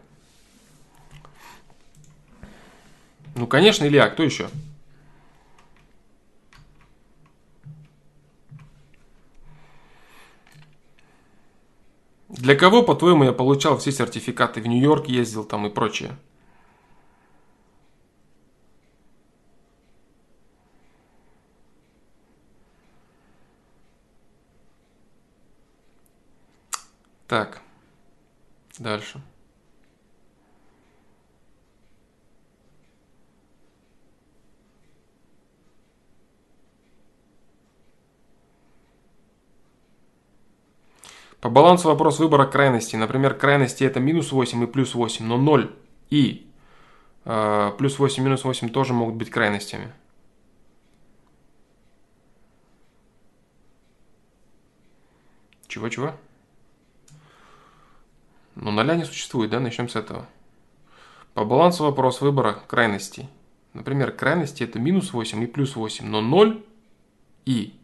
Ну, 3.34 3.46
конечно, 3.46 3.84
Илья, 3.84 4.08
кто 4.08 4.22
еще? 4.22 4.48
Для 12.36 12.56
кого, 12.56 12.82
по-твоему, 12.82 13.24
я 13.24 13.32
получал 13.32 13.78
все 13.78 13.92
сертификаты? 13.92 14.60
В 14.60 14.66
Нью-Йорк 14.66 15.06
ездил 15.06 15.44
там 15.44 15.66
и 15.66 15.70
прочее. 15.70 16.16
Так, 27.28 27.62
дальше. 28.78 29.22
По 41.44 41.50
балансу 41.50 41.88
вопрос 41.88 42.20
выбора 42.20 42.46
крайностей. 42.46 42.98
Например, 42.98 43.34
крайности 43.34 43.84
это 43.84 44.00
минус 44.00 44.32
8 44.32 44.64
и 44.64 44.66
плюс 44.66 44.94
8, 44.94 45.26
но 45.26 45.36
0 45.36 45.76
и 46.08 46.50
э, 47.26 47.72
плюс 47.76 47.98
8 47.98 48.24
минус 48.24 48.44
8 48.44 48.70
тоже 48.70 48.94
могут 48.94 49.16
быть 49.16 49.28
крайностями. 49.28 49.92
Чего-чего? 55.68 56.14
Ну, 58.54 58.70
ноля 58.70 58.94
не 58.94 59.04
существует, 59.04 59.50
да? 59.50 59.60
Начнем 59.60 59.90
с 59.90 59.96
этого. 59.96 60.26
По 61.34 61.44
балансу 61.44 61.84
вопрос 61.84 62.22
выбора 62.22 62.58
крайностей. 62.66 63.28
Например, 63.74 64.12
крайности 64.12 64.62
это 64.62 64.78
минус 64.78 65.12
8 65.12 65.44
и 65.44 65.46
плюс 65.46 65.76
8, 65.76 66.06
но 66.06 66.22
0 66.22 66.64
и 67.44 67.74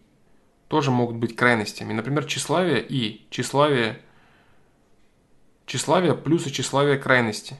тоже 0.70 0.92
могут 0.92 1.16
быть 1.16 1.34
крайностями. 1.34 1.92
Например, 1.92 2.24
тщеславие 2.24 2.80
и 2.80 3.26
тщеславие, 3.28 4.00
тщеславие 5.66 6.14
плюс 6.14 6.46
и 6.46 6.52
тщеславие 6.52 6.96
крайности. 6.96 7.56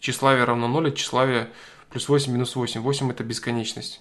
Тщеславие 0.00 0.44
равно 0.44 0.66
0, 0.66 0.88
а 0.88 0.90
тщеславие 0.90 1.50
плюс 1.90 2.08
8 2.08 2.32
минус 2.32 2.56
8. 2.56 2.80
8 2.80 3.10
это 3.10 3.24
бесконечность. 3.24 4.00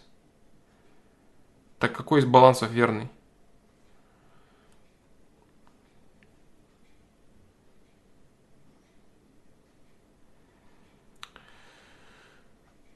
Так 1.80 1.92
какой 1.92 2.22
из 2.22 2.26
балансов 2.26 2.72
верный? 2.72 3.10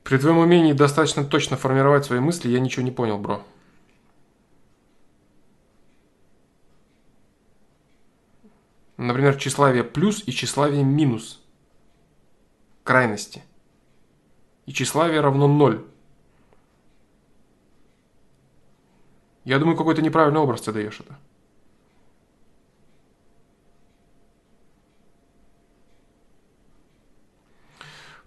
При 0.06 0.18
твоем 0.18 0.38
умении 0.38 0.72
достаточно 0.72 1.26
точно 1.26 1.58
формировать 1.58 2.06
свои 2.06 2.22
мысли, 2.22 2.48
я 2.48 2.62
ничего 2.62 2.86
не 2.86 2.92
понял, 2.92 3.18
бро. 3.18 3.44
Например, 9.00 9.38
тщеславие 9.38 9.86
плюс 9.86 10.22
и 10.28 10.32
тщеславие 10.32 10.84
минус. 10.84 11.42
Крайности. 12.84 13.42
И 14.66 14.74
тщеславие 14.74 15.22
равно 15.22 15.48
ноль. 15.48 15.86
Я 19.46 19.58
думаю, 19.58 19.78
какой-то 19.78 20.02
неправильный 20.02 20.42
образ 20.42 20.62
ты 20.62 20.74
даешь 20.74 21.00
это. 21.00 21.18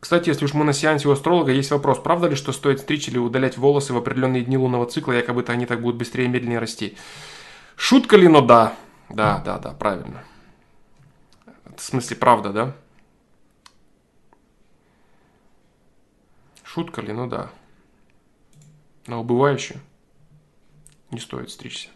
Кстати, 0.01 0.31
если 0.31 0.47
уж 0.47 0.55
мы 0.55 0.65
на 0.65 0.73
сеансе 0.73 1.07
у 1.07 1.13
астролога, 1.13 1.53
есть 1.53 1.71
вопрос, 1.71 1.99
правда 1.99 2.29
ли, 2.29 2.35
что 2.35 2.53
стоит 2.53 2.81
стричь 2.81 3.09
или 3.09 3.19
удалять 3.19 3.59
волосы 3.59 3.93
в 3.93 3.99
определенные 3.99 4.43
дни 4.43 4.57
лунного 4.57 4.87
цикла, 4.87 5.13
якобы-то 5.13 5.53
они 5.53 5.67
так 5.67 5.83
будут 5.83 5.99
быстрее 5.99 6.25
и 6.25 6.29
медленнее 6.29 6.61
расти? 6.61 6.97
Шутка 7.77 8.17
ли, 8.17 8.27
но 8.27 8.41
да. 8.41 8.75
Да, 9.11 9.43
да, 9.45 9.59
да, 9.59 9.73
правильно. 9.73 10.25
В 11.77 11.81
смысле, 11.81 12.17
правда, 12.17 12.53
да? 12.53 12.77
Шутка 16.63 17.01
ли? 17.03 17.13
Ну 17.13 17.29
да. 17.29 17.51
На 19.07 19.19
убывающую 19.19 19.81
не 21.11 21.19
стоит 21.19 21.51
стричься. 21.51 21.91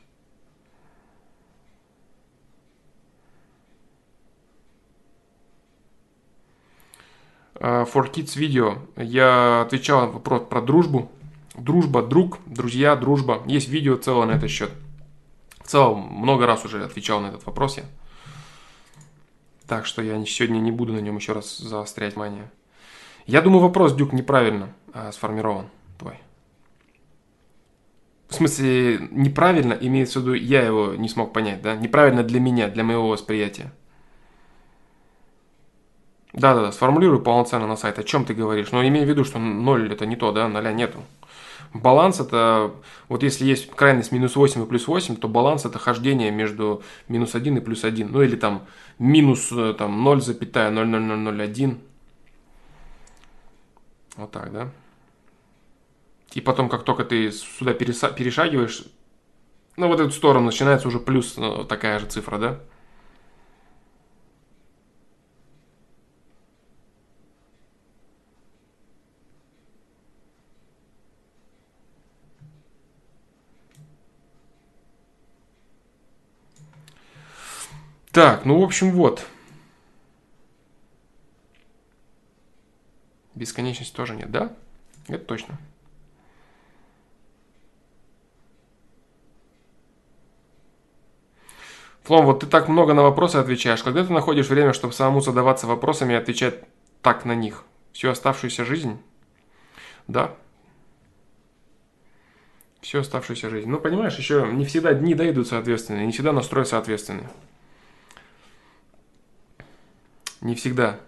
А, 7.55 7.85
For 7.85 8.11
Kids 8.13 8.39
видео 8.39 8.79
я 8.97 9.63
отвечал 9.63 10.07
на 10.07 10.13
вопрос 10.13 10.43
про 10.49 10.61
дружбу. 10.61 11.11
Дружба, 11.55 12.03
друг, 12.03 12.39
друзья, 12.45 12.97
дружба. 12.97 13.43
Есть 13.47 13.69
видео 13.69 13.97
целое 13.97 14.27
на 14.27 14.33
этот 14.33 14.51
счет. 14.51 14.71
В 15.65 15.69
целом, 15.69 16.01
много 16.01 16.47
раз 16.47 16.65
уже 16.65 16.85
отвечал 16.85 17.21
на 17.21 17.29
этот 17.29 17.47
вопрос 17.47 17.79
я. 17.79 17.85
Так 19.69 19.87
что 19.87 20.03
я 20.03 20.25
сегодня 20.25 20.59
не 20.59 20.71
буду 20.71 20.93
на 20.93 20.99
нем 20.99 21.17
еще 21.17 21.33
раз 21.33 21.59
заострять 21.59 22.15
внимание. 22.15 22.51
Я 23.27 23.43
думаю, 23.43 23.61
вопрос, 23.61 23.95
Дюк, 23.95 24.13
неправильно 24.13 24.73
а, 24.93 25.11
сформирован 25.11 25.67
твой. 25.99 26.15
В 28.29 28.35
смысле, 28.35 29.09
неправильно 29.11 29.73
имеется 29.73 30.21
в 30.21 30.23
виду, 30.23 30.35
я 30.35 30.63
его 30.63 30.95
не 30.95 31.09
смог 31.09 31.33
понять, 31.33 31.63
да? 31.63 31.75
Неправильно 31.75 32.23
для 32.23 32.39
меня, 32.39 32.69
для 32.69 32.85
моего 32.85 33.09
восприятия. 33.09 33.73
Да-да-да, 36.33 36.71
сформулируй 36.71 37.23
полноценно 37.23 37.67
на 37.67 37.77
сайт, 37.77 37.99
о 37.99 38.05
чем 38.05 38.25
ты 38.25 38.35
говоришь. 38.35 38.71
Но 38.71 38.87
имей 38.87 39.05
в 39.05 39.09
виду, 39.09 39.25
что 39.25 39.39
ноль 39.39 39.93
это 39.93 40.07
не 40.07 40.17
то, 40.17 40.33
да, 40.33 40.49
ноля 40.49 40.73
нету. 40.73 41.03
Баланс 41.81 42.21
это, 42.21 42.73
вот 43.09 43.23
если 43.23 43.45
есть 43.45 43.71
крайность 43.71 44.13
минус 44.13 44.37
8 44.37 44.63
и 44.63 44.67
плюс 44.67 44.87
8, 44.87 45.17
то 45.17 45.29
баланс 45.29 45.65
это 45.65 45.79
хождение 45.79 46.31
между 46.31 46.83
минус 47.09 47.35
1 47.35 47.57
и 47.57 47.61
плюс 47.61 47.85
1. 47.85 48.11
Ну 48.11 48.23
или 48.23 48.37
там 48.37 48.67
минус 48.99 49.51
э, 49.53 49.75
там, 49.77 50.07
0,00001. 50.07 51.79
Вот 54.17 54.31
так, 54.31 54.53
да? 54.53 54.71
И 56.33 56.41
потом, 56.41 56.69
как 56.69 56.83
только 56.85 57.05
ты 57.05 57.33
сюда 57.33 57.73
перешагиваешь, 57.73 58.85
ну, 59.77 59.89
вот 59.89 60.01
эту 60.01 60.11
сторону 60.11 60.47
начинается 60.47 60.89
уже 60.89 60.99
плюс 61.01 61.37
ну, 61.37 61.65
такая 61.65 61.99
же 61.99 62.07
цифра, 62.07 62.39
да? 62.39 62.61
Так, 78.17 78.47
ну, 78.47 78.59
в 78.59 78.65
общем, 78.65 78.93
вот. 78.93 79.27
Бесконечности 83.35 83.95
тоже 83.95 84.17
нет, 84.17 84.31
да? 84.31 84.57
Это 85.07 85.23
точно. 85.23 85.59
Флом, 92.05 92.25
вот 92.25 92.41
ты 92.41 92.47
так 92.47 92.69
много 92.69 92.95
на 92.95 93.03
вопросы 93.03 93.37
отвечаешь. 93.37 93.83
Когда 93.83 94.03
ты 94.03 94.11
находишь 94.11 94.49
время, 94.49 94.73
чтобы 94.73 94.95
самому 94.95 95.21
задаваться 95.21 95.67
вопросами 95.67 96.15
и 96.15 96.17
отвечать 96.17 96.65
так 97.03 97.27
на 97.27 97.35
них? 97.35 97.65
Всю 97.93 98.09
оставшуюся 98.09 98.65
жизнь? 98.65 98.99
Да. 100.09 100.35
Всю 102.81 103.01
оставшуюся 103.01 103.51
жизнь. 103.51 103.69
Ну, 103.69 103.79
понимаешь, 103.79 104.17
еще 104.17 104.49
не 104.55 104.65
всегда 104.65 104.95
дни 104.95 105.15
дойдут 105.15 105.49
соответственно, 105.49 106.07
не 106.07 106.13
всегда 106.13 106.33
настрой 106.33 106.65
соответственный. 106.65 107.29
Не 110.47 110.55
всегда. 110.55 111.01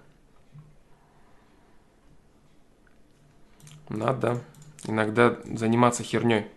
Надо 3.89 4.43
иногда 4.83 5.39
заниматься 5.45 6.03
херней. 6.03 6.49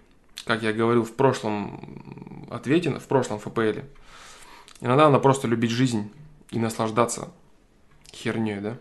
Как 0.45 0.63
я 0.63 0.73
говорил 0.73 1.03
в 1.03 1.15
прошлом 1.15 2.47
ответе, 2.49 2.89
в 2.89 3.07
прошлом 3.07 3.37
ФПЛе. 3.37 3.87
Иногда 4.79 5.05
надо 5.05 5.19
просто 5.19 5.47
любить 5.47 5.69
жизнь 5.69 6.11
и 6.49 6.57
наслаждаться 6.57 7.31
херней, 8.11 8.59
да? 8.59 8.77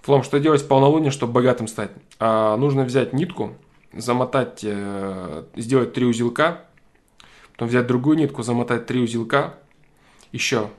Флом, 0.00 0.22
что 0.22 0.40
делать 0.40 0.62
в 0.62 0.66
полнолуние, 0.68 1.10
чтобы 1.10 1.34
богатым 1.34 1.68
стать? 1.68 1.90
А, 2.18 2.56
нужно 2.56 2.84
взять 2.84 3.12
нитку, 3.12 3.54
замотать, 3.92 4.60
э, 4.62 5.44
сделать 5.56 5.92
три 5.92 6.06
узелка, 6.06 6.64
потом 7.52 7.68
взять 7.68 7.86
другую 7.86 8.16
нитку, 8.16 8.42
замотать 8.42 8.86
три 8.86 9.02
узелка, 9.02 9.58
еще. 10.34 10.70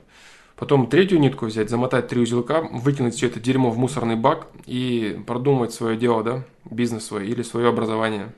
Потом 0.54 0.86
третью 0.86 1.18
нитку 1.18 1.46
взять, 1.46 1.68
замотать 1.68 2.08
три 2.08 2.20
узелка, 2.20 2.62
выкинуть 2.62 3.14
все 3.14 3.26
это 3.26 3.40
дерьмо 3.40 3.70
в 3.70 3.78
мусорный 3.78 4.16
бак 4.16 4.48
и 4.64 5.20
продумать 5.26 5.72
свое 5.72 5.96
дело, 5.96 6.22
да, 6.22 6.44
бизнес 6.64 7.06
свой 7.06 7.26
или 7.26 7.42
свое 7.42 7.68
образование. 7.68 8.32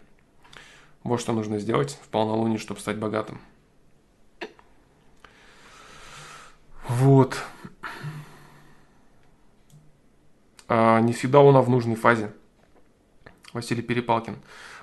Вот 1.05 1.21
что 1.21 1.33
нужно 1.33 1.59
сделать 1.59 1.99
в 2.03 2.09
полнолуние, 2.09 2.59
чтобы 2.59 2.81
стать 2.81 2.99
богатым. 2.99 3.41
Вот. 6.89 7.39
А 10.67 11.01
не 11.01 11.13
всегда 11.13 11.41
Луна 11.41 11.63
в 11.63 11.69
нужной 11.69 11.97
фазе. 11.97 12.33
Василий 13.53 13.83
Перепалкин. 13.83 14.37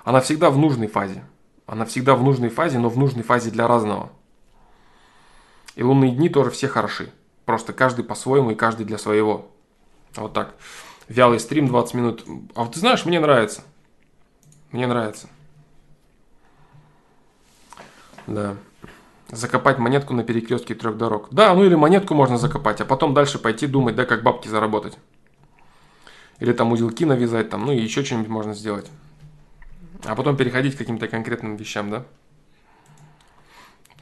Она 0.04 0.20
всегда 0.20 0.50
в 0.50 0.58
нужной 0.58 0.86
фазе. 0.86 1.24
Она 1.66 1.84
всегда 1.84 2.14
в 2.14 2.22
нужной 2.22 2.48
фазе, 2.48 2.78
но 2.78 2.88
в 2.88 2.96
нужной 2.96 3.24
фазе 3.24 3.50
для 3.50 3.68
разного. 3.68 4.10
И 5.76 5.82
лунные 5.82 6.10
дни 6.10 6.28
тоже 6.28 6.50
все 6.50 6.68
хороши. 6.68 7.12
Просто 7.44 7.72
каждый 7.72 8.04
по-своему 8.04 8.50
и 8.50 8.54
каждый 8.54 8.84
для 8.84 8.98
своего. 8.98 9.48
Вот 10.16 10.32
так. 10.32 10.54
Вялый 11.06 11.38
стрим 11.38 11.68
20 11.68 11.94
минут. 11.94 12.24
А 12.54 12.64
вот 12.64 12.72
ты 12.72 12.80
знаешь, 12.80 13.04
мне 13.04 13.20
нравится. 13.20 13.62
Мне 14.72 14.86
нравится. 14.86 15.28
Да. 18.26 18.56
Закопать 19.28 19.78
монетку 19.78 20.14
на 20.14 20.24
перекрестке 20.24 20.74
трех 20.74 20.96
дорог. 20.96 21.28
Да, 21.30 21.54
ну 21.54 21.64
или 21.64 21.74
монетку 21.74 22.14
можно 22.14 22.38
закопать, 22.38 22.80
а 22.80 22.84
потом 22.84 23.12
дальше 23.12 23.38
пойти 23.38 23.66
думать, 23.66 23.94
да, 23.94 24.06
как 24.06 24.22
бабки 24.22 24.48
заработать. 24.48 24.96
Или 26.38 26.52
там 26.52 26.72
узелки 26.72 27.04
навязать, 27.04 27.50
там, 27.50 27.66
ну 27.66 27.72
и 27.72 27.80
еще 27.80 28.04
что-нибудь 28.04 28.28
можно 28.28 28.54
сделать. 28.54 28.90
А 30.04 30.14
потом 30.14 30.36
переходить 30.36 30.74
к 30.74 30.78
каким-то 30.78 31.08
конкретным 31.08 31.56
вещам, 31.56 31.90
да 31.90 32.04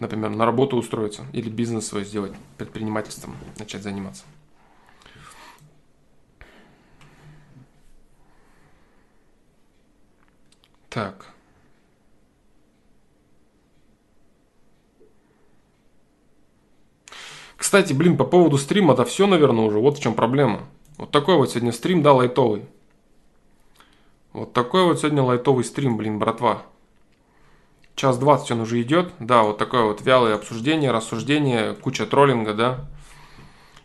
например, 0.01 0.31
на 0.31 0.45
работу 0.45 0.77
устроиться 0.77 1.25
или 1.33 1.49
бизнес 1.49 1.87
свой 1.87 2.05
сделать, 2.05 2.33
предпринимательством 2.59 3.37
начать 3.59 3.83
заниматься. 3.83 4.25
Так. 10.89 11.27
Кстати, 17.57 17.93
блин, 17.93 18.17
по 18.17 18.25
поводу 18.25 18.59
стрима, 18.59 18.95
да 18.95 19.05
все, 19.05 19.27
наверное, 19.27 19.65
уже. 19.65 19.79
Вот 19.79 19.99
в 19.99 20.03
чем 20.03 20.15
проблема. 20.15 20.61
Вот 20.97 21.11
такой 21.11 21.37
вот 21.37 21.51
сегодня 21.51 21.73
стрим, 21.73 22.03
да, 22.03 22.13
лайтовый. 22.13 22.67
Вот 24.33 24.53
такой 24.53 24.85
вот 24.85 25.01
сегодня 25.01 25.23
лайтовый 25.23 25.65
стрим, 25.65 25.97
блин, 25.97 26.19
братва 26.19 26.63
час 27.95 28.19
двадцать 28.19 28.51
он 28.51 28.61
уже 28.61 28.81
идет, 28.83 29.13
да, 29.21 29.43
вот 29.43 29.59
такое 29.59 29.85
вот 29.85 30.03
вялое 30.03 30.35
обсуждение, 30.35 30.91
рассуждение, 30.91 31.75
куча 31.75 32.07
троллинга, 32.07 32.55
да. 32.55 32.85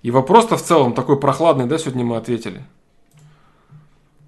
И 0.02 0.11
вопрос-то 0.11 0.57
в 0.57 0.64
целом 0.64 0.94
такой 0.94 1.19
прохладный, 1.19 1.65
да, 1.65 1.77
сегодня 1.77 2.06
мы 2.06 2.18
ответили. 2.18 2.64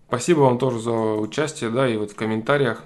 Спасибо 0.08 0.41
вам 0.41 0.58
тоже 0.58 0.80
за 0.80 0.91
участие, 0.91 1.70
да, 1.70 1.88
и 1.88 1.98
вот 1.98 2.12
в 2.12 2.16
комментариях. 2.16 2.84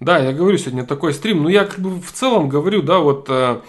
Да, 0.00 0.18
я 0.18 0.32
говорю 0.32 0.56
сегодня 0.56 0.86
такой 0.86 1.12
стрим, 1.12 1.42
ну 1.42 1.50
я 1.50 1.66
как 1.66 1.78
бы 1.78 2.00
в 2.00 2.10
целом 2.12 2.48
говорю, 2.48 2.80
да, 2.80 3.00
вот 3.00 3.26
э, 3.28 3.60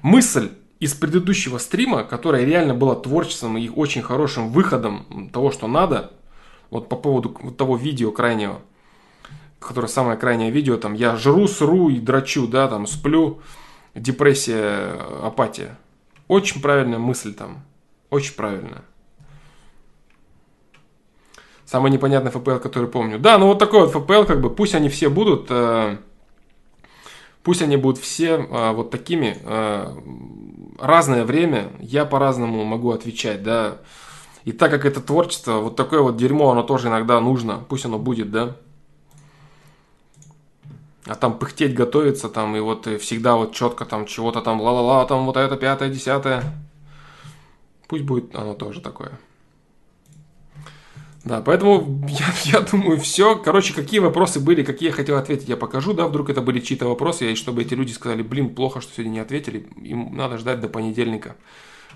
мысль 0.00 0.52
из 0.80 0.94
предыдущего 0.94 1.58
стрима, 1.58 2.02
которая 2.02 2.44
реально 2.44 2.72
была 2.72 2.94
творчеством 2.94 3.58
и 3.58 3.68
очень 3.68 4.00
хорошим 4.00 4.50
выходом 4.50 5.30
того, 5.32 5.52
что 5.52 5.68
надо– 5.68 6.12
вот 6.70 6.88
по 6.88 6.96
поводу 6.96 7.30
того 7.56 7.76
видео 7.76 8.12
крайнего, 8.12 8.60
которое 9.58 9.88
самое 9.88 10.18
крайнее 10.18 10.50
видео, 10.50 10.76
там 10.76 10.94
я 10.94 11.16
жру, 11.16 11.48
сру 11.48 11.88
и 11.88 11.98
драчу, 11.98 12.46
да, 12.46 12.68
там 12.68 12.86
сплю, 12.86 13.40
депрессия, 13.94 14.98
апатия. 15.22 15.78
Очень 16.28 16.60
правильная 16.60 16.98
мысль 16.98 17.34
там, 17.34 17.64
очень 18.10 18.34
правильная. 18.34 18.82
Самый 21.64 21.90
непонятный 21.90 22.30
FPL, 22.30 22.60
который 22.60 22.88
помню. 22.88 23.18
Да, 23.18 23.38
ну 23.38 23.48
вот 23.48 23.58
такой 23.58 23.86
вот 23.86 23.94
FPL, 23.94 24.24
как 24.24 24.40
бы, 24.40 24.50
пусть 24.50 24.76
они 24.76 24.88
все 24.88 25.08
будут, 25.08 25.46
э, 25.50 25.96
пусть 27.42 27.60
они 27.60 27.76
будут 27.76 28.00
все 28.00 28.36
э, 28.36 28.70
вот 28.70 28.92
такими, 28.92 29.36
э, 29.42 29.96
разное 30.78 31.24
время, 31.24 31.72
я 31.80 32.04
по-разному 32.04 32.64
могу 32.64 32.92
отвечать, 32.92 33.42
да, 33.42 33.78
и 34.46 34.52
так 34.52 34.70
как 34.70 34.84
это 34.84 35.00
творчество, 35.00 35.54
вот 35.54 35.74
такое 35.74 36.00
вот 36.00 36.16
дерьмо, 36.16 36.52
оно 36.52 36.62
тоже 36.62 36.86
иногда 36.86 37.20
нужно. 37.20 37.64
Пусть 37.68 37.84
оно 37.84 37.98
будет, 37.98 38.30
да? 38.30 38.56
А 41.04 41.16
там 41.16 41.36
пыхтеть, 41.36 41.74
готовиться, 41.74 42.28
там, 42.28 42.54
и 42.54 42.60
вот 42.60 42.86
и 42.86 42.96
всегда 42.96 43.34
вот 43.34 43.52
четко 43.52 43.84
там 43.84 44.06
чего-то 44.06 44.42
там 44.42 44.60
ла-ла-ла, 44.60 45.04
там 45.06 45.26
вот 45.26 45.36
это, 45.36 45.56
пятое, 45.56 45.88
десятое. 45.88 46.44
Пусть 47.88 48.04
будет 48.04 48.36
оно 48.36 48.54
тоже 48.54 48.80
такое. 48.80 49.18
Да, 51.24 51.40
поэтому 51.40 52.06
я, 52.08 52.58
я 52.58 52.60
думаю, 52.60 53.00
все. 53.00 53.34
Короче, 53.34 53.74
какие 53.74 53.98
вопросы 53.98 54.38
были, 54.38 54.62
какие 54.62 54.90
я 54.90 54.94
хотел 54.94 55.16
ответить, 55.16 55.48
я 55.48 55.56
покажу, 55.56 55.92
да, 55.92 56.06
вдруг 56.06 56.30
это 56.30 56.40
были 56.40 56.60
чьи-то 56.60 56.86
вопросы, 56.86 57.32
и 57.32 57.34
чтобы 57.34 57.62
эти 57.62 57.74
люди 57.74 57.90
сказали, 57.90 58.22
блин, 58.22 58.54
плохо, 58.54 58.80
что 58.80 58.92
сегодня 58.92 59.10
не 59.10 59.18
ответили, 59.18 59.68
им 59.82 60.16
надо 60.16 60.38
ждать 60.38 60.60
до 60.60 60.68
понедельника, 60.68 61.34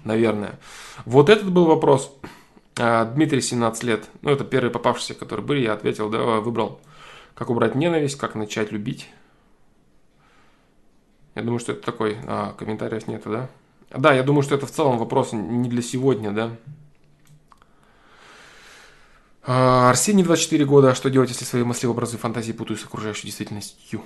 наверное. 0.03 0.59
Вот 1.05 1.29
этот 1.29 1.53
был 1.53 1.67
вопрос. 1.67 2.13
А, 2.79 3.05
Дмитрий, 3.05 3.41
17 3.41 3.83
лет, 3.83 4.09
ну, 4.23 4.31
это 4.31 4.45
первые 4.45 4.71
попавшиеся, 4.71 5.15
которые 5.15 5.45
были, 5.45 5.61
я 5.61 5.73
ответил, 5.73 6.09
да, 6.09 6.19
выбрал, 6.41 6.81
как 7.35 7.51
убрать 7.51 7.75
ненависть, 7.75 8.17
как 8.17 8.35
начать 8.35 8.73
любить. 8.73 9.09
Я 11.35 11.43
думаю, 11.43 11.59
что 11.59 11.73
это 11.73 11.83
такой, 11.83 12.19
а, 12.27 12.53
комментариев 12.53 13.07
нету, 13.09 13.31
да? 13.31 13.51
Да, 13.91 14.13
я 14.13 14.23
думаю, 14.23 14.43
что 14.43 14.55
это 14.55 14.67
в 14.67 14.71
целом 14.71 14.99
вопрос 14.99 15.33
не 15.33 15.69
для 15.69 15.83
сегодня, 15.83 16.31
да. 16.31 16.57
А, 19.43 19.91
Арсений, 19.91 20.23
24 20.23 20.65
года. 20.65 20.95
Что 20.95 21.11
делать, 21.11 21.31
если 21.31 21.45
свои 21.45 21.65
мысли, 21.65 21.87
образы, 21.87 22.19
фантазии 22.19 22.53
путаю 22.53 22.77
с 22.77 22.85
окружающей 22.85 23.27
действительностью? 23.27 24.03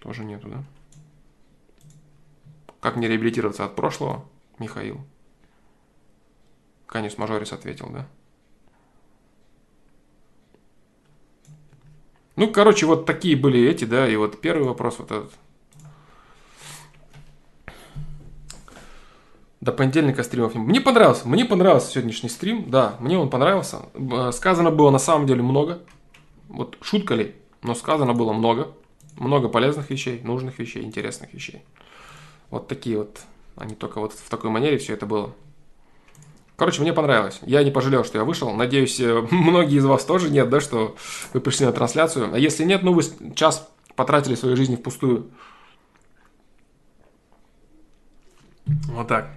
Тоже 0.00 0.24
нету, 0.24 0.48
да? 0.48 0.64
Как 2.80 2.96
мне 2.96 3.08
реабилитироваться 3.08 3.64
от 3.64 3.76
прошлого? 3.76 4.24
Михаил. 4.58 5.00
Канис 6.86 7.18
Мажорис 7.18 7.52
ответил, 7.52 7.88
да? 7.90 8.06
Ну, 12.36 12.50
короче, 12.50 12.86
вот 12.86 13.06
такие 13.06 13.36
были 13.36 13.68
эти, 13.68 13.84
да, 13.84 14.08
и 14.08 14.16
вот 14.16 14.40
первый 14.40 14.66
вопрос 14.66 14.98
вот 14.98 15.10
этот. 15.10 15.32
До 19.60 19.72
понедельника 19.72 20.22
стримов 20.22 20.54
не 20.54 20.60
Мне 20.60 20.80
понравился, 20.80 21.28
мне 21.28 21.44
понравился 21.44 21.90
сегодняшний 21.90 22.30
стрим, 22.30 22.70
да, 22.70 22.96
мне 22.98 23.18
он 23.18 23.28
понравился. 23.28 23.80
Сказано 24.32 24.70
было 24.70 24.90
на 24.90 24.98
самом 24.98 25.26
деле 25.26 25.42
много. 25.42 25.80
Вот 26.48 26.78
шутка 26.80 27.14
ли, 27.14 27.34
но 27.62 27.74
сказано 27.74 28.14
было 28.14 28.32
много. 28.32 28.74
Много 29.18 29.50
полезных 29.50 29.90
вещей, 29.90 30.22
нужных 30.22 30.58
вещей, 30.58 30.82
интересных 30.82 31.34
вещей. 31.34 31.62
Вот 32.50 32.68
такие 32.68 32.98
вот, 32.98 33.20
они 33.56 33.74
только 33.74 34.00
вот 34.00 34.12
в 34.12 34.28
такой 34.28 34.50
манере 34.50 34.78
все 34.78 34.94
это 34.94 35.06
было. 35.06 35.32
Короче, 36.56 36.82
мне 36.82 36.92
понравилось. 36.92 37.40
Я 37.42 37.64
не 37.64 37.70
пожалел, 37.70 38.04
что 38.04 38.18
я 38.18 38.24
вышел. 38.24 38.52
Надеюсь, 38.52 39.00
э, 39.00 39.26
многие 39.30 39.78
из 39.78 39.84
вас 39.84 40.04
тоже 40.04 40.28
нет, 40.28 40.50
да, 40.50 40.60
что 40.60 40.96
вы 41.32 41.40
пришли 41.40 41.64
на 41.64 41.72
трансляцию. 41.72 42.34
А 42.34 42.38
если 42.38 42.64
нет, 42.64 42.82
ну 42.82 42.92
вы 42.92 43.02
час 43.34 43.66
потратили 43.96 44.34
своей 44.34 44.56
жизни 44.56 44.76
впустую. 44.76 45.30
Вот 48.66 49.08
так. 49.08 49.30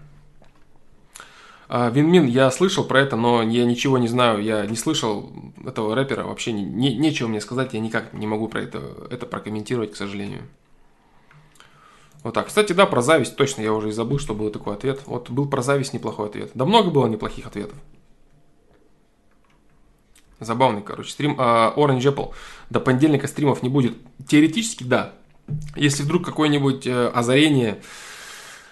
А, 1.69 1.89
Винмин, 1.89 2.25
я 2.25 2.51
слышал 2.51 2.83
про 2.83 2.99
это, 2.99 3.15
но 3.15 3.41
я 3.41 3.65
ничего 3.65 3.97
не 3.97 4.07
знаю, 4.07 4.43
я 4.43 4.65
не 4.65 4.75
слышал 4.75 5.31
этого 5.65 5.95
рэпера, 5.95 6.23
вообще 6.23 6.51
не, 6.51 6.63
не, 6.63 6.95
нечего 6.95 7.27
мне 7.27 7.41
сказать, 7.41 7.73
я 7.73 7.79
никак 7.79 8.13
не 8.13 8.27
могу 8.27 8.47
про 8.47 8.61
это, 8.61 9.07
это 9.09 9.25
прокомментировать, 9.25 9.93
к 9.93 9.95
сожалению. 9.95 10.41
Вот 12.23 12.33
так. 12.33 12.47
Кстати, 12.47 12.71
да, 12.71 12.85
про 12.85 13.01
зависть 13.01 13.35
точно, 13.35 13.61
я 13.61 13.73
уже 13.73 13.89
и 13.89 13.91
забыл, 13.91 14.17
что 14.17 14.33
был 14.33 14.49
такой 14.49 14.73
ответ. 14.73 15.01
Вот 15.05 15.29
был 15.29 15.47
про 15.47 15.61
зависть 15.61 15.93
неплохой 15.93 16.29
ответ. 16.29 16.51
Да 16.53 16.65
много 16.65 16.89
было 16.89 17.07
неплохих 17.07 17.45
ответов. 17.45 17.77
Забавный, 20.39 20.81
короче, 20.81 21.11
стрим. 21.11 21.39
Uh, 21.39 21.75
Orange 21.75 22.13
Apple. 22.13 22.33
До 22.69 22.79
понедельника 22.79 23.27
стримов 23.27 23.61
не 23.61 23.69
будет. 23.69 23.95
Теоретически, 24.27 24.83
да. 24.83 25.13
Если 25.75 26.03
вдруг 26.03 26.25
какое-нибудь 26.25 26.87
uh, 26.87 27.09
озарение, 27.09 27.81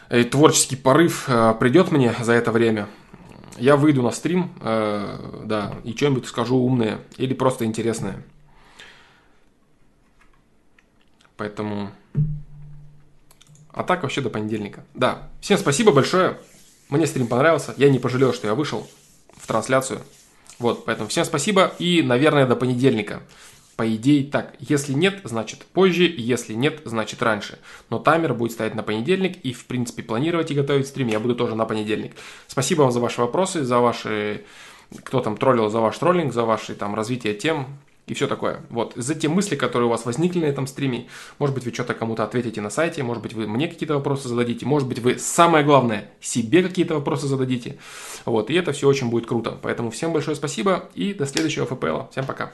э, 0.09 0.23
творческий 0.23 0.75
порыв 0.75 1.25
э, 1.27 1.53
придет 1.59 1.91
мне 1.91 2.13
за 2.19 2.33
это 2.33 2.51
время, 2.51 2.87
я 3.57 3.75
выйду 3.75 4.01
на 4.01 4.11
стрим, 4.11 4.51
э, 4.61 5.43
да, 5.45 5.75
и 5.83 5.93
что-нибудь 5.95 6.25
скажу 6.25 6.57
умное 6.57 6.99
или 7.17 7.33
просто 7.33 7.65
интересное. 7.65 8.23
Поэтому... 11.37 11.91
А 13.73 13.83
так 13.83 14.03
вообще 14.03 14.21
до 14.21 14.29
понедельника. 14.29 14.83
Да, 14.93 15.29
всем 15.39 15.57
спасибо 15.57 15.91
большое. 15.91 16.37
Мне 16.89 17.07
стрим 17.07 17.27
понравился. 17.27 17.73
Я 17.77 17.89
не 17.89 17.99
пожалел, 17.99 18.33
что 18.33 18.47
я 18.47 18.55
вышел 18.55 18.87
в 19.37 19.47
трансляцию. 19.47 20.01
Вот, 20.59 20.85
поэтому 20.85 21.07
всем 21.09 21.25
спасибо 21.25 21.73
и, 21.79 22.01
наверное, 22.01 22.45
до 22.45 22.55
понедельника. 22.55 23.21
По 23.77 23.95
идее 23.95 24.29
так. 24.29 24.55
Если 24.59 24.93
нет, 24.93 25.21
значит 25.23 25.65
позже, 25.65 26.03
если 26.03 26.53
нет, 26.53 26.81
значит 26.85 27.21
раньше. 27.23 27.57
Но 27.89 27.97
таймер 27.97 28.33
будет 28.33 28.51
стоять 28.51 28.75
на 28.75 28.83
понедельник, 28.83 29.37
и 29.43 29.53
в 29.53 29.65
принципе 29.65 30.03
планировать 30.03 30.51
и 30.51 30.53
готовить 30.53 30.87
стрим 30.87 31.07
я 31.07 31.19
буду 31.19 31.35
тоже 31.35 31.55
на 31.55 31.65
понедельник. 31.65 32.13
Спасибо 32.47 32.81
вам 32.81 32.91
за 32.91 32.99
ваши 32.99 33.21
вопросы, 33.21 33.63
за 33.63 33.79
ваши... 33.79 34.43
Кто 35.03 35.21
там 35.21 35.37
троллил 35.37 35.69
за 35.69 35.79
ваш 35.79 35.97
троллинг, 35.97 36.33
за 36.33 36.43
ваши 36.43 36.75
там 36.75 36.93
развитие 36.93 37.33
тем 37.33 37.67
и 38.11 38.13
все 38.13 38.27
такое. 38.27 38.59
Вот, 38.69 38.91
за 38.97 39.15
те 39.15 39.29
мысли, 39.29 39.55
которые 39.55 39.87
у 39.87 39.89
вас 39.89 40.05
возникли 40.05 40.41
на 40.41 40.45
этом 40.45 40.67
стриме, 40.67 41.07
может 41.39 41.55
быть, 41.55 41.63
вы 41.63 41.71
что-то 41.71 41.93
кому-то 41.93 42.25
ответите 42.25 42.59
на 42.59 42.69
сайте, 42.69 43.03
может 43.03 43.23
быть, 43.23 43.33
вы 43.33 43.47
мне 43.47 43.69
какие-то 43.69 43.93
вопросы 43.95 44.27
зададите, 44.27 44.65
может 44.65 44.89
быть, 44.89 44.99
вы, 44.99 45.17
самое 45.17 45.63
главное, 45.63 46.11
себе 46.19 46.61
какие-то 46.61 46.95
вопросы 46.95 47.27
зададите. 47.27 47.77
Вот, 48.25 48.49
и 48.49 48.53
это 48.53 48.73
все 48.73 48.89
очень 48.89 49.09
будет 49.09 49.27
круто. 49.27 49.57
Поэтому 49.61 49.91
всем 49.91 50.11
большое 50.11 50.35
спасибо 50.35 50.89
и 50.93 51.13
до 51.13 51.25
следующего 51.25 51.65
ФПЛ. 51.65 52.11
Всем 52.11 52.25
пока. 52.25 52.51